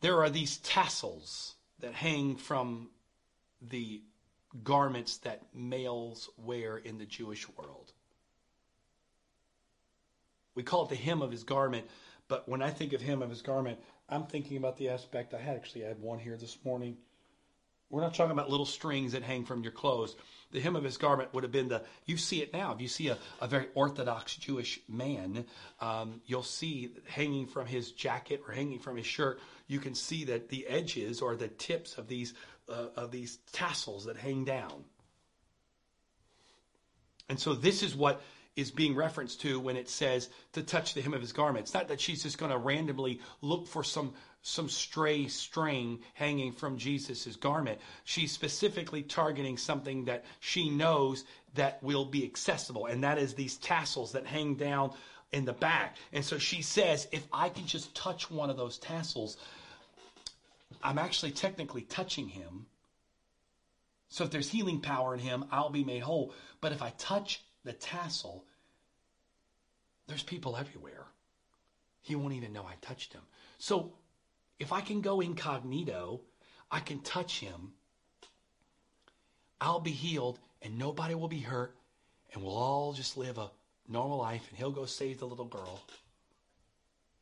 There 0.00 0.20
are 0.22 0.30
these 0.30 0.58
tassels 0.58 1.54
that 1.78 1.94
hang 1.94 2.36
from 2.36 2.90
the 3.60 4.02
garments 4.64 5.18
that 5.18 5.42
males 5.54 6.28
wear 6.36 6.76
in 6.76 6.98
the 6.98 7.06
Jewish 7.06 7.48
world. 7.56 7.92
We 10.54 10.64
call 10.64 10.84
it 10.84 10.90
the 10.90 10.96
hem 10.96 11.22
of 11.22 11.30
his 11.30 11.44
garment, 11.44 11.86
but 12.28 12.48
when 12.48 12.60
I 12.60 12.70
think 12.70 12.92
of 12.92 13.00
hem 13.00 13.22
of 13.22 13.30
his 13.30 13.40
garment, 13.40 13.78
I'm 14.08 14.26
thinking 14.26 14.56
about 14.56 14.76
the 14.76 14.88
aspect. 14.88 15.32
I 15.32 15.38
had 15.38 15.56
actually 15.56 15.82
had 15.82 16.00
one 16.00 16.18
here 16.18 16.36
this 16.36 16.58
morning. 16.64 16.96
We're 17.92 18.00
not 18.00 18.14
talking 18.14 18.32
about 18.32 18.48
little 18.50 18.66
strings 18.66 19.12
that 19.12 19.22
hang 19.22 19.44
from 19.44 19.62
your 19.62 19.70
clothes. 19.70 20.16
The 20.50 20.60
hem 20.60 20.76
of 20.76 20.82
his 20.82 20.96
garment 20.96 21.32
would 21.34 21.44
have 21.44 21.52
been 21.52 21.68
the, 21.68 21.82
you 22.06 22.16
see 22.16 22.40
it 22.40 22.50
now. 22.50 22.72
If 22.72 22.80
you 22.80 22.88
see 22.88 23.08
a, 23.08 23.18
a 23.38 23.46
very 23.46 23.66
Orthodox 23.74 24.34
Jewish 24.34 24.80
man, 24.88 25.44
um, 25.78 26.22
you'll 26.24 26.42
see 26.42 26.90
hanging 27.06 27.46
from 27.46 27.66
his 27.66 27.92
jacket 27.92 28.42
or 28.48 28.54
hanging 28.54 28.78
from 28.78 28.96
his 28.96 29.04
shirt, 29.04 29.40
you 29.66 29.78
can 29.78 29.94
see 29.94 30.24
that 30.24 30.48
the 30.48 30.66
edges 30.66 31.20
or 31.20 31.36
the 31.36 31.48
tips 31.48 31.98
of 31.98 32.08
these, 32.08 32.32
uh, 32.66 32.86
of 32.96 33.10
these 33.10 33.38
tassels 33.52 34.06
that 34.06 34.16
hang 34.16 34.46
down. 34.46 34.84
And 37.28 37.38
so 37.38 37.52
this 37.52 37.82
is 37.82 37.94
what 37.94 38.22
is 38.56 38.70
being 38.70 38.94
referenced 38.94 39.42
to 39.42 39.60
when 39.60 39.76
it 39.76 39.88
says 39.88 40.30
to 40.52 40.62
touch 40.62 40.94
the 40.94 41.02
hem 41.02 41.14
of 41.14 41.20
his 41.20 41.32
garment. 41.32 41.64
It's 41.64 41.74
not 41.74 41.88
that 41.88 42.00
she's 42.00 42.22
just 42.22 42.38
going 42.38 42.52
to 42.52 42.58
randomly 42.58 43.20
look 43.42 43.66
for 43.66 43.84
some 43.84 44.14
some 44.42 44.68
stray 44.68 45.28
string 45.28 46.00
hanging 46.14 46.52
from 46.52 46.76
Jesus' 46.76 47.36
garment. 47.36 47.80
She's 48.04 48.32
specifically 48.32 49.02
targeting 49.02 49.56
something 49.56 50.04
that 50.06 50.24
she 50.40 50.68
knows 50.68 51.24
that 51.54 51.82
will 51.82 52.04
be 52.04 52.24
accessible, 52.24 52.86
and 52.86 53.04
that 53.04 53.18
is 53.18 53.34
these 53.34 53.56
tassels 53.56 54.12
that 54.12 54.26
hang 54.26 54.56
down 54.56 54.92
in 55.32 55.44
the 55.44 55.52
back. 55.52 55.96
And 56.12 56.24
so 56.24 56.38
she 56.38 56.60
says, 56.60 57.06
if 57.12 57.26
I 57.32 57.48
can 57.48 57.66
just 57.66 57.94
touch 57.94 58.30
one 58.30 58.50
of 58.50 58.56
those 58.56 58.78
tassels, 58.78 59.36
I'm 60.82 60.98
actually 60.98 61.32
technically 61.32 61.82
touching 61.82 62.28
him. 62.28 62.66
So 64.08 64.24
if 64.24 64.30
there's 64.30 64.50
healing 64.50 64.80
power 64.80 65.14
in 65.14 65.20
him, 65.20 65.44
I'll 65.50 65.70
be 65.70 65.84
made 65.84 66.02
whole. 66.02 66.34
But 66.60 66.72
if 66.72 66.82
I 66.82 66.90
touch 66.98 67.42
the 67.64 67.72
tassel, 67.72 68.44
there's 70.08 70.22
people 70.22 70.56
everywhere. 70.56 71.06
He 72.02 72.16
won't 72.16 72.34
even 72.34 72.52
know 72.52 72.64
I 72.64 72.74
touched 72.82 73.12
him. 73.12 73.22
So 73.58 73.92
if 74.62 74.72
I 74.72 74.80
can 74.80 75.00
go 75.00 75.20
incognito, 75.20 76.20
I 76.70 76.78
can 76.78 77.00
touch 77.00 77.40
him. 77.40 77.72
I'll 79.60 79.80
be 79.80 79.90
healed 79.90 80.38
and 80.62 80.78
nobody 80.78 81.16
will 81.16 81.26
be 81.26 81.40
hurt 81.40 81.74
and 82.32 82.44
we'll 82.44 82.56
all 82.56 82.92
just 82.92 83.16
live 83.16 83.38
a 83.38 83.50
normal 83.88 84.18
life 84.18 84.46
and 84.48 84.56
he'll 84.56 84.70
go 84.70 84.86
save 84.86 85.18
the 85.18 85.26
little 85.26 85.46
girl 85.46 85.80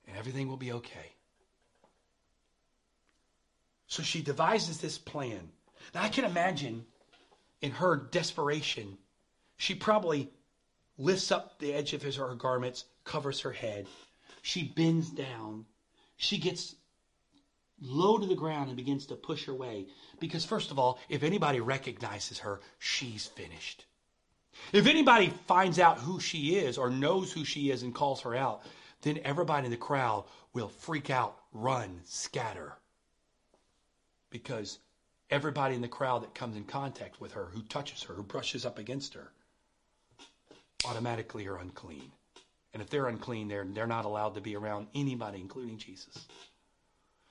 and 0.07 0.19
everything 0.19 0.49
will 0.49 0.59
be 0.59 0.73
okay. 0.73 1.15
So 3.87 4.03
she 4.03 4.21
devises 4.21 4.79
this 4.79 4.99
plan. 4.99 5.49
Now 5.95 6.03
I 6.03 6.11
can 6.11 6.27
imagine 6.27 6.85
in 7.63 7.71
her 7.71 7.97
desperation, 7.97 8.99
she 9.57 9.75
probably 9.75 10.31
lifts 10.99 11.33
up 11.33 11.59
the 11.59 11.73
edge 11.73 11.95
of 11.95 12.03
his 12.03 12.19
or 12.19 12.29
her 12.29 12.35
garments, 12.35 12.85
covers 13.05 13.41
her 13.41 13.53
head. 13.53 13.87
She 14.43 14.65
bends 14.65 15.09
down. 15.09 15.65
She 16.19 16.37
gets 16.37 16.77
low 17.81 18.19
to 18.19 18.27
the 18.27 18.35
ground 18.35 18.69
and 18.69 18.77
begins 18.77 19.07
to 19.07 19.15
push 19.15 19.45
her 19.47 19.55
way. 19.55 19.87
Because, 20.19 20.45
first 20.45 20.71
of 20.71 20.79
all, 20.79 20.99
if 21.09 21.23
anybody 21.23 21.61
recognizes 21.61 22.39
her, 22.39 22.61
she's 22.79 23.27
finished. 23.27 23.85
If 24.73 24.87
anybody 24.87 25.33
finds 25.47 25.79
out 25.79 25.99
who 25.99 26.21
she 26.21 26.57
is 26.57 26.77
or 26.77 26.91
knows 26.91 27.33
who 27.33 27.45
she 27.45 27.71
is 27.71 27.83
and 27.83 27.95
calls 27.95 28.21
her 28.23 28.35
out, 28.35 28.63
then 29.03 29.21
everybody 29.25 29.67
in 29.67 29.71
the 29.71 29.77
crowd 29.77 30.25
will 30.53 30.69
freak 30.69 31.11
out, 31.11 31.37
run, 31.53 32.01
scatter. 32.05 32.75
Because 34.31 34.79
everybody 35.31 35.75
in 35.75 35.81
the 35.81 35.89
crowd 35.89 36.23
that 36.23 36.35
comes 36.35 36.57
in 36.57 36.65
contact 36.65 37.21
with 37.21 37.33
her, 37.33 37.47
who 37.47 37.63
touches 37.63 38.03
her, 38.05 38.15
who 38.15 38.23
brushes 38.23 38.67
up 38.67 38.79
against 38.79 39.15
her, 39.15 39.33
automatically 40.85 41.47
are 41.47 41.57
unclean. 41.57 42.13
And 42.73 42.83
if 42.83 42.91
they're 42.91 43.09
unclean, 43.09 43.49
they're, 43.49 43.65
they're 43.65 43.87
not 43.87 44.05
allowed 44.05 44.35
to 44.35 44.41
be 44.41 44.55
around 44.57 44.89
anybody, 44.95 45.41
including 45.41 45.79
Jesus. 45.79 46.27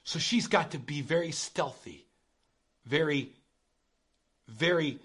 So 0.10 0.18
she's 0.18 0.47
got 0.47 0.72
to 0.72 0.80
be 0.80 1.03
very 1.03 1.32
stealthy, 1.32 2.07
very, 2.84 3.32
very 4.47 4.97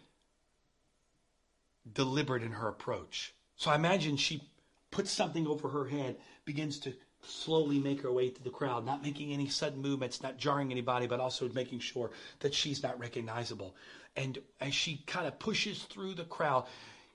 deliberate 1.93 2.43
in 2.43 2.53
her 2.53 2.69
approach. 2.69 3.35
So 3.57 3.71
I 3.71 3.75
imagine 3.75 4.17
she 4.17 4.49
puts 4.91 5.11
something 5.11 5.47
over 5.47 5.69
her 5.69 5.85
head, 5.85 6.17
begins 6.47 6.79
to 6.79 6.95
slowly 7.23 7.79
make 7.79 8.01
her 8.01 8.11
way 8.11 8.31
through 8.31 8.45
the 8.45 8.57
crowd, 8.57 8.87
not 8.87 9.03
making 9.03 9.31
any 9.31 9.47
sudden 9.47 9.83
movements, 9.83 10.23
not 10.23 10.39
jarring 10.39 10.71
anybody, 10.71 11.07
but 11.07 11.21
also 11.21 11.51
making 11.51 11.81
sure 11.81 12.11
that 12.41 12.55
she's 12.55 12.83
not 12.83 12.99
recognizable. 12.99 13.77
And 14.17 14.39
as 14.63 14.75
she 14.75 15.03
kind 15.07 15.27
of 15.27 15.39
pushes 15.39 15.83
through 15.83 16.15
the 16.15 16.25
crowd, 16.25 16.65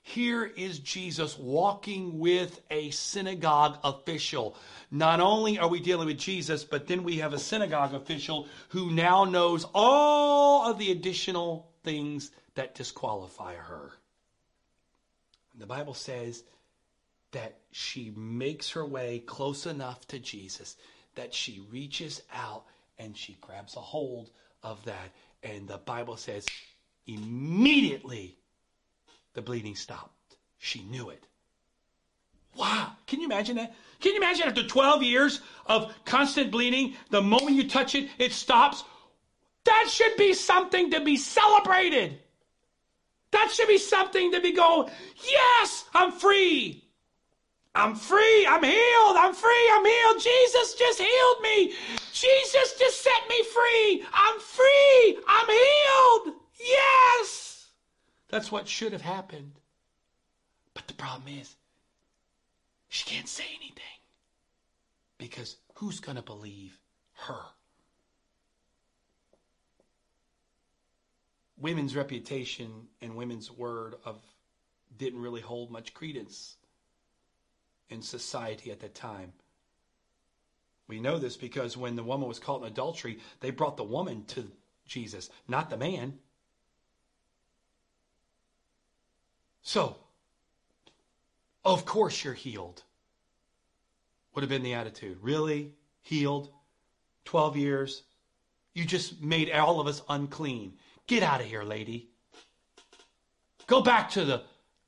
here 0.09 0.43
is 0.43 0.79
Jesus 0.79 1.37
walking 1.37 2.17
with 2.17 2.61
a 2.71 2.89
synagogue 2.89 3.77
official. 3.83 4.57
Not 4.89 5.19
only 5.19 5.59
are 5.59 5.67
we 5.67 5.79
dealing 5.79 6.07
with 6.07 6.17
Jesus, 6.17 6.63
but 6.63 6.87
then 6.87 7.03
we 7.03 7.17
have 7.17 7.33
a 7.33 7.39
synagogue 7.39 7.93
official 7.93 8.47
who 8.69 8.89
now 8.89 9.23
knows 9.23 9.65
all 9.73 10.69
of 10.69 10.79
the 10.79 10.91
additional 10.91 11.71
things 11.83 12.31
that 12.55 12.73
disqualify 12.73 13.53
her. 13.53 13.91
The 15.59 15.67
Bible 15.67 15.93
says 15.93 16.43
that 17.31 17.59
she 17.71 18.11
makes 18.15 18.71
her 18.71 18.85
way 18.85 19.19
close 19.19 19.67
enough 19.67 20.07
to 20.07 20.17
Jesus 20.17 20.75
that 21.13 21.33
she 21.35 21.61
reaches 21.69 22.23
out 22.33 22.63
and 22.97 23.15
she 23.15 23.37
grabs 23.41 23.75
a 23.75 23.81
hold 23.81 24.31
of 24.63 24.83
that. 24.85 25.11
And 25.43 25.67
the 25.67 25.77
Bible 25.77 26.17
says 26.17 26.47
immediately 27.05 28.38
the 29.33 29.41
bleeding 29.41 29.75
stopped. 29.75 30.37
She 30.57 30.83
knew 30.83 31.09
it. 31.09 31.23
Wow. 32.55 32.93
Can 33.07 33.19
you 33.19 33.25
imagine 33.25 33.55
that? 33.57 33.73
Can 33.99 34.13
you 34.13 34.17
imagine 34.17 34.47
after 34.47 34.65
12 34.67 35.03
years 35.03 35.41
of 35.65 35.93
constant 36.05 36.51
bleeding, 36.51 36.95
the 37.09 37.21
moment 37.21 37.55
you 37.55 37.67
touch 37.67 37.95
it, 37.95 38.09
it 38.17 38.33
stops? 38.33 38.83
That 39.65 39.87
should 39.89 40.15
be 40.17 40.33
something 40.33 40.91
to 40.91 41.01
be 41.01 41.15
celebrated. 41.17 42.19
That 43.31 43.51
should 43.51 43.67
be 43.67 43.77
something 43.77 44.31
to 44.31 44.41
be 44.41 44.53
going, 44.53 44.89
yes, 45.23 45.85
I'm 45.93 46.11
free. 46.11 46.83
I'm 47.75 47.95
free. 47.95 48.45
I'm 48.47 48.63
healed. 48.63 49.15
I'm 49.15 49.33
free. 49.33 49.69
I'm 49.71 49.85
healed. 49.85 50.21
Jesus 50.21 50.73
just 50.73 50.99
healed 50.99 51.41
me. 51.41 51.73
Jesus 52.11 52.73
just 52.79 53.01
set 53.03 53.29
me 53.29 53.43
free. 53.43 54.05
I'm 54.11 54.39
free. 54.39 55.19
I'm 55.27 55.47
healed. 55.47 56.35
Yes. 56.59 57.48
That's 58.29 58.51
what 58.51 58.67
should 58.67 58.93
have 58.93 59.01
happened. 59.01 59.53
But 60.73 60.87
the 60.87 60.93
problem 60.93 61.33
is, 61.39 61.55
she 62.87 63.05
can't 63.05 63.27
say 63.27 63.45
anything. 63.55 63.83
Because 65.17 65.57
who's 65.75 65.99
going 65.99 66.15
to 66.15 66.21
believe 66.21 66.79
her? 67.13 67.41
Women's 71.57 71.95
reputation 71.95 72.87
and 73.01 73.15
women's 73.15 73.51
word 73.51 73.95
of 74.05 74.21
didn't 74.97 75.21
really 75.21 75.41
hold 75.41 75.71
much 75.71 75.93
credence 75.93 76.55
in 77.89 78.01
society 78.01 78.71
at 78.71 78.79
that 78.79 78.95
time. 78.95 79.33
We 80.87 80.99
know 80.99 81.19
this 81.19 81.35
because 81.35 81.75
when 81.75 81.95
the 81.95 82.03
woman 82.03 82.27
was 82.27 82.39
caught 82.39 82.61
in 82.61 82.67
adultery, 82.67 83.19
they 83.41 83.51
brought 83.51 83.77
the 83.77 83.83
woman 83.83 84.23
to 84.29 84.49
Jesus, 84.87 85.29
not 85.47 85.69
the 85.69 85.77
man. 85.77 86.17
So, 89.61 89.95
of 91.63 91.85
course 91.85 92.23
you're 92.23 92.33
healed. 92.33 92.83
Would 94.33 94.41
have 94.41 94.49
been 94.49 94.63
the 94.63 94.73
attitude. 94.73 95.17
Really? 95.21 95.73
Healed? 96.01 96.49
12 97.25 97.57
years? 97.57 98.03
You 98.73 98.85
just 98.85 99.21
made 99.21 99.51
all 99.51 99.79
of 99.79 99.87
us 99.87 100.01
unclean. 100.09 100.73
Get 101.07 101.23
out 101.23 101.41
of 101.41 101.47
here, 101.47 101.63
lady. 101.63 102.09
Go 103.67 103.81
back 103.81 104.11
to 104.11 104.25
the 104.25 104.43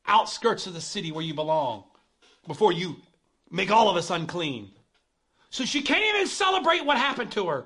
outskirts 0.08 0.68
of 0.68 0.74
the 0.74 0.82
city 0.82 1.12
where 1.12 1.24
you 1.24 1.34
belong 1.34 1.84
before 2.48 2.72
you 2.72 2.96
make 3.50 3.70
all 3.70 3.90
of 3.90 3.96
us 3.96 4.10
unclean. 4.10 4.72
So 5.50 5.66
she 5.66 5.82
can't 5.82 6.04
even 6.16 6.28
celebrate 6.28 6.86
what 6.86 6.98
happened 6.98 7.32
to 7.34 7.48
her. 7.48 7.66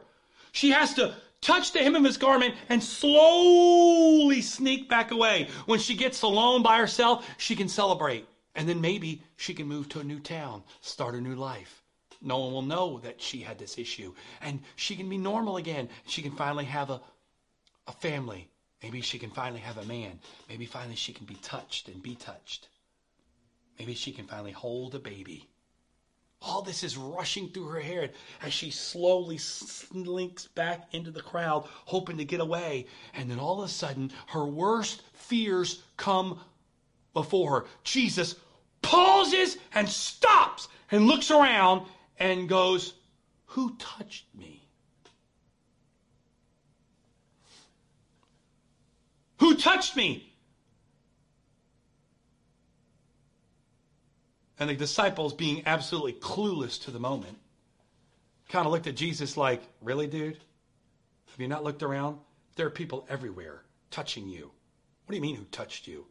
She 0.52 0.72
has 0.72 0.94
to 0.96 1.14
touch 1.46 1.72
the 1.72 1.80
hem 1.80 1.96
of 1.96 2.04
his 2.04 2.18
garment 2.18 2.56
and 2.70 2.84
slowly 2.84 4.42
sneak 4.42 4.90
back 4.90 5.12
away. 5.12 5.48
When 5.68 5.80
she 5.80 5.96
gets 5.96 6.24
alone 6.24 6.64
by 6.64 6.80
herself, 6.80 7.28
she 7.38 7.56
can 7.56 7.70
celebrate. 7.70 8.28
And 8.56 8.68
then 8.68 8.82
maybe 8.82 9.22
she 9.36 9.54
can 9.54 9.68
move 9.68 9.88
to 9.90 10.00
a 10.00 10.04
new 10.04 10.20
town, 10.20 10.64
start 10.82 11.14
a 11.14 11.22
new 11.22 11.36
life. 11.36 11.84
No 12.22 12.40
one 12.40 12.54
will 12.54 12.62
know 12.62 13.00
that 13.00 13.22
she 13.22 13.42
had 13.42 13.60
this 13.60 13.78
issue. 13.78 14.14
And 14.42 14.62
she 14.76 14.96
can 14.96 15.08
be 15.08 15.18
normal 15.18 15.58
again. 15.58 15.90
She 16.08 16.22
can 16.22 16.32
finally 16.32 16.66
have 16.66 16.90
a, 16.90 17.02
a 17.88 17.92
family. 17.92 18.50
Maybe 18.82 19.02
she 19.02 19.20
can 19.20 19.30
finally 19.30 19.62
have 19.62 19.78
a 19.78 19.86
man. 19.86 20.20
Maybe 20.50 20.66
finally 20.66 20.96
she 20.96 21.14
can 21.14 21.26
be 21.26 21.36
touched 21.36 21.88
and 21.90 22.02
be 22.02 22.16
touched. 22.16 22.70
Maybe 23.78 23.94
she 23.94 24.12
can 24.12 24.26
finally 24.26 24.52
hold 24.52 24.96
a 24.96 25.00
baby. 25.00 25.50
All 26.42 26.62
this 26.62 26.84
is 26.84 26.98
rushing 26.98 27.50
through 27.50 27.70
her 27.70 27.80
head 27.80 28.14
as 28.42 28.54
she 28.54 28.70
slowly 28.70 29.38
slinks 29.38 30.48
back 30.48 30.88
into 30.94 31.12
the 31.12 31.22
crowd, 31.22 31.66
hoping 31.86 32.18
to 32.18 32.26
get 32.26 32.40
away. 32.40 32.86
And 33.14 33.30
then 33.30 33.40
all 33.40 33.60
of 33.62 33.66
a 33.66 33.72
sudden, 33.72 34.12
her 34.28 34.46
worst 34.46 35.02
fears 35.14 35.82
come 35.98 36.40
before 37.14 37.62
her. 37.62 37.66
Jesus 37.84 38.36
pauses 38.82 39.58
and 39.74 39.90
stops 39.90 40.68
and 40.92 41.08
looks 41.08 41.32
around 41.32 41.88
and 42.20 42.48
goes, 42.48 42.94
Who 43.48 43.76
touched 43.78 44.26
me? 44.36 44.68
Who 49.40 49.56
touched 49.56 49.96
me? 49.96 50.35
And 54.60 54.70
the 54.70 54.76
disciples, 54.76 55.34
being 55.34 55.64
absolutely 55.66 56.14
clueless 56.14 56.82
to 56.84 56.92
the 56.92 57.00
moment, 57.00 57.38
kind 58.50 58.66
of 58.66 58.72
looked 58.72 58.88
at 58.88 58.96
Jesus 58.96 59.38
like, 59.38 59.62
Really, 59.82 60.08
dude? 60.08 60.38
Have 61.32 61.40
you 61.42 61.48
not 61.48 61.64
looked 61.64 61.84
around? 61.84 62.20
There 62.56 62.68
are 62.68 62.72
people 62.72 63.06
everywhere 63.10 63.64
touching 63.92 64.30
you. 64.30 64.52
What 65.06 65.12
do 65.12 65.16
you 65.16 65.22
mean, 65.22 65.36
who 65.36 65.44
touched 65.46 65.88
you? 65.88 66.06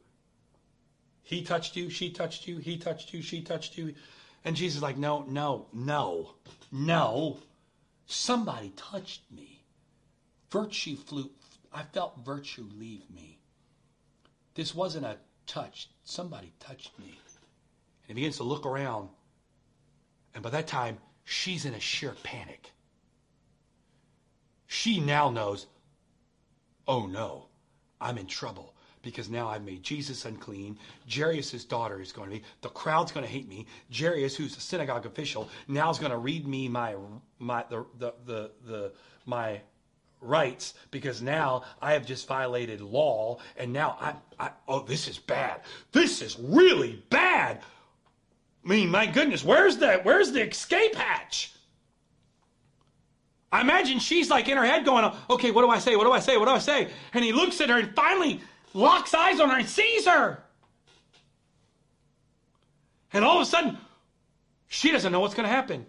He 1.23 1.43
touched 1.43 1.75
you, 1.75 1.89
she 1.89 2.11
touched 2.11 2.47
you, 2.47 2.59
he 2.59 2.77
touched 2.77 3.15
you, 3.15 3.23
she 3.23 3.41
touched 3.41 3.79
you. 3.79 3.95
And 4.45 4.55
Jesus 4.55 4.77
is 4.77 4.83
like, 4.83 4.99
No, 4.99 5.25
no, 5.27 5.67
no, 5.73 6.35
no. 6.71 7.39
Somebody 8.07 8.73
touched 8.77 9.23
me. 9.31 9.63
Virtue 10.51 10.97
flew. 10.97 11.31
I 11.73 11.83
felt 11.83 12.25
virtue 12.25 12.69
leave 12.79 13.11
me. 13.11 13.39
This 14.55 14.75
wasn't 14.75 15.07
a 15.07 15.17
touch. 15.47 15.89
Somebody 16.05 16.53
touched 16.61 16.97
me. 16.99 17.19
And 18.09 18.17
he 18.19 18.23
begins 18.23 18.37
to 18.39 18.45
look 18.45 18.67
around. 18.67 19.09
And 20.35 20.43
by 20.43 20.51
that 20.51 20.67
time, 20.67 20.99
she's 21.25 21.65
in 21.65 21.75
a 21.75 21.81
sheer 21.81 22.15
panic. 22.23 22.71
She 24.67 25.01
now 25.01 25.31
knows, 25.31 25.67
oh 26.87 27.07
no, 27.07 27.47
I'm 28.01 28.19
in 28.19 28.27
trouble 28.27 28.75
because 29.03 29.29
now 29.29 29.49
I've 29.49 29.65
made 29.65 29.83
Jesus 29.83 30.25
unclean. 30.25 30.79
Jairus' 31.11 31.65
daughter 31.65 32.01
is 32.01 32.11
going 32.13 32.31
to 32.31 32.37
be, 32.37 32.43
the 32.63 32.71
crowd's 32.71 33.13
going 33.13 33.25
to 33.25 33.31
hate 33.31 33.49
me. 33.49 33.67
Jairus, 33.97 34.35
who's 34.35 34.57
a 34.57 34.61
synagogue 34.61 35.07
official, 35.07 35.49
now 35.69 35.91
is 35.91 35.99
going 35.99 36.11
to 36.11 36.19
read 36.19 36.47
me 36.47 36.69
my, 36.69 36.97
my, 37.39 37.65
the, 37.69 37.85
the, 37.99 38.15
the, 38.25 38.51
the, 38.67 38.93
my 39.27 39.61
rights 40.21 40.75
because 40.91 41.23
now 41.23 41.63
I 41.81 41.93
have 41.93 42.07
just 42.07 42.27
violated 42.27 42.81
law 42.81 43.39
and 43.57 43.73
now 43.73 43.97
I, 44.01 44.15
I, 44.47 44.51
oh, 44.67 44.83
this 44.83 45.07
is 45.07 45.19
bad. 45.19 45.61
This 45.93 46.23
is 46.23 46.39
really 46.41 47.03
bad. 47.11 47.61
I 48.65 48.69
mean, 48.69 48.91
my 48.91 49.07
goodness, 49.07 49.45
where's 49.45 49.77
the 49.77 50.01
where's 50.05 50.33
the 50.33 50.43
escape 50.49 50.95
hatch? 50.95 51.53
I 53.53 53.61
imagine 53.61 54.01
she's 54.01 54.31
like 54.31 54.49
in 54.49 54.57
her 54.57 54.65
head 54.65 54.85
going, 54.85 55.13
okay, 55.31 55.53
what 55.53 55.63
do 55.63 55.71
I 55.71 55.79
say? 55.79 55.95
What 55.95 56.05
do 56.05 56.13
I 56.13 56.19
say? 56.19 56.37
What 56.37 56.47
do 56.47 56.51
I 56.51 56.59
say? 56.59 56.89
And 57.13 57.25
he 57.25 57.33
looks 57.33 57.61
at 57.61 57.69
her 57.69 57.79
and 57.79 57.95
finally 57.95 58.41
locks 58.73 59.15
eyes 59.15 59.39
on 59.39 59.49
her 59.51 59.59
and 59.59 59.69
sees 59.69 60.07
her. 60.07 60.43
And 63.13 63.25
all 63.25 63.37
of 63.37 63.43
a 63.43 63.47
sudden, 63.47 63.79
she 64.67 64.91
doesn't 64.91 65.13
know 65.13 65.21
what's 65.21 65.35
going 65.35 65.49
to 65.49 65.55
happen. 65.55 65.87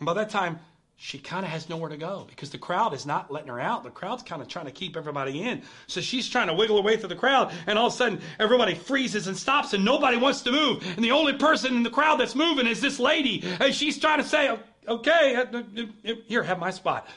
And 0.00 0.06
by 0.06 0.14
that 0.14 0.30
time, 0.30 0.58
she 1.04 1.18
kind 1.18 1.44
of 1.44 1.50
has 1.50 1.68
nowhere 1.68 1.88
to 1.88 1.96
go 1.96 2.24
because 2.28 2.50
the 2.50 2.58
crowd 2.58 2.94
is 2.94 3.04
not 3.04 3.28
letting 3.28 3.48
her 3.48 3.58
out. 3.58 3.82
The 3.82 3.90
crowd's 3.90 4.22
kind 4.22 4.40
of 4.40 4.46
trying 4.46 4.66
to 4.66 4.70
keep 4.70 4.96
everybody 4.96 5.42
in. 5.42 5.62
So 5.88 6.00
she's 6.00 6.28
trying 6.28 6.46
to 6.46 6.54
wiggle 6.54 6.76
her 6.76 6.82
way 6.82 6.96
through 6.96 7.08
the 7.08 7.16
crowd, 7.16 7.52
and 7.66 7.76
all 7.76 7.88
of 7.88 7.92
a 7.92 7.96
sudden 7.96 8.20
everybody 8.38 8.76
freezes 8.76 9.26
and 9.26 9.36
stops, 9.36 9.72
and 9.72 9.84
nobody 9.84 10.16
wants 10.16 10.42
to 10.42 10.52
move. 10.52 10.86
And 10.94 11.04
the 11.04 11.10
only 11.10 11.32
person 11.32 11.74
in 11.74 11.82
the 11.82 11.90
crowd 11.90 12.20
that's 12.20 12.36
moving 12.36 12.68
is 12.68 12.80
this 12.80 13.00
lady, 13.00 13.42
and 13.58 13.74
she's 13.74 13.98
trying 13.98 14.18
to 14.18 14.24
say, 14.24 14.56
"Okay, 14.86 15.34
uh, 15.34 15.58
uh, 15.58 16.14
here, 16.28 16.44
have 16.44 16.60
my 16.60 16.70
spot." 16.70 17.08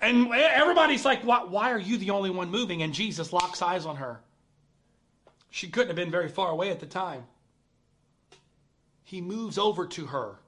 And 0.00 0.32
everybody's 0.32 1.04
like, 1.04 1.20
"Why, 1.22 1.44
why 1.44 1.72
are 1.72 1.78
you 1.78 1.98
the 1.98 2.12
only 2.12 2.30
one 2.30 2.50
moving?" 2.50 2.82
And 2.82 2.94
Jesus 2.94 3.34
locks 3.34 3.60
eyes 3.60 3.84
on 3.84 3.96
her. 3.96 4.22
She 5.50 5.68
couldn't 5.68 5.88
have 5.88 5.96
been 5.96 6.10
very 6.10 6.30
far 6.30 6.52
away 6.52 6.70
at 6.70 6.80
the 6.80 6.86
time. 6.86 7.24
He 9.04 9.20
moves 9.20 9.58
over 9.58 9.86
to 9.88 10.06
her. 10.06 10.38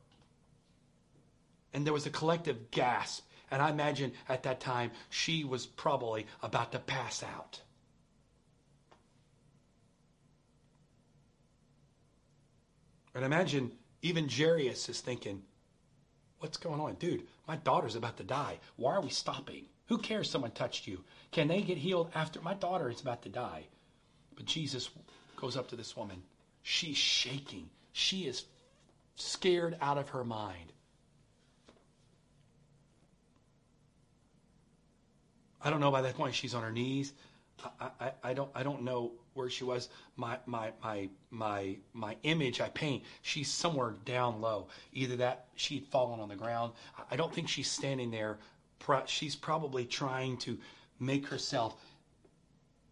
And 1.73 1.87
there 1.87 1.93
was 1.93 2.07
a 2.07 2.11
collective 2.11 2.71
gasp. 2.71 3.25
And 3.51 3.63
I 3.63 3.71
imagine 3.71 4.13
at 4.29 4.43
that 4.43 4.61
time 4.61 4.91
she 5.11 5.45
was 5.45 5.67
probably 5.67 6.27
about 6.43 6.73
to 6.73 6.79
pass 6.79 7.23
out. 7.23 7.61
And 13.15 13.25
imagine 13.25 13.73
even 14.03 14.29
Jairus 14.29 14.89
is 14.89 15.01
thinking, 15.01 15.43
What's 16.41 16.57
going 16.57 16.81
on? 16.81 16.95
Dude, 16.95 17.25
my 17.49 17.57
daughter's 17.57 17.97
about 17.97 18.17
to 18.19 18.23
die. 18.23 18.59
Why 18.77 18.95
are 18.95 19.01
we 19.01 19.09
stopping? 19.09 19.65
Who 19.87 19.99
cares 19.99 20.31
someone 20.31 20.53
touched 20.53 20.87
you? 20.87 21.03
Can 21.33 21.49
they 21.49 21.63
get 21.63 21.79
healed 21.79 22.11
after? 22.15 22.41
My 22.41 22.55
daughter 22.55 22.89
is 22.89 23.01
about 23.01 23.23
to 23.23 23.29
die. 23.29 23.65
But 24.37 24.47
Jesus 24.47 24.91
goes 25.37 25.57
up 25.57 25.69
to 25.69 25.77
this 25.77 25.97
woman. 25.97 26.23
She's 26.63 26.97
shaking. 26.97 27.71
She 27.93 28.27
is 28.27 28.45
scared 29.17 29.77
out 29.81 29.99
of 29.99 30.11
her 30.11 30.23
mind. 30.23 30.73
I 35.63 35.71
don't 35.71 35.81
know 35.81 35.91
by 35.91 36.03
that 36.03 36.15
point 36.15 36.35
she's 36.35 36.55
on 36.55 36.63
her 36.63 36.73
knees. 36.73 37.13
I, 37.81 37.91
I, 38.01 38.13
I 38.23 38.35
don't 38.35 38.51
I 38.55 38.63
don't 38.63 38.83
know 38.83 39.13
where 39.35 39.51
she 39.51 39.65
was. 39.65 39.89
My 40.17 40.39
my 40.47 40.73
my 40.83 41.09
my 41.31 41.77
my 41.93 42.17
image 42.23 42.61
I 42.61 42.69
paint, 42.69 43.03
she's 43.23 43.51
somewhere 43.51 43.95
down 44.05 44.41
low. 44.41 44.69
Either 44.93 45.17
that 45.17 45.47
she'd 45.57 45.87
fallen 45.89 46.21
on 46.21 46.29
the 46.29 46.37
ground. 46.37 46.73
I 47.11 47.17
don't 47.17 47.35
think 47.35 47.49
she's 47.49 47.71
standing 47.71 48.11
there. 48.11 48.39
She's 49.07 49.35
probably 49.35 49.85
trying 49.85 50.37
to 50.39 50.59
make 51.01 51.27
herself 51.27 51.77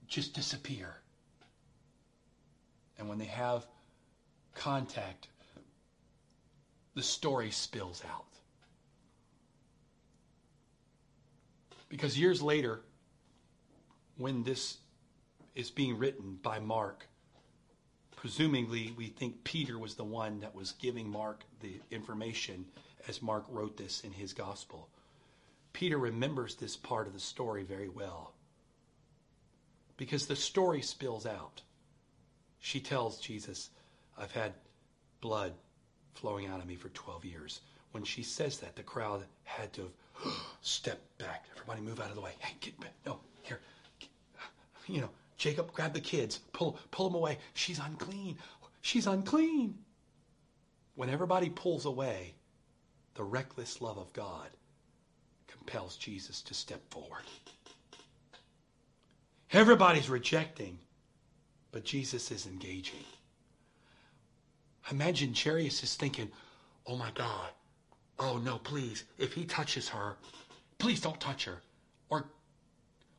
just 0.08 0.34
disappear. 0.34 0.96
And 2.98 3.08
when 3.08 3.18
they 3.18 3.26
have 3.26 3.66
contact, 4.54 5.28
the 6.94 7.02
story 7.02 7.50
spills 7.50 8.02
out. 8.10 8.25
Because 11.88 12.18
years 12.18 12.42
later, 12.42 12.80
when 14.16 14.42
this 14.42 14.78
is 15.54 15.70
being 15.70 15.98
written 15.98 16.38
by 16.42 16.58
Mark, 16.58 17.06
presumably 18.16 18.92
we 18.96 19.06
think 19.06 19.44
Peter 19.44 19.78
was 19.78 19.94
the 19.94 20.04
one 20.04 20.40
that 20.40 20.54
was 20.54 20.72
giving 20.72 21.08
Mark 21.08 21.44
the 21.60 21.80
information 21.90 22.66
as 23.08 23.22
Mark 23.22 23.44
wrote 23.48 23.76
this 23.76 24.00
in 24.00 24.12
his 24.12 24.32
gospel. 24.32 24.88
Peter 25.72 25.98
remembers 25.98 26.54
this 26.54 26.76
part 26.76 27.06
of 27.06 27.12
the 27.12 27.20
story 27.20 27.62
very 27.62 27.88
well 27.88 28.32
because 29.96 30.26
the 30.26 30.36
story 30.36 30.82
spills 30.82 31.26
out. 31.26 31.62
She 32.58 32.80
tells 32.80 33.20
Jesus, 33.20 33.70
I've 34.18 34.32
had 34.32 34.54
blood 35.20 35.52
flowing 36.14 36.46
out 36.46 36.60
of 36.60 36.66
me 36.66 36.76
for 36.76 36.88
12 36.88 37.24
years. 37.24 37.60
When 37.96 38.04
she 38.04 38.22
says 38.22 38.58
that, 38.58 38.76
the 38.76 38.82
crowd 38.82 39.24
had 39.44 39.72
to 39.72 39.90
step 40.60 41.00
back. 41.16 41.46
Everybody 41.54 41.80
move 41.80 41.98
out 41.98 42.10
of 42.10 42.14
the 42.14 42.20
way. 42.20 42.32
Hey, 42.40 42.54
get 42.60 42.78
back. 42.78 42.92
No, 43.06 43.20
here. 43.42 43.58
You 44.86 45.00
know, 45.00 45.08
Jacob, 45.38 45.72
grab 45.72 45.94
the 45.94 46.00
kids. 46.00 46.40
Pull, 46.52 46.78
pull 46.90 47.08
them 47.08 47.16
away. 47.16 47.38
She's 47.54 47.78
unclean. 47.78 48.36
She's 48.82 49.06
unclean. 49.06 49.78
When 50.94 51.08
everybody 51.08 51.48
pulls 51.48 51.86
away, 51.86 52.34
the 53.14 53.24
reckless 53.24 53.80
love 53.80 53.96
of 53.96 54.12
God 54.12 54.50
compels 55.46 55.96
Jesus 55.96 56.42
to 56.42 56.52
step 56.52 56.82
forward. 56.90 57.24
Everybody's 59.52 60.10
rejecting, 60.10 60.76
but 61.72 61.82
Jesus 61.82 62.30
is 62.30 62.46
engaging. 62.46 63.06
Imagine 64.90 65.32
Jairus 65.34 65.82
is 65.82 65.94
thinking, 65.94 66.30
oh 66.86 66.96
my 66.96 67.10
God, 67.14 67.48
oh 68.18 68.38
no, 68.38 68.58
please, 68.58 69.04
if 69.18 69.32
he 69.32 69.44
touches 69.44 69.88
her, 69.88 70.16
please 70.78 71.00
don't 71.00 71.20
touch 71.20 71.44
her. 71.44 71.62
Or, 72.08 72.26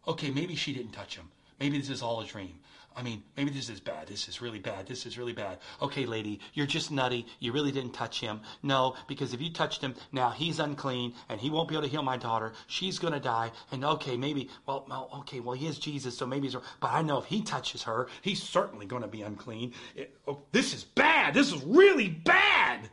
okay, 0.07 0.29
maybe 0.31 0.55
she 0.55 0.73
didn't 0.73 0.91
touch 0.91 1.15
him. 1.15 1.29
Maybe 1.59 1.77
this 1.77 1.89
is 1.89 2.01
all 2.01 2.21
a 2.21 2.25
dream. 2.25 2.59
I 2.97 3.03
mean, 3.03 3.21
maybe 3.35 3.51
this 3.51 3.69
is 3.69 3.79
bad. 3.79 4.07
This 4.07 4.27
is 4.27 4.41
really 4.41 4.57
bad. 4.57 4.87
This 4.87 5.05
is 5.05 5.19
really 5.19 5.31
bad. 5.31 5.59
Okay, 5.83 6.07
lady, 6.07 6.39
you're 6.55 6.65
just 6.65 6.89
nutty. 6.89 7.27
You 7.39 7.51
really 7.51 7.71
didn't 7.71 7.93
touch 7.93 8.19
him. 8.19 8.41
No, 8.63 8.95
because 9.07 9.35
if 9.35 9.41
you 9.41 9.51
touched 9.51 9.81
him, 9.81 9.93
now 10.11 10.31
he's 10.31 10.57
unclean 10.57 11.13
and 11.29 11.39
he 11.39 11.51
won't 11.51 11.69
be 11.69 11.75
able 11.75 11.83
to 11.83 11.89
heal 11.89 12.01
my 12.01 12.17
daughter. 12.17 12.53
She's 12.65 12.97
going 12.97 13.13
to 13.13 13.19
die. 13.19 13.51
And 13.71 13.85
okay, 13.85 14.17
maybe, 14.17 14.49
well, 14.65 15.11
okay, 15.19 15.41
well, 15.41 15.55
he 15.55 15.67
is 15.67 15.77
Jesus, 15.77 16.17
so 16.17 16.25
maybe 16.25 16.47
he's, 16.47 16.55
but 16.79 16.91
I 16.91 17.03
know 17.03 17.19
if 17.19 17.25
he 17.25 17.43
touches 17.43 17.83
her, 17.83 18.07
he's 18.23 18.41
certainly 18.41 18.87
going 18.87 19.03
to 19.03 19.07
be 19.07 19.21
unclean. 19.21 19.73
It, 19.95 20.17
oh, 20.27 20.39
this 20.51 20.73
is 20.73 20.83
bad. 20.83 21.35
This 21.35 21.53
is 21.53 21.63
really 21.63 22.09
bad. 22.09 22.89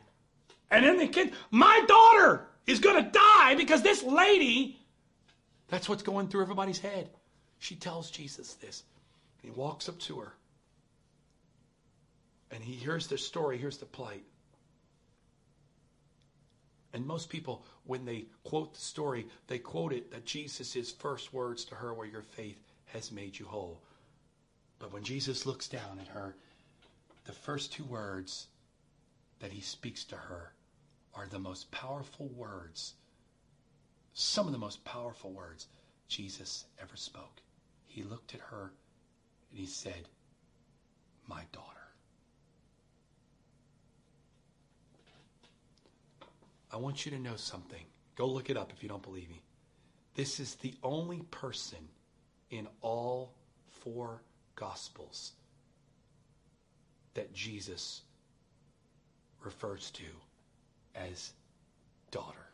And 0.71 0.85
then 0.85 0.97
the 0.97 1.07
kid, 1.07 1.33
my 1.51 1.83
daughter 1.87 2.47
is 2.65 2.79
going 2.79 3.03
to 3.03 3.11
die 3.11 3.55
because 3.55 3.81
this 3.81 4.03
lady, 4.03 4.79
that's 5.67 5.87
what's 5.87 6.03
going 6.03 6.27
through 6.27 6.41
everybody's 6.41 6.79
head. 6.79 7.09
She 7.59 7.75
tells 7.75 8.09
Jesus 8.11 8.53
this. 8.55 8.83
And 9.41 9.53
He 9.53 9.59
walks 9.59 9.87
up 9.87 9.99
to 9.99 10.19
her. 10.19 10.33
And 12.51 12.63
he 12.63 12.73
hears 12.73 13.07
the 13.07 13.17
story, 13.17 13.57
here's 13.57 13.77
the 13.77 13.85
plight. 13.85 14.23
And 16.93 17.05
most 17.05 17.29
people, 17.29 17.65
when 17.83 18.05
they 18.05 18.27
quote 18.45 18.73
the 18.73 18.79
story, 18.79 19.27
they 19.47 19.59
quote 19.59 19.91
it 19.91 20.11
that 20.11 20.25
Jesus' 20.25 20.91
first 20.91 21.33
words 21.33 21.65
to 21.65 21.75
her 21.75 21.93
were, 21.93 22.05
Your 22.05 22.21
faith 22.21 22.57
has 22.85 23.11
made 23.11 23.37
you 23.37 23.45
whole. 23.45 23.81
But 24.79 24.93
when 24.93 25.03
Jesus 25.03 25.45
looks 25.45 25.67
down 25.67 25.99
at 25.99 26.07
her, 26.07 26.35
the 27.25 27.33
first 27.33 27.73
two 27.73 27.83
words 27.83 28.47
that 29.39 29.51
he 29.51 29.61
speaks 29.61 30.03
to 30.05 30.15
her 30.15 30.53
are 31.13 31.27
the 31.27 31.39
most 31.39 31.71
powerful 31.71 32.27
words, 32.27 32.93
some 34.13 34.47
of 34.47 34.51
the 34.51 34.59
most 34.59 34.83
powerful 34.83 35.31
words 35.31 35.67
Jesus 36.07 36.65
ever 36.81 36.95
spoke. 36.95 37.41
He 37.85 38.03
looked 38.03 38.33
at 38.33 38.41
her 38.41 38.73
and 39.49 39.59
he 39.59 39.65
said, 39.65 40.09
My 41.27 41.43
daughter. 41.51 41.69
I 46.71 46.77
want 46.77 47.05
you 47.05 47.11
to 47.11 47.19
know 47.19 47.37
something. 47.37 47.85
Go 48.15 48.27
look 48.27 48.49
it 48.49 48.57
up 48.57 48.71
if 48.75 48.83
you 48.83 48.89
don't 48.89 49.03
believe 49.03 49.29
me. 49.29 49.41
This 50.15 50.39
is 50.39 50.55
the 50.55 50.73
only 50.83 51.21
person 51.31 51.89
in 52.49 52.67
all 52.81 53.33
four 53.81 54.21
Gospels 54.55 55.33
that 57.13 57.33
Jesus 57.33 58.01
refers 59.45 59.91
to 59.91 60.03
as 60.95 61.33
daughter 62.11 62.45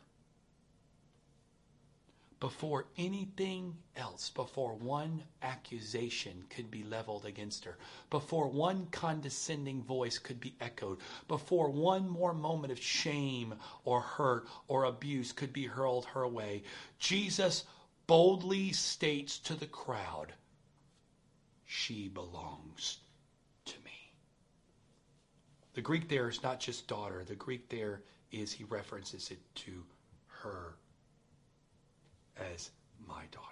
before 2.42 2.86
anything 2.98 3.72
else, 3.94 4.28
before 4.30 4.74
one 4.74 5.22
accusation 5.42 6.42
could 6.50 6.72
be 6.72 6.82
leveled 6.82 7.24
against 7.24 7.64
her, 7.64 7.78
before 8.10 8.48
one 8.48 8.84
condescending 8.90 9.80
voice 9.80 10.18
could 10.18 10.40
be 10.40 10.52
echoed, 10.60 10.98
before 11.28 11.70
one 11.70 12.08
more 12.08 12.34
moment 12.34 12.72
of 12.72 12.80
shame 12.80 13.54
or 13.84 14.00
hurt 14.00 14.48
or 14.66 14.82
abuse 14.82 15.30
could 15.30 15.52
be 15.52 15.66
hurled 15.66 16.04
her 16.04 16.26
way, 16.26 16.64
Jesus 16.98 17.62
boldly 18.08 18.72
states 18.72 19.38
to 19.38 19.54
the 19.54 19.66
crowd, 19.66 20.34
She 21.64 22.08
belongs. 22.08 22.98
The 25.74 25.80
Greek 25.80 26.08
there 26.08 26.28
is 26.28 26.42
not 26.42 26.60
just 26.60 26.86
daughter, 26.86 27.24
the 27.24 27.34
Greek 27.34 27.68
there 27.68 28.02
is, 28.30 28.52
he 28.52 28.64
references 28.64 29.30
it 29.30 29.38
to 29.54 29.84
her 30.26 30.74
as 32.36 32.70
my 33.06 33.24
daughter. 33.30 33.48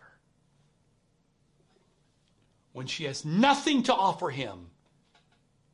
When 2.73 2.87
she 2.87 3.05
has 3.05 3.25
nothing 3.25 3.83
to 3.85 3.95
offer 3.95 4.31
him, 4.31 4.71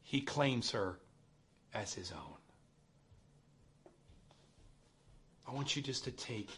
he 0.02 0.20
claims 0.20 0.70
her 0.70 0.98
as 1.74 1.92
his 1.92 2.12
own. 2.12 2.36
I 5.48 5.52
want 5.52 5.76
you 5.76 5.82
just 5.82 6.04
to 6.04 6.10
take 6.10 6.50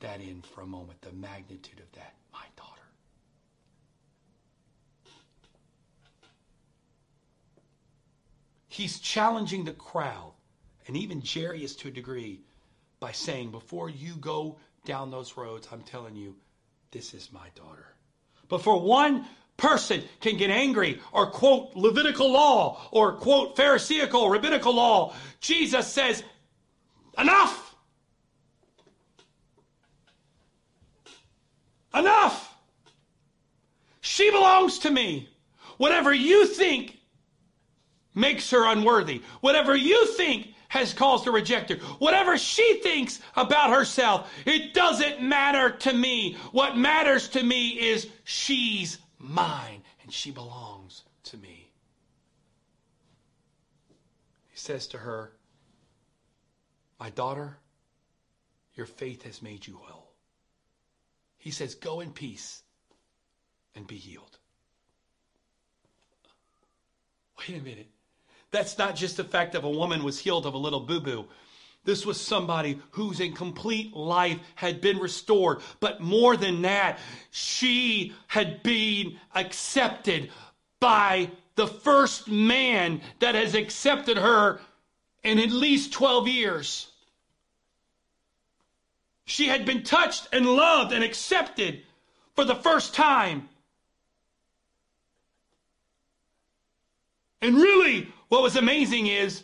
that 0.00 0.20
in 0.20 0.42
for 0.42 0.60
a 0.60 0.66
moment, 0.66 1.00
the 1.02 1.12
magnitude 1.12 1.80
of 1.80 1.90
that. 1.92 2.14
My 2.32 2.44
daughter. 2.56 2.82
He's 8.78 9.00
challenging 9.00 9.64
the 9.64 9.72
crowd, 9.72 10.34
and 10.86 10.96
even 10.96 11.20
Jairus 11.20 11.74
to 11.78 11.88
a 11.88 11.90
degree, 11.90 12.42
by 13.00 13.10
saying, 13.10 13.50
Before 13.50 13.90
you 13.90 14.14
go 14.14 14.60
down 14.84 15.10
those 15.10 15.36
roads, 15.36 15.66
I'm 15.72 15.82
telling 15.82 16.14
you, 16.14 16.36
this 16.92 17.12
is 17.12 17.32
my 17.32 17.48
daughter. 17.56 17.86
Before 18.48 18.80
one 18.80 19.26
person 19.56 20.04
can 20.20 20.36
get 20.36 20.50
angry 20.50 21.00
or 21.10 21.28
quote 21.28 21.74
Levitical 21.74 22.30
law 22.30 22.88
or 22.92 23.14
quote 23.14 23.56
Pharisaical, 23.56 24.30
rabbinical 24.30 24.76
law, 24.76 25.12
Jesus 25.40 25.88
says, 25.88 26.22
Enough! 27.18 27.74
Enough! 31.92 32.56
She 34.02 34.30
belongs 34.30 34.78
to 34.78 34.90
me. 34.92 35.30
Whatever 35.78 36.14
you 36.14 36.46
think 36.46 36.97
makes 38.18 38.50
her 38.50 38.66
unworthy. 38.66 39.22
Whatever 39.40 39.74
you 39.74 40.06
think 40.14 40.54
has 40.68 40.92
caused 40.92 41.24
her 41.24 41.32
reject 41.32 41.70
her. 41.70 41.76
Whatever 41.98 42.36
she 42.36 42.80
thinks 42.80 43.20
about 43.36 43.70
herself, 43.70 44.30
it 44.44 44.74
doesn't 44.74 45.22
matter 45.22 45.70
to 45.70 45.92
me. 45.92 46.36
What 46.52 46.76
matters 46.76 47.28
to 47.30 47.42
me 47.42 47.68
is 47.70 48.08
she's 48.24 48.98
mine 49.18 49.82
and 50.02 50.12
she 50.12 50.30
belongs 50.30 51.04
to 51.24 51.36
me. 51.38 51.70
He 54.48 54.58
says 54.58 54.86
to 54.88 54.98
her, 54.98 55.32
My 57.00 57.10
daughter, 57.10 57.56
your 58.74 58.86
faith 58.86 59.22
has 59.22 59.40
made 59.40 59.66
you 59.66 59.80
well. 59.88 60.08
He 61.38 61.50
says, 61.50 61.74
Go 61.74 62.00
in 62.00 62.12
peace 62.12 62.62
and 63.74 63.86
be 63.86 63.96
healed. 63.96 64.38
Wait 67.38 67.58
a 67.58 67.62
minute. 67.62 67.88
That's 68.50 68.78
not 68.78 68.96
just 68.96 69.16
the 69.16 69.24
fact 69.24 69.52
that 69.52 69.64
a 69.64 69.68
woman 69.68 70.02
was 70.02 70.18
healed 70.18 70.46
of 70.46 70.54
a 70.54 70.58
little 70.58 70.80
boo 70.80 71.00
boo. 71.00 71.28
This 71.84 72.04
was 72.04 72.20
somebody 72.20 72.80
whose 72.90 73.20
incomplete 73.20 73.94
life 73.94 74.38
had 74.54 74.80
been 74.80 74.98
restored. 74.98 75.60
But 75.80 76.00
more 76.00 76.36
than 76.36 76.62
that, 76.62 76.98
she 77.30 78.14
had 78.26 78.62
been 78.62 79.18
accepted 79.34 80.30
by 80.80 81.30
the 81.54 81.66
first 81.66 82.28
man 82.28 83.00
that 83.20 83.34
has 83.34 83.54
accepted 83.54 84.16
her 84.16 84.60
in 85.22 85.38
at 85.38 85.50
least 85.50 85.92
12 85.92 86.28
years. 86.28 86.88
She 89.24 89.48
had 89.48 89.66
been 89.66 89.82
touched 89.82 90.28
and 90.32 90.46
loved 90.46 90.92
and 90.92 91.04
accepted 91.04 91.82
for 92.34 92.44
the 92.44 92.54
first 92.54 92.94
time. 92.94 93.48
And 97.42 97.56
really, 97.56 98.12
what 98.28 98.42
was 98.42 98.56
amazing 98.56 99.06
is 99.06 99.42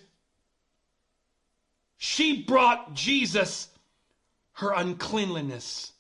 she 1.97 2.43
brought 2.43 2.95
Jesus 2.95 3.69
her 4.53 4.73
uncleanliness. 4.73 5.93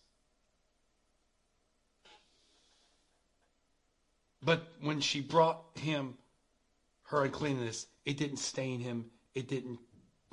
But 4.42 4.68
when 4.80 5.00
she 5.00 5.20
brought 5.20 5.62
him 5.74 6.14
her 7.04 7.24
uncleanness, 7.24 7.86
it 8.04 8.16
didn't 8.18 8.36
stain 8.36 8.80
him, 8.80 9.06
it 9.34 9.48
didn't 9.48 9.78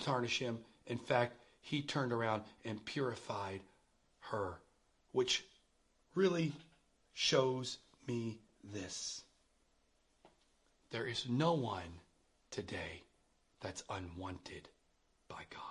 tarnish 0.02 0.40
him. 0.40 0.60
In 0.88 0.98
fact, 0.98 1.38
he 1.62 1.82
turned 1.82 2.12
around 2.12 2.44
and 2.66 2.84
purified 2.84 3.62
her, 4.20 4.60
which 5.14 5.46
really 6.16 6.52
shows 7.14 7.78
me 8.08 8.40
this. 8.74 9.24
There 10.90 11.06
is 11.06 11.30
no 11.30 11.54
one 11.54 12.01
today 12.52 13.04
that's 13.62 13.84
unwanted 13.90 14.70
by 15.28 15.44
God. 15.50 15.62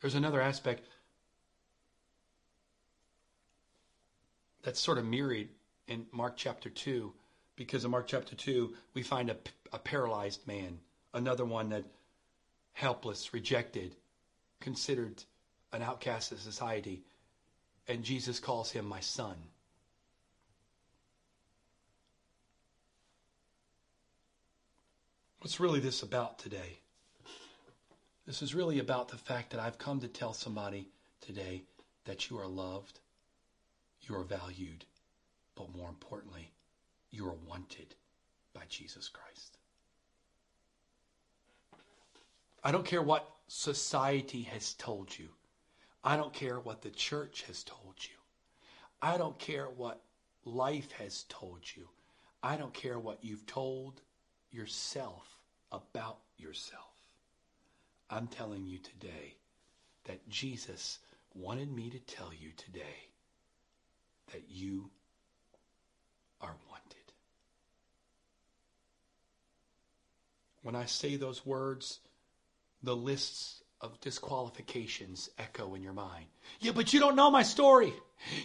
There's 0.00 0.14
another 0.14 0.40
aspect 0.40 0.86
that's 4.62 4.80
sort 4.80 4.98
of 4.98 5.04
mirrored 5.04 5.48
in 5.86 6.06
Mark 6.12 6.34
chapter 6.36 6.70
2, 6.70 7.12
because 7.56 7.84
in 7.84 7.90
Mark 7.90 8.06
chapter 8.06 8.34
2, 8.34 8.74
we 8.94 9.02
find 9.02 9.30
a, 9.30 9.36
a 9.72 9.78
paralyzed 9.78 10.46
man, 10.46 10.78
another 11.12 11.44
one 11.44 11.68
that 11.70 11.84
helpless, 12.72 13.32
rejected, 13.32 13.94
considered 14.60 15.22
an 15.72 15.82
outcast 15.82 16.32
of 16.32 16.40
society. 16.40 17.02
And 17.86 18.02
Jesus 18.02 18.40
calls 18.40 18.70
him 18.70 18.86
my 18.86 19.00
son. 19.00 19.36
What's 25.44 25.60
really 25.60 25.78
this 25.78 26.02
about 26.02 26.38
today? 26.38 26.78
This 28.26 28.40
is 28.40 28.54
really 28.54 28.78
about 28.78 29.08
the 29.08 29.18
fact 29.18 29.50
that 29.50 29.60
I've 29.60 29.76
come 29.76 30.00
to 30.00 30.08
tell 30.08 30.32
somebody 30.32 30.88
today 31.20 31.64
that 32.06 32.30
you 32.30 32.38
are 32.38 32.46
loved, 32.46 33.00
you 34.08 34.16
are 34.16 34.24
valued, 34.24 34.86
but 35.54 35.76
more 35.76 35.90
importantly, 35.90 36.50
you 37.10 37.26
are 37.26 37.36
wanted 37.46 37.94
by 38.54 38.62
Jesus 38.70 39.10
Christ. 39.10 39.58
I 42.64 42.72
don't 42.72 42.86
care 42.86 43.02
what 43.02 43.30
society 43.46 44.44
has 44.44 44.72
told 44.72 45.10
you. 45.18 45.28
I 46.02 46.16
don't 46.16 46.32
care 46.32 46.58
what 46.58 46.80
the 46.80 46.88
church 46.88 47.44
has 47.48 47.62
told 47.64 47.96
you. 47.98 48.16
I 49.02 49.18
don't 49.18 49.38
care 49.38 49.66
what 49.66 50.00
life 50.46 50.90
has 50.92 51.26
told 51.28 51.64
you. 51.76 51.90
I 52.42 52.56
don't 52.56 52.72
care 52.72 52.98
what 52.98 53.18
you've 53.22 53.44
told 53.44 54.00
yourself 54.54 55.26
about 55.72 56.18
yourself. 56.38 56.94
I'm 58.08 58.28
telling 58.28 58.66
you 58.66 58.78
today 58.78 59.34
that 60.04 60.28
Jesus 60.28 60.98
wanted 61.34 61.72
me 61.72 61.90
to 61.90 61.98
tell 61.98 62.30
you 62.32 62.50
today 62.56 63.08
that 64.32 64.44
you 64.48 64.90
are 66.40 66.54
wanted. 66.70 66.84
When 70.62 70.76
I 70.76 70.84
say 70.84 71.16
those 71.16 71.44
words, 71.44 71.98
the 72.82 72.94
lists 72.94 73.63
of 73.84 74.00
disqualifications 74.00 75.28
echo 75.38 75.74
in 75.74 75.82
your 75.82 75.92
mind. 75.92 76.24
Yeah, 76.60 76.72
but 76.72 76.94
you 76.94 77.00
don't 77.00 77.14
know 77.14 77.30
my 77.30 77.42
story. 77.42 77.92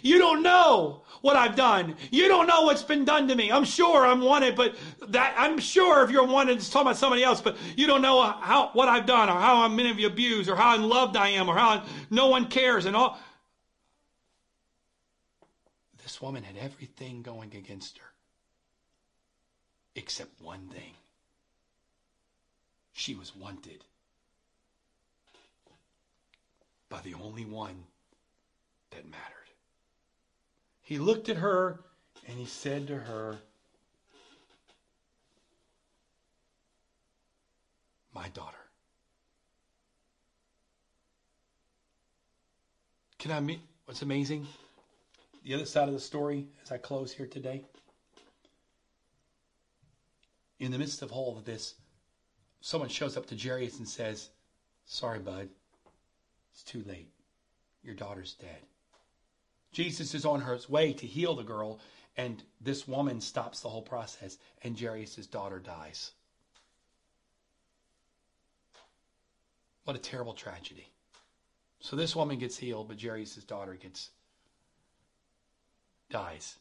You 0.02 0.18
don't 0.18 0.42
know 0.42 1.02
what 1.22 1.34
I've 1.36 1.56
done. 1.56 1.96
You 2.10 2.28
don't 2.28 2.46
know 2.46 2.62
what's 2.62 2.82
been 2.82 3.06
done 3.06 3.26
to 3.28 3.34
me. 3.34 3.50
I'm 3.50 3.64
sure 3.64 4.04
I'm 4.04 4.20
wanted, 4.20 4.54
but 4.54 4.76
that 5.08 5.34
I'm 5.38 5.58
sure 5.58 6.04
if 6.04 6.10
you're 6.10 6.26
wanted, 6.26 6.58
it's 6.58 6.68
talking 6.68 6.88
about 6.88 6.98
somebody 6.98 7.24
else, 7.24 7.40
but 7.40 7.56
you 7.74 7.86
don't 7.86 8.02
know 8.02 8.20
how 8.20 8.68
what 8.74 8.88
I've 8.88 9.06
done 9.06 9.30
or 9.30 9.40
how 9.40 9.62
I'm 9.62 9.74
been 9.76 10.04
abused 10.04 10.50
or 10.50 10.56
how 10.56 10.74
unloved 10.74 11.16
I 11.16 11.28
am 11.28 11.48
or 11.48 11.54
how 11.54 11.84
no 12.10 12.26
one 12.26 12.46
cares 12.46 12.84
and 12.84 12.94
all. 12.94 13.18
This 16.02 16.20
woman 16.20 16.42
had 16.42 16.58
everything 16.58 17.22
going 17.22 17.56
against 17.56 17.96
her 17.96 18.12
except 19.94 20.38
one 20.42 20.68
thing. 20.68 20.92
She 22.92 23.14
was 23.14 23.34
wanted 23.34 23.84
by 26.90 27.00
the 27.00 27.14
only 27.14 27.46
one 27.46 27.84
that 28.90 29.08
mattered. 29.08 29.24
He 30.82 30.98
looked 30.98 31.30
at 31.30 31.36
her 31.36 31.80
and 32.26 32.36
he 32.36 32.44
said 32.44 32.88
to 32.88 32.98
her, 32.98 33.38
My 38.12 38.28
daughter. 38.30 38.56
Can 43.18 43.30
I 43.30 43.40
meet 43.40 43.60
what's 43.84 44.02
amazing? 44.02 44.46
The 45.44 45.54
other 45.54 45.64
side 45.64 45.86
of 45.86 45.94
the 45.94 46.00
story 46.00 46.48
as 46.62 46.72
I 46.72 46.78
close 46.78 47.12
here 47.12 47.26
today. 47.26 47.64
In 50.58 50.72
the 50.72 50.78
midst 50.78 51.02
of 51.02 51.12
all 51.12 51.38
of 51.38 51.44
this, 51.44 51.74
someone 52.60 52.88
shows 52.90 53.16
up 53.16 53.26
to 53.26 53.36
Jairus 53.36 53.78
and 53.78 53.88
says, 53.88 54.30
Sorry, 54.84 55.20
bud. 55.20 55.48
It's 56.52 56.62
too 56.62 56.82
late. 56.86 57.10
Your 57.82 57.94
daughter's 57.94 58.34
dead. 58.34 58.60
Jesus 59.72 60.14
is 60.14 60.24
on 60.24 60.40
his 60.40 60.68
way 60.68 60.92
to 60.92 61.06
heal 61.06 61.34
the 61.34 61.42
girl, 61.42 61.80
and 62.16 62.42
this 62.60 62.88
woman 62.88 63.20
stops 63.20 63.60
the 63.60 63.68
whole 63.68 63.82
process, 63.82 64.36
and 64.62 64.78
Jairus' 64.78 65.26
daughter 65.26 65.58
dies. 65.58 66.12
What 69.84 69.96
a 69.96 70.00
terrible 70.00 70.34
tragedy. 70.34 70.88
So 71.80 71.96
this 71.96 72.14
woman 72.14 72.38
gets 72.38 72.58
healed, 72.58 72.88
but 72.88 73.00
Jairus' 73.00 73.44
daughter 73.44 73.74
gets 73.74 74.10
dies. 76.10 76.56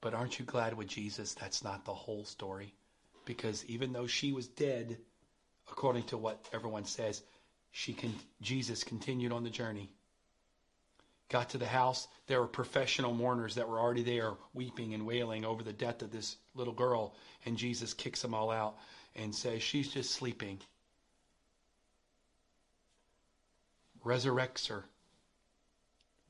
But 0.00 0.14
aren't 0.14 0.38
you 0.38 0.44
glad 0.44 0.74
with 0.74 0.88
Jesus 0.88 1.34
that's 1.34 1.64
not 1.64 1.84
the 1.84 1.94
whole 1.94 2.24
story? 2.24 2.74
Because 3.24 3.64
even 3.64 3.92
though 3.92 4.06
she 4.06 4.32
was 4.32 4.46
dead, 4.46 4.98
according 5.70 6.04
to 6.04 6.18
what 6.18 6.44
everyone 6.52 6.84
says, 6.84 7.22
she 7.76 7.92
can, 7.92 8.14
Jesus 8.40 8.82
continued 8.82 9.32
on 9.32 9.44
the 9.44 9.50
journey. 9.50 9.90
Got 11.28 11.50
to 11.50 11.58
the 11.58 11.66
house, 11.66 12.08
there 12.26 12.40
were 12.40 12.46
professional 12.46 13.12
mourners 13.12 13.54
that 13.56 13.68
were 13.68 13.78
already 13.78 14.02
there 14.02 14.32
weeping 14.54 14.94
and 14.94 15.04
wailing 15.04 15.44
over 15.44 15.62
the 15.62 15.74
death 15.74 16.00
of 16.00 16.10
this 16.10 16.38
little 16.54 16.72
girl. 16.72 17.14
And 17.44 17.58
Jesus 17.58 17.92
kicks 17.92 18.22
them 18.22 18.32
all 18.32 18.50
out 18.50 18.76
and 19.14 19.34
says, 19.34 19.62
She's 19.62 19.92
just 19.92 20.12
sleeping. 20.12 20.58
Resurrects 24.02 24.68
her, 24.68 24.86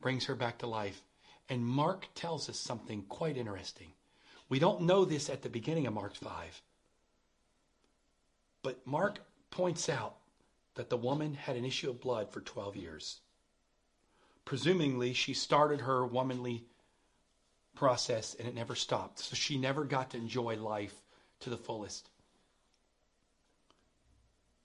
brings 0.01 0.25
her 0.25 0.35
back 0.35 0.59
to 0.59 0.67
life. 0.67 1.01
And 1.49 1.65
Mark 1.65 2.09
tells 2.17 2.49
us 2.49 2.59
something 2.59 3.05
quite 3.09 3.37
interesting. 3.37 3.93
We 4.49 4.59
don't 4.59 4.83
know 4.83 5.05
this 5.05 5.31
at 5.31 5.43
the 5.43 5.49
beginning 5.49 5.87
of 5.87 5.95
Mark 5.95 6.17
5. 6.17 6.61
But 8.65 8.85
Mark 8.85 9.21
points 9.53 9.89
out 9.89 10.16
that 10.77 10.91
the 10.91 10.97
woman 10.97 11.35
had 11.35 11.57
an 11.57 11.65
issue 11.65 11.91
of 11.91 12.01
blood 12.01 12.31
for 12.31 12.41
12 12.41 12.77
years. 12.77 13.21
Presumably, 14.45 15.13
she 15.13 15.35
started 15.35 15.81
her 15.81 16.07
womanly 16.07 16.65
process 17.75 18.35
and 18.39 18.47
it 18.47 18.55
never 18.55 18.75
stopped. 18.75 19.19
So 19.19 19.35
she 19.35 19.59
never 19.59 19.85
got 19.85 20.11
to 20.11 20.19
enjoy 20.19 20.57
life 20.57 20.95
to 21.41 21.51
the 21.51 21.57
fullest. 21.57 22.09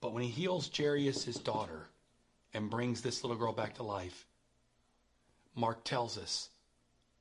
But 0.00 0.12
when 0.12 0.22
he 0.22 0.30
heals 0.30 0.70
Jairus' 0.74 1.36
daughter 1.36 1.88
and 2.54 2.70
brings 2.70 3.00
this 3.00 3.24
little 3.24 3.36
girl 3.36 3.52
back 3.52 3.74
to 3.74 3.82
life, 3.82 4.26
Mark 5.54 5.84
tells 5.84 6.18
us 6.18 6.48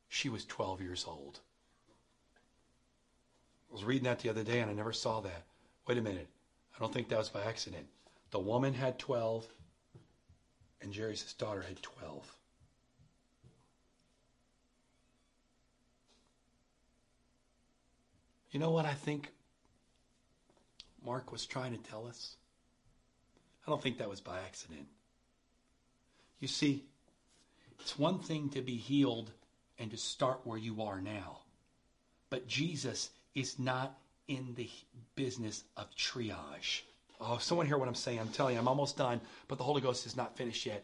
she 0.08 0.30
was 0.30 0.46
12 0.46 0.82
years 0.82 1.06
old. 1.08 1.40
I 3.70 3.74
was 3.74 3.84
reading 3.84 4.04
that 4.06 4.20
the 4.20 4.30
other 4.30 4.44
day 4.44 4.60
and 4.60 4.70
I 4.70 4.74
never 4.74 4.94
saw 4.94 5.22
that. 5.22 5.44
Wait 5.88 5.98
a 5.98 6.02
minute. 6.02 6.28
I 6.76 6.80
don't 6.80 6.94
think 6.94 7.10
that 7.10 7.20
was 7.20 7.30
by 7.30 7.44
accident. 7.44 7.88
The 8.32 8.40
woman 8.40 8.74
had 8.74 8.98
12 8.98 9.46
and 10.82 10.96
Jairus' 10.96 11.34
daughter 11.34 11.62
had 11.62 11.82
12. 11.82 12.38
You 18.52 18.60
know 18.60 18.72
what 18.72 18.86
I 18.86 18.94
think 18.94 19.32
Mark 21.06 21.32
was 21.32 21.46
trying 21.46 21.72
to 21.72 21.90
tell 21.90 22.08
us? 22.08 22.36
I 23.66 23.70
don't 23.70 23.82
think 23.82 23.98
that 24.00 24.10
was 24.10 24.20
by 24.20 24.40
accident. 24.40 24.88
You 26.40 26.48
see, 26.48 26.84
it's 27.80 27.98
one 27.98 28.20
thing 28.20 28.50
to 28.50 28.62
be 28.62 28.76
healed 28.76 29.32
and 29.80 29.92
to 29.92 29.98
start 29.98 30.42
where 30.44 30.58
you 30.58 30.82
are 30.84 31.00
now. 31.00 31.40
But 32.30 32.48
Jesus 32.48 33.10
is 33.36 33.60
not 33.60 33.98
in 34.28 34.54
the 34.56 34.70
business 35.16 35.64
of 35.78 35.96
triage. 35.96 36.82
Oh, 37.22 37.38
someone 37.38 37.68
hear 37.68 37.78
what 37.78 37.88
I'm 37.88 37.96
saying. 37.96 38.20
I'm 38.20 38.30
telling 38.30 38.56
you, 38.56 38.60
I'm 38.60 38.68
almost 38.68 38.98
done, 38.98 39.22
but 39.48 39.58
the 39.58 39.64
Holy 39.64 39.82
Ghost 39.82 40.06
is 40.06 40.18
not 40.18 40.36
finished 40.36 40.66
yet 40.66 40.84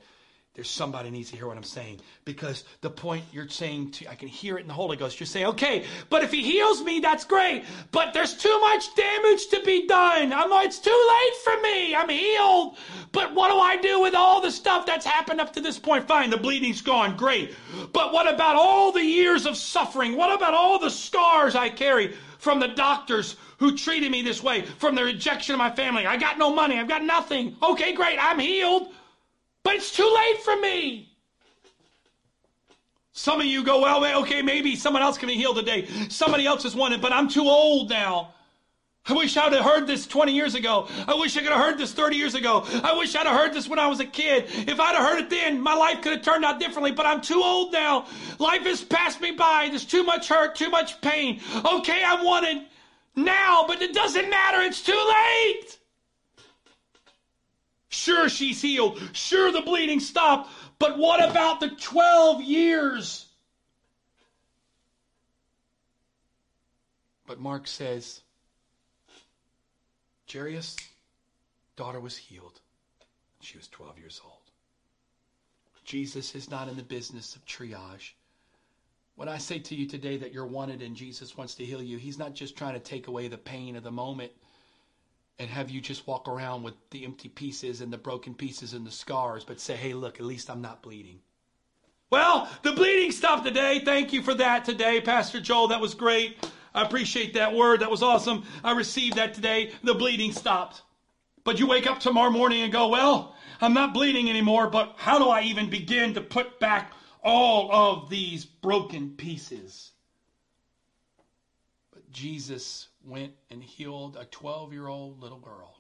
there's 0.57 0.71
somebody 0.71 1.11
needs 1.11 1.29
to 1.29 1.37
hear 1.37 1.45
what 1.45 1.55
I'm 1.55 1.61
saying 1.61 2.01
because 2.25 2.63
the 2.81 2.89
point 2.89 3.23
you're 3.31 3.47
saying 3.47 3.91
to 3.91 4.09
I 4.09 4.15
can 4.15 4.27
hear 4.27 4.57
it 4.57 4.61
in 4.61 4.67
the 4.67 4.73
Holy 4.73 4.97
Ghost. 4.97 5.19
You're 5.19 5.27
saying, 5.27 5.45
okay, 5.45 5.85
but 6.09 6.23
if 6.23 6.31
he 6.31 6.41
heals 6.41 6.81
me, 6.81 6.99
that's 6.99 7.25
great. 7.25 7.63
But 7.91 8.15
there's 8.15 8.35
too 8.35 8.59
much 8.61 8.95
damage 8.95 9.49
to 9.49 9.61
be 9.63 9.85
done. 9.85 10.33
I'm 10.33 10.51
it's 10.65 10.79
too 10.79 10.89
late 11.09 11.35
for 11.43 11.61
me. 11.61 11.93
I'm 11.93 12.09
healed. 12.09 12.75
But 13.11 13.35
what 13.35 13.51
do 13.51 13.59
I 13.59 13.77
do 13.77 14.01
with 14.01 14.15
all 14.15 14.41
the 14.41 14.49
stuff 14.49 14.87
that's 14.87 15.05
happened 15.05 15.39
up 15.39 15.53
to 15.53 15.61
this 15.61 15.77
point? 15.77 16.07
Fine, 16.07 16.31
the 16.31 16.37
bleeding's 16.37 16.81
gone, 16.81 17.15
great. 17.15 17.53
But 17.93 18.11
what 18.11 18.27
about 18.27 18.55
all 18.55 18.91
the 18.91 19.05
years 19.05 19.45
of 19.45 19.55
suffering? 19.55 20.17
What 20.17 20.35
about 20.35 20.55
all 20.55 20.79
the 20.79 20.89
scars 20.89 21.53
I 21.53 21.69
carry 21.69 22.15
from 22.39 22.59
the 22.59 22.69
doctors 22.69 23.35
who 23.59 23.77
treated 23.77 24.11
me 24.11 24.23
this 24.23 24.41
way, 24.41 24.63
from 24.63 24.95
the 24.95 25.03
rejection 25.03 25.53
of 25.53 25.59
my 25.59 25.69
family? 25.69 26.07
I 26.07 26.17
got 26.17 26.39
no 26.39 26.51
money, 26.51 26.79
I've 26.79 26.87
got 26.87 27.03
nothing. 27.03 27.55
Okay, 27.61 27.93
great, 27.93 28.17
I'm 28.19 28.39
healed. 28.39 28.91
But 29.67 29.75
it's 29.75 29.91
too 29.91 30.09
late 30.15 30.41
for 30.43 30.55
me. 30.55 31.11
Some 33.11 33.41
of 33.41 33.47
you 33.47 33.65
go, 33.65 33.81
well, 33.81 34.21
okay, 34.21 34.41
maybe 34.41 34.77
someone 34.77 35.01
else 35.01 35.17
can 35.17 35.27
be 35.27 35.35
healed 35.35 35.57
today. 35.57 35.89
Somebody 36.07 36.45
else 36.45 36.63
has 36.63 36.73
won 36.73 36.93
it, 36.93 37.01
but 37.01 37.11
I'm 37.11 37.27
too 37.27 37.43
old 37.43 37.89
now. 37.89 38.33
I 39.07 39.11
wish 39.11 39.35
I'd 39.35 39.51
have 39.51 39.65
heard 39.65 39.85
this 39.85 40.07
20 40.07 40.31
years 40.31 40.55
ago. 40.55 40.87
I 41.05 41.15
wish 41.15 41.35
I 41.35 41.41
could 41.41 41.51
have 41.51 41.59
heard 41.59 41.77
this 41.77 41.91
30 41.91 42.15
years 42.15 42.33
ago. 42.33 42.63
I 42.81 42.97
wish 42.97 43.13
I'd 43.13 43.27
have 43.27 43.35
heard 43.35 43.53
this 43.53 43.67
when 43.67 43.77
I 43.77 43.87
was 43.87 43.99
a 43.99 44.05
kid. 44.05 44.45
If 44.69 44.79
I'd 44.79 44.95
have 44.95 45.05
heard 45.05 45.19
it 45.19 45.29
then, 45.29 45.59
my 45.59 45.75
life 45.75 46.01
could 46.01 46.13
have 46.13 46.21
turned 46.21 46.45
out 46.45 46.61
differently, 46.61 46.93
but 46.93 47.05
I'm 47.05 47.19
too 47.19 47.41
old 47.43 47.73
now. 47.73 48.05
Life 48.39 48.61
has 48.61 48.85
passed 48.85 49.19
me 49.19 49.31
by. 49.31 49.67
There's 49.67 49.83
too 49.83 50.03
much 50.03 50.29
hurt, 50.29 50.55
too 50.55 50.69
much 50.69 51.01
pain. 51.01 51.41
Okay, 51.65 52.05
I 52.05 52.23
want 52.23 52.45
it 52.45 52.63
now, 53.17 53.65
but 53.67 53.81
it 53.81 53.93
doesn't 53.93 54.29
matter. 54.29 54.61
It's 54.61 54.81
too 54.81 54.93
late. 54.93 55.77
Sure, 57.89 58.27
she's 58.27 58.61
healed. 58.61 58.99
Sure, 59.13 59.51
the 59.51 59.61
bleeding 59.61 59.99
stopped. 59.99 60.51
But 60.79 60.97
what 60.97 61.23
about 61.23 61.59
the 61.59 61.69
12 61.69 62.41
years? 62.41 63.27
But 67.25 67.39
Mark 67.39 67.67
says, 67.67 68.21
Jairus' 70.31 70.77
daughter 71.75 71.99
was 71.99 72.17
healed. 72.17 72.59
She 73.41 73.57
was 73.57 73.67
12 73.67 73.99
years 73.99 74.21
old. 74.23 74.33
Jesus 75.85 76.35
is 76.35 76.49
not 76.49 76.67
in 76.67 76.75
the 76.75 76.83
business 76.83 77.35
of 77.35 77.45
triage. 77.45 78.11
When 79.15 79.29
I 79.29 79.37
say 79.37 79.59
to 79.59 79.75
you 79.75 79.87
today 79.87 80.17
that 80.17 80.33
you're 80.33 80.45
wanted 80.45 80.81
and 80.81 80.95
Jesus 80.95 81.37
wants 81.37 81.55
to 81.55 81.65
heal 81.65 81.81
you, 81.81 81.97
He's 81.97 82.19
not 82.19 82.33
just 82.33 82.57
trying 82.57 82.73
to 82.73 82.79
take 82.79 83.07
away 83.07 83.27
the 83.27 83.37
pain 83.37 83.75
of 83.75 83.83
the 83.83 83.91
moment 83.91 84.31
and 85.39 85.49
have 85.49 85.69
you 85.69 85.81
just 85.81 86.07
walk 86.07 86.27
around 86.27 86.63
with 86.63 86.73
the 86.89 87.05
empty 87.05 87.29
pieces 87.29 87.81
and 87.81 87.93
the 87.93 87.97
broken 87.97 88.33
pieces 88.33 88.73
and 88.73 88.85
the 88.85 88.91
scars, 88.91 89.43
but 89.43 89.59
say, 89.59 89.75
hey, 89.75 89.93
look, 89.93 90.19
at 90.19 90.25
least 90.25 90.49
I'm 90.49 90.61
not 90.61 90.81
bleeding. 90.81 91.19
Well, 92.09 92.49
the 92.63 92.71
bleeding 92.71 93.11
stopped 93.11 93.45
today. 93.45 93.81
Thank 93.83 94.13
you 94.13 94.21
for 94.21 94.33
that 94.35 94.65
today, 94.65 95.01
Pastor 95.01 95.39
Joel. 95.39 95.67
That 95.67 95.81
was 95.81 95.93
great. 95.93 96.37
I 96.73 96.83
appreciate 96.83 97.33
that 97.33 97.53
word. 97.53 97.81
That 97.81 97.91
was 97.91 98.01
awesome. 98.01 98.43
I 98.63 98.71
received 98.71 99.17
that 99.17 99.33
today. 99.33 99.71
The 99.83 99.93
bleeding 99.93 100.31
stopped. 100.31 100.81
But 101.43 101.59
you 101.59 101.67
wake 101.67 101.87
up 101.87 101.99
tomorrow 101.99 102.31
morning 102.31 102.61
and 102.61 102.71
go, 102.71 102.87
well, 102.87 103.35
I'm 103.61 103.73
not 103.73 103.93
bleeding 103.93 104.29
anymore, 104.29 104.69
but 104.69 104.95
how 104.97 105.19
do 105.19 105.29
I 105.29 105.41
even 105.41 105.69
begin 105.69 106.13
to 106.13 106.21
put 106.21 106.59
back 106.59 106.93
all 107.23 107.71
of 107.71 108.09
these 108.09 108.45
broken 108.45 109.11
pieces? 109.11 109.91
But 111.93 112.09
Jesus 112.11 112.87
went 113.07 113.33
and 113.49 113.63
healed 113.63 114.17
a 114.19 114.25
12 114.25 114.73
year 114.73 114.87
old 114.87 115.21
little 115.21 115.39
girl. 115.39 115.75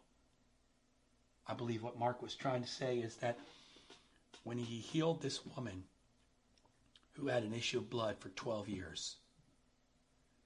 I 1.47 1.53
believe 1.53 1.83
what 1.83 1.99
Mark 1.99 2.21
was 2.21 2.35
trying 2.35 2.61
to 2.61 2.69
say 2.69 2.97
is 2.97 3.15
that 3.17 3.37
when 4.43 4.57
he 4.57 4.79
healed 4.79 5.21
this 5.21 5.45
woman 5.55 5.83
who 7.13 7.27
had 7.27 7.43
an 7.43 7.53
issue 7.53 7.79
of 7.79 7.89
blood 7.89 8.17
for 8.19 8.29
12 8.29 8.69
years, 8.69 9.15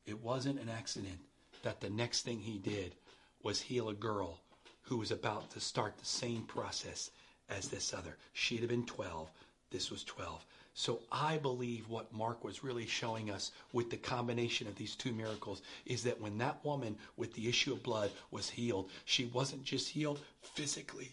it 0.05 0.21
wasn't 0.21 0.59
an 0.59 0.69
accident 0.69 1.19
that 1.63 1.81
the 1.81 1.89
next 1.89 2.23
thing 2.23 2.39
he 2.39 2.57
did 2.57 2.95
was 3.43 3.61
heal 3.61 3.89
a 3.89 3.93
girl 3.93 4.39
who 4.83 4.97
was 4.97 5.11
about 5.11 5.49
to 5.51 5.59
start 5.59 5.97
the 5.97 6.05
same 6.05 6.43
process 6.43 7.11
as 7.49 7.67
this 7.67 7.93
other. 7.93 8.17
She'd 8.33 8.61
have 8.61 8.69
been 8.69 8.85
12, 8.85 9.29
this 9.69 9.91
was 9.91 10.03
12. 10.03 10.45
So 10.73 11.01
I 11.11 11.37
believe 11.37 11.89
what 11.89 12.13
Mark 12.13 12.43
was 12.43 12.63
really 12.63 12.85
showing 12.85 13.29
us 13.29 13.51
with 13.73 13.89
the 13.89 13.97
combination 13.97 14.67
of 14.67 14.75
these 14.75 14.95
two 14.95 15.11
miracles 15.11 15.61
is 15.85 16.03
that 16.03 16.21
when 16.21 16.37
that 16.37 16.63
woman 16.63 16.97
with 17.17 17.33
the 17.33 17.49
issue 17.49 17.73
of 17.73 17.83
blood 17.83 18.11
was 18.31 18.49
healed, 18.49 18.89
she 19.03 19.25
wasn't 19.25 19.65
just 19.65 19.89
healed 19.89 20.21
physically, 20.41 21.11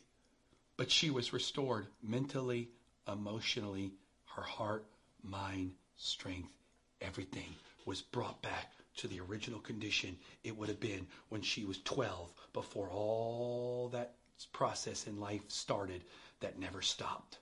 but 0.76 0.90
she 0.90 1.10
was 1.10 1.32
restored 1.32 1.88
mentally, 2.02 2.68
emotionally, 3.08 3.92
her 4.26 4.42
heart, 4.42 4.86
mind, 5.24 5.72
strength, 5.96 6.52
everything 7.00 7.54
was 7.84 8.00
brought 8.00 8.40
back 8.42 8.72
to 8.96 9.08
the 9.08 9.20
original 9.20 9.60
condition 9.60 10.16
it 10.44 10.56
would 10.56 10.68
have 10.68 10.80
been 10.80 11.06
when 11.30 11.42
she 11.42 11.64
was 11.64 11.78
12 11.82 12.32
before 12.52 12.90
all 12.90 13.88
that 13.92 14.14
process 14.52 15.06
in 15.06 15.18
life 15.18 15.42
started 15.48 16.04
that 16.40 16.58
never 16.58 16.80
stopped. 16.80 17.38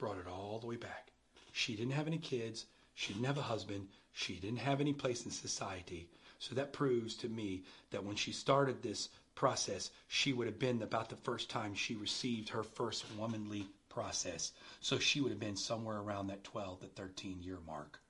Brought 0.00 0.18
it 0.18 0.26
all 0.26 0.58
the 0.58 0.66
way 0.66 0.76
back. 0.76 1.12
She 1.52 1.76
didn't 1.76 1.92
have 1.92 2.06
any 2.06 2.18
kids. 2.18 2.66
She 2.94 3.12
didn't 3.12 3.26
have 3.26 3.38
a 3.38 3.42
husband. 3.42 3.88
She 4.12 4.34
didn't 4.34 4.58
have 4.58 4.80
any 4.80 4.92
place 4.92 5.24
in 5.24 5.30
society. 5.30 6.08
So 6.38 6.54
that 6.54 6.72
proves 6.72 7.14
to 7.16 7.28
me 7.28 7.62
that 7.90 8.04
when 8.04 8.16
she 8.16 8.32
started 8.32 8.82
this 8.82 9.10
process, 9.34 9.90
she 10.08 10.32
would 10.32 10.46
have 10.46 10.58
been 10.58 10.82
about 10.82 11.08
the 11.10 11.16
first 11.16 11.50
time 11.50 11.74
she 11.74 11.94
received 11.94 12.48
her 12.48 12.62
first 12.62 13.04
womanly 13.18 13.68
process. 13.88 14.52
So 14.80 14.98
she 14.98 15.20
would 15.20 15.30
have 15.30 15.40
been 15.40 15.56
somewhere 15.56 15.98
around 15.98 16.28
that 16.28 16.44
12 16.44 16.80
to 16.80 16.86
13 16.86 17.42
year 17.42 17.58
mark. 17.66 18.00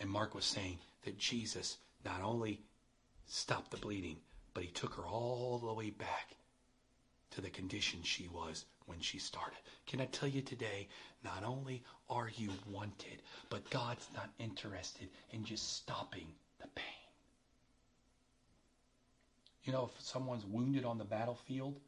And 0.00 0.10
Mark 0.10 0.34
was 0.34 0.44
saying 0.44 0.78
that 1.04 1.18
Jesus 1.18 1.78
not 2.04 2.22
only 2.22 2.60
stopped 3.26 3.70
the 3.70 3.76
bleeding, 3.76 4.16
but 4.54 4.64
he 4.64 4.70
took 4.70 4.94
her 4.94 5.06
all 5.06 5.58
the 5.58 5.72
way 5.72 5.90
back 5.90 6.36
to 7.30 7.40
the 7.40 7.50
condition 7.50 8.02
she 8.02 8.28
was 8.28 8.64
when 8.88 9.00
she 9.00 9.18
started. 9.18 9.58
Can 9.86 10.00
I 10.00 10.06
tell 10.06 10.28
you 10.28 10.42
today, 10.42 10.88
not 11.22 11.44
only 11.44 11.84
are 12.10 12.30
you 12.36 12.50
wanted, 12.68 13.22
but 13.50 13.68
God's 13.70 14.08
not 14.14 14.30
interested 14.38 15.08
in 15.30 15.44
just 15.44 15.76
stopping 15.76 16.26
the 16.60 16.68
pain. 16.74 16.84
You 19.64 19.72
know, 19.72 19.90
if 19.94 20.02
someone's 20.02 20.46
wounded 20.46 20.84
on 20.84 20.98
the 20.98 21.04
battlefield 21.04 21.78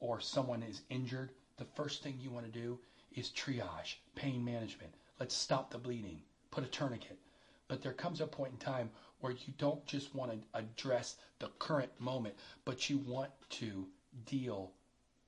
or 0.00 0.20
someone 0.20 0.62
is 0.62 0.80
injured, 0.88 1.30
the 1.58 1.64
first 1.64 2.02
thing 2.02 2.18
you 2.20 2.30
want 2.30 2.46
to 2.46 2.58
do 2.58 2.78
is 3.14 3.30
triage, 3.30 3.96
pain 4.14 4.44
management. 4.44 4.92
Let's 5.20 5.34
stop 5.34 5.70
the 5.70 5.78
bleeding, 5.78 6.22
put 6.50 6.64
a 6.64 6.68
tourniquet. 6.68 7.18
But 7.68 7.82
there 7.82 7.92
comes 7.92 8.20
a 8.20 8.26
point 8.26 8.52
in 8.52 8.58
time 8.58 8.90
where 9.20 9.32
you 9.32 9.52
don't 9.58 9.84
just 9.86 10.14
want 10.14 10.32
to 10.32 10.38
address 10.58 11.16
the 11.38 11.48
current 11.58 11.90
moment, 11.98 12.34
but 12.64 12.88
you 12.88 12.98
want 12.98 13.30
to 13.50 13.86
deal 14.24 14.72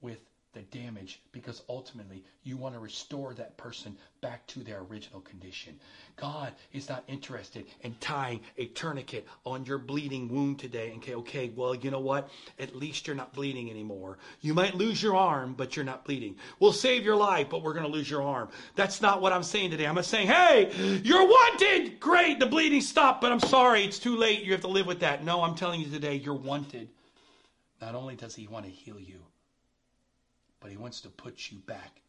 with 0.01 0.21
the 0.55 0.61
damage 0.77 1.21
because 1.33 1.63
ultimately 1.69 2.25
you 2.43 2.57
want 2.57 2.75
to 2.75 2.81
restore 2.81 3.35
that 3.35 3.57
person 3.57 3.97
back 4.21 4.47
to 4.47 4.61
their 4.61 4.81
original 4.91 5.21
condition. 5.21 5.79
God 6.17 6.53
is 6.73 6.89
not 6.89 7.05
interested 7.07 7.67
in 7.83 7.95
tying 8.01 8.41
a 8.57 8.67
tourniquet 8.67 9.27
on 9.45 9.65
your 9.67 9.79
bleeding 9.79 10.29
wound 10.29 10.59
today. 10.59 10.91
And 10.91 11.03
okay, 11.03 11.15
okay, 11.15 11.53
well, 11.55 11.75
you 11.75 11.91
know 11.91 12.01
what? 12.01 12.31
At 12.59 12.75
least 12.75 13.07
you're 13.07 13.15
not 13.15 13.35
bleeding 13.35 13.71
anymore. 13.71 14.19
You 14.41 14.55
might 14.55 14.75
lose 14.75 15.03
your 15.03 15.17
arm, 15.17 15.55
but 15.55 15.77
you're 15.77 15.85
not 15.85 16.05
bleeding. 16.05 16.37
We'll 16.59 16.73
save 16.73 17.05
your 17.05 17.17
life, 17.17 17.49
but 17.51 17.63
we're 17.63 17.75
going 17.75 17.87
to 17.87 17.93
lose 17.93 18.11
your 18.11 18.23
arm. 18.23 18.49
That's 18.75 19.03
not 19.03 19.21
what 19.21 19.33
I'm 19.33 19.43
saying 19.43 19.71
today. 19.71 19.87
I'm 19.87 20.03
saying, 20.03 20.29
hey, 20.29 20.73
you're 21.05 21.27
wanted. 21.27 22.01
Great, 22.01 22.41
the 22.41 22.47
bleeding 22.47 22.81
stopped, 22.81 23.21
but 23.21 23.31
I'm 23.31 23.41
sorry, 23.41 23.85
it's 23.85 23.99
too 23.99 24.17
late. 24.17 24.43
You 24.43 24.53
have 24.53 24.63
to 24.63 24.69
live 24.69 24.87
with 24.87 25.01
that. 25.01 25.25
No, 25.25 25.43
I'm 25.43 25.55
telling 25.55 25.81
you 25.81 25.91
today, 25.91 26.15
you're 26.15 26.35
wanted. 26.35 26.89
Not 27.81 27.95
only 27.95 28.17
does 28.17 28.35
he 28.35 28.49
want 28.49 28.65
to 28.65 28.71
heal 28.71 28.99
you, 28.99 29.21
but 30.61 30.71
he 30.71 30.77
wants 30.77 31.01
to 31.03 31.09
put 31.09 31.51
you 31.51 31.59
back 31.59 32.01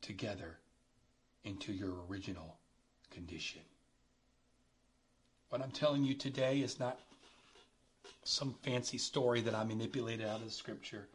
together 0.00 0.58
into 1.44 1.72
your 1.72 1.94
original 2.08 2.56
condition. 3.10 3.60
What 5.48 5.60
I'm 5.60 5.70
telling 5.70 6.04
you 6.04 6.14
today 6.14 6.60
is 6.60 6.80
not 6.80 6.98
some 8.24 8.54
fancy 8.62 8.98
story 8.98 9.40
that 9.42 9.54
I 9.54 9.64
manipulated 9.64 10.26
out 10.26 10.40
of 10.40 10.46
the 10.46 10.50
scripture. 10.50 11.08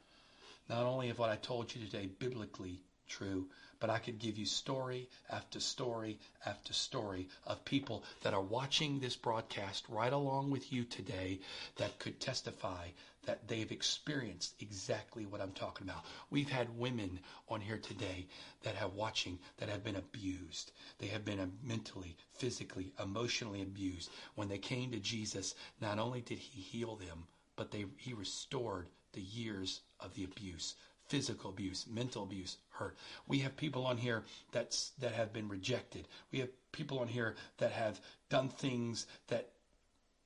Not 0.69 0.83
only 0.83 1.09
of 1.09 1.17
what 1.17 1.29
I 1.29 1.37
told 1.37 1.73
you 1.73 1.83
today 1.83 2.09
biblically 2.19 2.81
true, 3.07 3.47
but 3.79 3.89
I 3.89 3.99
could 3.99 4.19
give 4.19 4.37
you 4.37 4.45
story 4.45 5.07
after 5.29 5.59
story 5.59 6.17
after 6.45 6.73
story 6.73 7.27
of 7.45 7.63
people 7.65 8.03
that 8.23 8.33
are 8.33 8.41
watching 8.41 8.99
this 8.99 9.15
broadcast 9.15 9.85
right 9.89 10.11
along 10.11 10.49
with 10.49 10.73
you 10.73 10.83
today 10.83 11.39
that 11.77 11.99
could 11.99 12.19
testify 12.19 12.87
that 13.25 13.47
they've 13.47 13.71
experienced 13.71 14.55
exactly 14.61 15.25
what 15.25 15.41
I'm 15.41 15.51
talking 15.51 15.87
about. 15.87 16.05
We've 16.29 16.49
had 16.49 16.79
women 16.79 17.19
on 17.49 17.61
here 17.61 17.77
today 17.77 18.25
that 18.63 18.75
have 18.75 18.93
watching 18.93 19.37
that 19.57 19.69
have 19.69 19.83
been 19.83 19.97
abused. 19.97 20.71
They 20.97 21.07
have 21.07 21.25
been 21.25 21.39
uh, 21.39 21.47
mentally, 21.61 22.15
physically, 22.31 22.93
emotionally 23.03 23.61
abused. 23.61 24.09
When 24.35 24.47
they 24.47 24.57
came 24.57 24.91
to 24.91 24.99
Jesus, 24.99 25.55
not 25.81 25.99
only 25.99 26.21
did 26.21 26.39
he 26.39 26.61
heal 26.61 26.95
them, 26.95 27.25
but 27.57 27.71
they, 27.71 27.85
he 27.97 28.13
restored 28.13 28.87
the 29.13 29.21
years 29.21 29.81
of 29.99 30.13
the 30.15 30.23
abuse 30.23 30.75
physical 31.07 31.49
abuse, 31.49 31.85
mental 31.89 32.23
abuse, 32.23 32.57
hurt. 32.69 32.97
We 33.27 33.39
have 33.39 33.55
people 33.55 33.85
on 33.85 33.97
here 33.97 34.23
that's 34.51 34.91
that 34.99 35.13
have 35.13 35.33
been 35.33 35.47
rejected. 35.47 36.07
We 36.31 36.39
have 36.39 36.49
people 36.71 36.99
on 36.99 37.07
here 37.07 37.35
that 37.57 37.71
have 37.71 37.99
done 38.29 38.49
things 38.49 39.07
that 39.27 39.49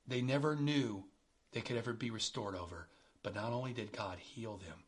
they 0.06 0.20
never 0.20 0.56
knew 0.56 1.04
they 1.52 1.60
could 1.60 1.76
ever 1.76 1.92
be 1.92 2.10
restored 2.10 2.54
over. 2.54 2.88
But 3.22 3.34
not 3.34 3.52
only 3.52 3.72
did 3.72 3.92
God 3.92 4.18
heal 4.18 4.56
them, 4.56 4.78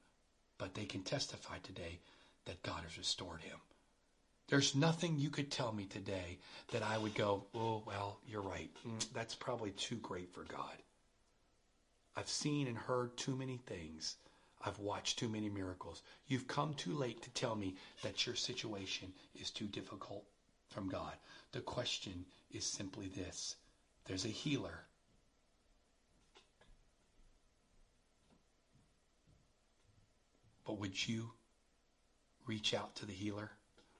but 0.59 0.75
they 0.75 0.85
can 0.85 1.03
testify 1.03 1.59
today 1.59 2.01
that 2.47 2.63
God 2.63 2.83
has 2.83 2.99
restored 2.99 3.41
him. 3.43 3.59
There's 4.49 4.75
nothing 4.75 5.19
you 5.19 5.31
could 5.31 5.51
tell 5.51 5.73
me 5.73 5.87
today 5.87 6.39
that 6.73 6.83
I 6.83 6.99
would 6.99 7.15
go, 7.15 7.45
oh, 7.55 7.83
well, 7.87 8.19
you're 8.27 8.43
right. 8.43 8.71
Mm, 8.87 9.13
that's 9.13 9.35
probably 9.35 9.71
too 9.71 9.97
great 9.97 10.35
for 10.35 10.45
God. 10.45 10.77
I've 12.17 12.29
seen 12.29 12.67
and 12.67 12.77
heard 12.77 13.17
too 13.17 13.35
many 13.35 13.57
things. 13.57 14.17
I've 14.65 14.79
watched 14.79 15.19
too 15.19 15.29
many 15.29 15.49
miracles. 15.49 16.03
You've 16.27 16.49
come 16.49 16.75
too 16.75 16.95
late 16.95 17.23
to 17.23 17.31
tell 17.31 17.55
me 17.55 17.77
that 18.03 18.27
your 18.27 18.35
situation 18.35 19.13
is 19.35 19.51
too 19.51 19.67
difficult 19.67 20.25
from 20.69 20.89
God. 20.89 21.15
The 21.53 21.61
question 21.61 22.25
is 22.51 22.65
simply 22.65 23.09
this 23.09 23.57
there's 24.07 24.25
a 24.25 24.29
healer 24.29 24.87
But 30.65 30.79
would 30.79 31.07
you 31.07 31.31
reach 32.47 32.75
out 32.75 32.97
to 32.97 33.07
the 33.07 33.13
healer? 33.13 33.51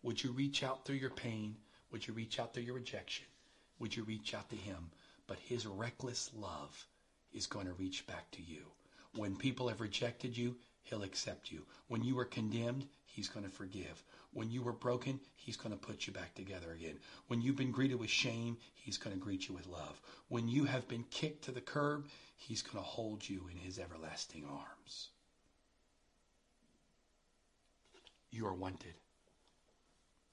Would 0.03 0.23
you 0.23 0.33
reach 0.33 0.63
out 0.63 0.85
through 0.85 0.97
your 0.97 1.11
pain? 1.11 1.57
Would 1.91 2.07
you 2.07 2.15
reach 2.15 2.39
out 2.39 2.55
through 2.55 2.65
your 2.65 2.75
rejection? 2.75 3.27
Would 3.79 3.95
you 3.97 4.03
reach 4.05 4.35
out 4.35 4.49
to 4.51 4.57
him? 4.57 4.91
But 5.27 5.39
his 5.39 5.67
reckless 5.67 6.31
love 6.35 6.87
is 7.33 7.47
going 7.47 7.67
to 7.67 7.75
reach 7.75 8.07
back 8.07 8.31
to 8.33 8.43
you. 8.43 8.65
When 9.17 9.37
people 9.37 9.69
have 9.69 9.81
rejected 9.81 10.37
you, 10.37 10.57
he'll 10.83 11.03
accept 11.03 11.51
you. 11.51 11.63
When 11.89 12.03
you 12.03 12.15
were 12.15 12.25
condemned, 12.25 12.87
he's 13.07 13.29
going 13.29 13.45
to 13.45 13.53
forgive. 13.53 14.03
When 14.33 14.51
you 14.51 14.63
were 14.63 14.73
broken, 14.73 15.21
he's 15.37 15.57
going 15.57 15.71
to 15.71 15.87
put 15.87 16.07
you 16.07 16.13
back 16.13 16.35
together 16.35 16.73
again. 16.73 16.99
When 17.29 17.41
you've 17.41 17.57
been 17.57 17.71
greeted 17.71 17.99
with 18.01 18.11
shame, 18.11 18.57
he's 18.75 18.99
going 18.99 19.17
to 19.17 19.23
greet 19.23 19.49
you 19.49 19.55
with 19.55 19.67
love. 19.67 20.01
When 20.29 20.49
you 20.49 20.65
have 20.65 20.89
been 20.89 21.05
kicked 21.11 21.45
to 21.45 21.53
the 21.53 21.61
curb, 21.61 22.09
he's 22.37 22.63
going 22.63 22.83
to 22.83 22.89
hold 22.89 23.29
you 23.29 23.49
in 23.51 23.57
his 23.59 23.79
everlasting 23.79 24.45
arms. 24.45 25.11
you 28.35 28.47
are 28.47 28.55
wanted. 28.55 28.95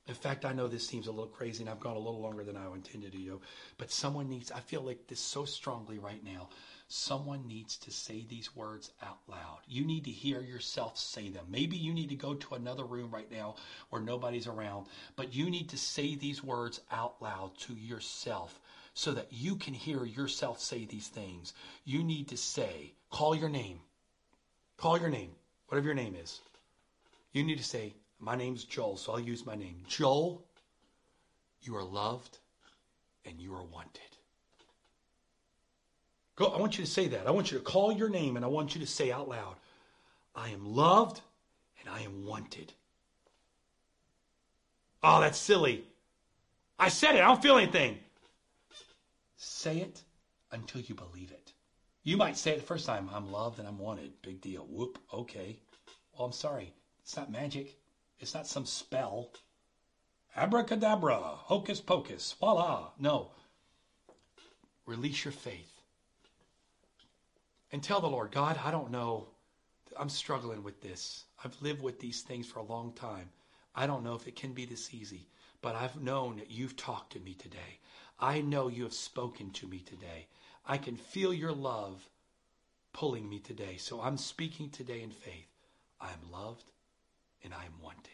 In 0.08 0.16
fact, 0.16 0.44
I 0.44 0.54
know 0.54 0.68
this 0.68 0.88
seems 0.88 1.08
a 1.08 1.12
little 1.12 1.28
crazy 1.28 1.64
and 1.64 1.70
I've 1.70 1.80
gone 1.80 1.96
a 1.96 2.00
little 2.00 2.22
longer 2.22 2.44
than 2.44 2.58
I 2.58 2.66
intended 2.74 3.14
to, 3.14 3.42
but 3.78 3.92
someone 3.92 4.28
needs, 4.28 4.52
I 4.52 4.60
feel 4.60 4.82
like 4.82 5.08
this 5.08 5.20
so 5.20 5.46
strongly 5.46 6.00
right 6.00 6.24
now. 6.24 6.50
Someone 6.94 7.48
needs 7.48 7.78
to 7.78 7.92
say 7.92 8.26
these 8.28 8.54
words 8.54 8.92
out 9.02 9.20
loud. 9.30 9.60
You 9.66 9.86
need 9.86 10.04
to 10.06 10.12
hear 10.12 10.42
yourself 10.42 10.98
say 10.98 11.30
them. 11.30 11.46
Maybe 11.50 11.78
you 11.78 11.94
need 11.94 12.10
to 12.10 12.16
go 12.16 12.34
to 12.34 12.56
another 12.56 12.84
room 12.84 13.12
right 13.12 13.32
now 13.32 13.56
where 13.90 14.02
nobody's 14.02 14.46
around, 14.46 14.88
but 15.16 15.34
you 15.34 15.50
need 15.50 15.70
to 15.70 15.78
say 15.78 16.16
these 16.16 16.44
words 16.44 16.82
out 16.92 17.22
loud 17.22 17.58
to 17.60 17.74
yourself 17.74 18.60
so 18.94 19.14
that 19.14 19.32
you 19.32 19.56
can 19.56 19.74
hear 19.74 20.04
yourself 20.04 20.60
say 20.60 20.84
these 20.84 21.08
things. 21.08 21.54
You 21.86 22.04
need 22.04 22.28
to 22.28 22.38
say, 22.38 22.94
call 23.10 23.36
your 23.36 23.48
name. 23.50 23.80
Call 24.76 25.00
your 25.00 25.10
name, 25.10 25.32
whatever 25.68 25.86
your 25.86 25.96
name 25.96 26.16
is. 26.22 26.42
You 27.32 27.44
need 27.44 27.60
to 27.60 27.64
say, 27.64 27.96
My 28.20 28.36
name's 28.36 28.66
Joel, 28.66 28.98
so 28.98 29.14
I'll 29.14 29.20
use 29.20 29.46
my 29.46 29.56
name. 29.56 29.84
Joel, 29.88 30.44
you 31.62 31.78
are 31.78 31.84
loved 31.84 32.40
and 33.26 33.40
you 33.40 33.54
are 33.56 33.64
wanted. 33.64 34.11
Go, 36.42 36.48
I 36.48 36.58
want 36.58 36.80
you 36.80 36.84
to 36.84 36.90
say 36.90 37.08
that. 37.10 37.28
I 37.28 37.30
want 37.32 37.52
you 37.52 37.60
to 37.60 37.64
call 37.64 37.92
your 37.92 38.10
name 38.10 38.36
and 38.36 38.44
I 38.44 38.48
want 38.48 38.74
you 38.74 38.82
to 38.82 38.88
say 38.88 39.12
out 39.12 39.30
loud, 39.30 39.58
I 40.36 40.50
am 40.50 40.74
loved 40.76 41.22
and 41.80 41.88
I 41.88 42.02
am 42.02 42.26
wanted. 42.26 42.74
Oh, 45.04 45.22
that's 45.22 45.38
silly. 45.38 45.84
I 46.80 46.90
said 46.90 47.14
it. 47.14 47.22
I 47.22 47.28
don't 47.28 47.44
feel 47.44 47.58
anything. 47.58 48.00
Say 49.38 49.82
it 49.82 50.02
until 50.52 50.82
you 50.82 50.96
believe 50.96 51.30
it. 51.30 51.54
You 52.02 52.18
might 52.18 52.38
say 52.38 52.54
it 52.54 52.62
the 52.62 52.66
first 52.66 52.88
time, 52.88 53.08
I'm 53.14 53.32
loved 53.32 53.60
and 53.60 53.68
I'm 53.68 53.78
wanted. 53.78 54.20
Big 54.24 54.42
deal. 54.42 54.66
Whoop. 54.68 54.98
Okay. 55.14 55.60
Well, 56.18 56.26
I'm 56.26 56.32
sorry. 56.32 56.74
It's 57.04 57.16
not 57.16 57.32
magic. 57.32 57.78
It's 58.20 58.34
not 58.34 58.48
some 58.48 58.66
spell. 58.66 59.30
Abracadabra, 60.36 61.20
hocus 61.20 61.80
pocus, 61.80 62.34
voila. 62.40 62.88
No. 62.98 63.30
Release 64.88 65.24
your 65.24 65.34
faith. 65.34 65.71
And 67.72 67.82
tell 67.82 68.02
the 68.02 68.08
Lord, 68.08 68.32
God, 68.32 68.60
I 68.64 68.72
don't 68.72 68.92
know. 68.92 69.28
I'm 69.98 70.10
struggling 70.10 70.64
with 70.64 70.82
this. 70.82 71.26
I've 71.44 71.62
lived 71.62 71.82
with 71.82 72.00
these 72.00 72.22
things 72.22 72.48
for 72.48 72.60
a 72.60 72.64
long 72.64 72.94
time. 72.94 73.30
I 73.76 73.88
don't 73.88 74.04
know 74.04 74.16
if 74.16 74.28
it 74.28 74.36
can 74.36 74.54
be 74.54 74.66
this 74.66 74.94
easy, 74.94 75.28
but 75.62 75.76
I've 75.76 76.02
known 76.02 76.38
that 76.38 76.52
you've 76.52 76.76
talked 76.76 77.14
to 77.14 77.20
me 77.20 77.34
today. 77.34 77.80
I 78.20 78.42
know 78.42 78.68
you 78.68 78.84
have 78.84 78.94
spoken 78.94 79.52
to 79.52 79.68
me 79.68 79.80
today. 79.80 80.28
I 80.66 80.78
can 80.78 80.96
feel 80.96 81.34
your 81.34 81.54
love 81.54 82.10
pulling 82.94 83.28
me 83.30 83.40
today. 83.40 83.78
So 83.78 84.02
I'm 84.02 84.18
speaking 84.18 84.70
today 84.70 85.02
in 85.02 85.12
faith. 85.12 85.48
I 86.00 86.12
am 86.12 86.32
loved 86.32 86.72
and 87.44 87.54
I 87.54 87.66
am 87.66 87.74
wanted. 87.82 88.12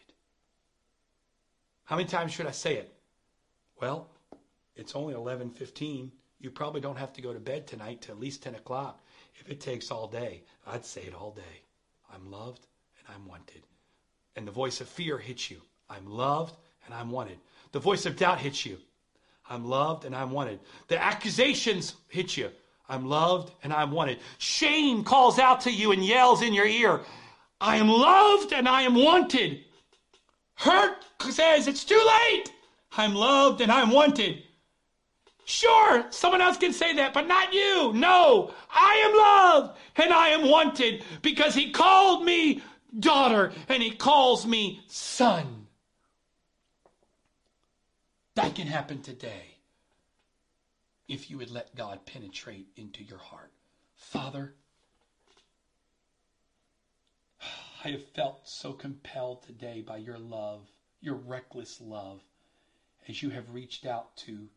How 1.84 1.96
many 1.96 2.08
times 2.08 2.32
should 2.32 2.46
I 2.46 2.52
say 2.52 2.76
it? 2.76 2.94
Well, 3.80 4.08
it's 4.76 4.94
only 4.94 5.14
11:15. 5.14 6.12
You 6.40 6.50
probably 6.50 6.80
don't 6.80 6.98
have 6.98 7.12
to 7.14 7.22
go 7.22 7.32
to 7.32 7.40
bed 7.40 7.66
tonight 7.66 8.02
till 8.02 8.14
at 8.14 8.20
least 8.20 8.42
10 8.42 8.54
o'clock. 8.54 9.00
If 9.40 9.50
it 9.50 9.60
takes 9.60 9.90
all 9.90 10.06
day, 10.06 10.42
I'd 10.66 10.84
say 10.84 11.02
it 11.02 11.14
all 11.14 11.30
day. 11.30 11.62
I'm 12.12 12.30
loved 12.30 12.66
and 12.98 13.14
I'm 13.14 13.26
wanted. 13.26 13.62
And 14.36 14.46
the 14.46 14.52
voice 14.52 14.80
of 14.80 14.88
fear 14.88 15.18
hits 15.18 15.50
you. 15.50 15.60
I'm 15.90 16.06
loved 16.06 16.56
and 16.84 16.94
I'm 16.94 17.10
wanted. 17.10 17.38
The 17.72 17.80
voice 17.80 18.06
of 18.06 18.16
doubt 18.16 18.38
hits 18.38 18.64
you. 18.64 18.78
I'm 19.48 19.64
loved 19.68 20.04
and 20.04 20.14
I'm 20.14 20.30
wanted. 20.30 20.60
The 20.88 21.02
accusations 21.02 21.94
hit 22.08 22.36
you. 22.36 22.50
I'm 22.88 23.06
loved 23.06 23.52
and 23.62 23.72
I'm 23.72 23.90
wanted. 23.90 24.18
Shame 24.38 25.04
calls 25.04 25.38
out 25.38 25.60
to 25.62 25.70
you 25.72 25.92
and 25.92 26.04
yells 26.04 26.42
in 26.42 26.54
your 26.54 26.66
ear. 26.66 27.00
I 27.60 27.76
am 27.76 27.88
loved 27.88 28.52
and 28.52 28.68
I 28.68 28.82
am 28.82 28.94
wanted. 28.94 29.64
Hurt 30.54 30.96
says 31.30 31.68
it's 31.68 31.84
too 31.84 32.02
late. 32.06 32.52
I'm 32.96 33.14
loved 33.14 33.60
and 33.60 33.70
I'm 33.70 33.90
wanted. 33.90 34.42
Sure, 35.48 36.04
someone 36.10 36.42
else 36.42 36.58
can 36.58 36.74
say 36.74 36.94
that, 36.96 37.14
but 37.14 37.26
not 37.26 37.54
you. 37.54 37.90
No, 37.94 38.52
I 38.70 38.96
am 38.96 39.16
loved 39.16 39.78
and 39.96 40.12
I 40.12 40.28
am 40.28 40.50
wanted 40.50 41.02
because 41.22 41.54
he 41.54 41.70
called 41.70 42.22
me 42.22 42.62
daughter 43.00 43.54
and 43.66 43.82
he 43.82 43.90
calls 43.92 44.46
me 44.46 44.82
son. 44.88 45.66
That 48.34 48.56
can 48.56 48.66
happen 48.66 49.00
today 49.00 49.56
if 51.08 51.30
you 51.30 51.38
would 51.38 51.50
let 51.50 51.74
God 51.74 52.04
penetrate 52.04 52.68
into 52.76 53.02
your 53.02 53.16
heart. 53.16 53.50
Father, 53.96 54.52
I 57.86 57.88
have 57.88 58.06
felt 58.08 58.46
so 58.46 58.74
compelled 58.74 59.44
today 59.44 59.80
by 59.80 59.96
your 59.96 60.18
love, 60.18 60.68
your 61.00 61.14
reckless 61.14 61.80
love, 61.80 62.20
as 63.08 63.22
you 63.22 63.30
have 63.30 63.54
reached 63.54 63.86
out 63.86 64.14
to 64.18 64.48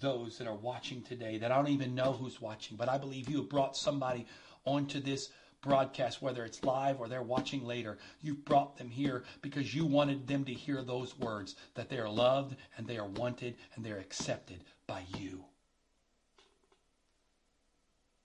those 0.00 0.38
that 0.38 0.46
are 0.46 0.54
watching 0.54 1.02
today 1.02 1.38
that 1.38 1.52
I 1.52 1.56
don't 1.56 1.68
even 1.68 1.94
know 1.94 2.12
who's 2.12 2.40
watching, 2.40 2.76
but 2.76 2.88
I 2.88 2.98
believe 2.98 3.28
you 3.28 3.38
have 3.38 3.48
brought 3.48 3.76
somebody 3.76 4.26
onto 4.64 5.00
this 5.00 5.30
broadcast, 5.60 6.22
whether 6.22 6.44
it's 6.44 6.62
live 6.62 7.00
or 7.00 7.08
they're 7.08 7.22
watching 7.22 7.64
later. 7.64 7.98
You've 8.20 8.44
brought 8.44 8.76
them 8.76 8.90
here 8.90 9.24
because 9.42 9.74
you 9.74 9.86
wanted 9.86 10.26
them 10.26 10.44
to 10.44 10.52
hear 10.52 10.82
those 10.82 11.18
words 11.18 11.56
that 11.74 11.88
they 11.88 11.98
are 11.98 12.08
loved 12.08 12.56
and 12.76 12.86
they 12.86 12.98
are 12.98 13.08
wanted 13.08 13.56
and 13.74 13.84
they're 13.84 13.98
accepted 13.98 14.64
by 14.86 15.02
you. 15.18 15.44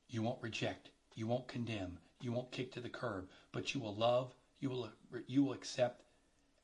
You 0.10 0.22
won't 0.22 0.44
reject, 0.44 0.90
you 1.16 1.26
won't 1.26 1.48
condemn, 1.48 1.98
you 2.22 2.32
won't 2.32 2.52
kick 2.52 2.72
to 2.74 2.80
the 2.80 2.90
curb, 2.90 3.28
but 3.52 3.74
you 3.74 3.80
will 3.80 3.96
love, 3.96 4.34
you 4.60 4.70
will 4.70 4.90
you 5.28 5.44
will 5.44 5.54
accept 5.54 6.04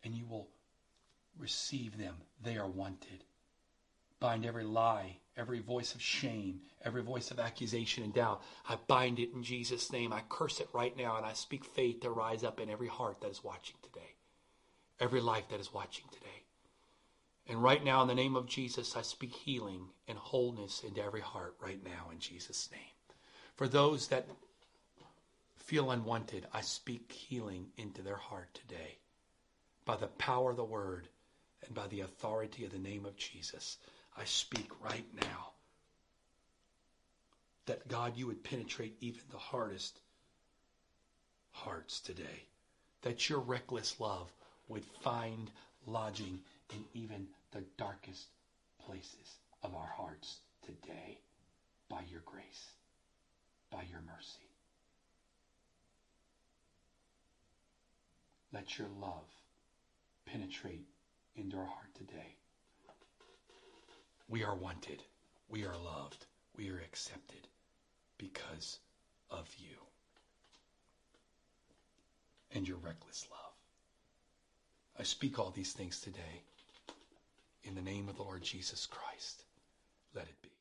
and 0.04 0.14
you 0.14 0.26
will 0.28 0.50
receive 1.38 1.98
them. 1.98 2.16
They 2.44 2.58
are 2.58 2.68
wanted. 2.68 3.24
Bind 4.20 4.46
every 4.46 4.66
lie, 4.66 5.18
every 5.38 5.60
voice 5.60 5.96
of 5.96 6.02
shame, 6.02 6.62
every 6.84 7.02
voice 7.02 7.32
of 7.32 7.40
accusation 7.40 8.04
and 8.04 8.14
doubt. 8.14 8.42
I 8.68 8.76
bind 8.88 9.20
it 9.20 9.34
in 9.34 9.44
Jesus' 9.44 9.92
name. 9.92 10.12
I 10.12 10.22
curse 10.28 10.60
it 10.60 10.68
right 10.74 10.96
now, 10.98 11.16
and 11.18 11.26
I 11.26 11.34
speak 11.34 11.64
faith 11.64 12.02
to 12.02 12.10
rise 12.10 12.44
up 12.44 12.60
in 12.60 12.70
every 12.70 12.88
heart 12.88 13.22
that 13.22 13.32
is 13.32 13.44
watching 13.44 13.78
today, 13.82 14.16
every 15.00 15.22
life 15.22 15.48
that 15.50 15.60
is 15.60 15.74
watching 15.74 16.06
today. 16.12 16.26
And 17.48 17.64
right 17.64 17.84
now, 17.84 18.02
in 18.02 18.08
the 18.08 18.16
name 18.16 18.36
of 18.36 18.46
Jesus, 18.46 18.96
I 18.96 19.02
speak 19.02 19.34
healing 19.34 19.88
and 20.08 20.18
wholeness 20.18 20.84
into 20.84 21.04
every 21.04 21.22
heart 21.22 21.56
right 21.60 21.84
now 21.84 22.12
in 22.12 22.20
Jesus' 22.20 22.70
name. 22.72 22.82
For 23.56 23.68
those 23.68 24.08
that 24.10 24.28
feel 25.58 25.92
unwanted, 25.92 26.46
I 26.54 26.62
speak 26.62 27.12
healing 27.12 27.68
into 27.78 28.02
their 28.02 28.18
heart 28.18 28.54
today 28.54 28.98
by 29.86 29.96
the 29.96 30.08
power 30.08 30.52
of 30.52 30.58
the 30.58 30.64
word 30.64 31.08
and 31.66 31.74
by 31.74 31.88
the 31.88 32.02
authority 32.02 32.66
of 32.66 32.72
the 32.72 32.78
name 32.78 33.06
of 33.06 33.18
Jesus. 33.18 33.78
I 34.20 34.26
speak 34.26 34.70
right 34.84 35.06
now 35.16 35.52
that 37.68 37.88
God, 37.88 38.18
you 38.18 38.28
would 38.28 38.44
penetrate 38.44 38.98
even 39.00 39.22
the 39.32 39.38
hardest 39.38 40.00
hearts 41.52 42.02
today. 42.02 42.48
That 43.04 43.30
your 43.30 43.40
reckless 43.40 43.98
love 44.00 44.30
would 44.68 44.84
find 45.04 45.50
lodging 45.86 46.40
in 46.74 46.84
even 46.94 47.28
the 47.52 47.64
darkest 47.78 48.28
places 48.86 49.38
of 49.64 49.74
our 49.74 49.90
hearts 49.96 50.40
today 50.66 51.20
by 51.88 52.02
your 52.12 52.22
grace, 52.26 52.72
by 53.72 53.84
your 53.90 54.02
mercy. 54.02 54.50
Let 58.52 58.78
your 58.78 58.90
love 59.00 59.30
penetrate 60.26 60.86
into 61.36 61.56
our 61.56 61.66
heart 61.66 61.94
today. 61.96 62.39
We 64.30 64.44
are 64.44 64.56
wanted. 64.56 65.02
We 65.50 65.66
are 65.66 65.76
loved. 65.76 66.26
We 66.56 66.70
are 66.70 66.78
accepted 66.78 67.48
because 68.18 68.80
of 69.32 69.48
you 69.58 69.76
and 72.54 72.68
your 72.68 72.78
reckless 72.78 73.26
love. 73.32 73.54
I 75.00 75.04
speak 75.04 75.40
all 75.40 75.52
these 75.52 75.74
things 75.74 76.00
today 76.00 76.44
in 77.64 77.76
the 77.76 77.82
name 77.82 78.10
of 78.10 78.18
the 78.18 78.24
Lord 78.24 78.44
Jesus 78.44 78.86
Christ. 78.86 79.44
Let 80.14 80.26
it 80.26 80.42
be. 80.42 80.59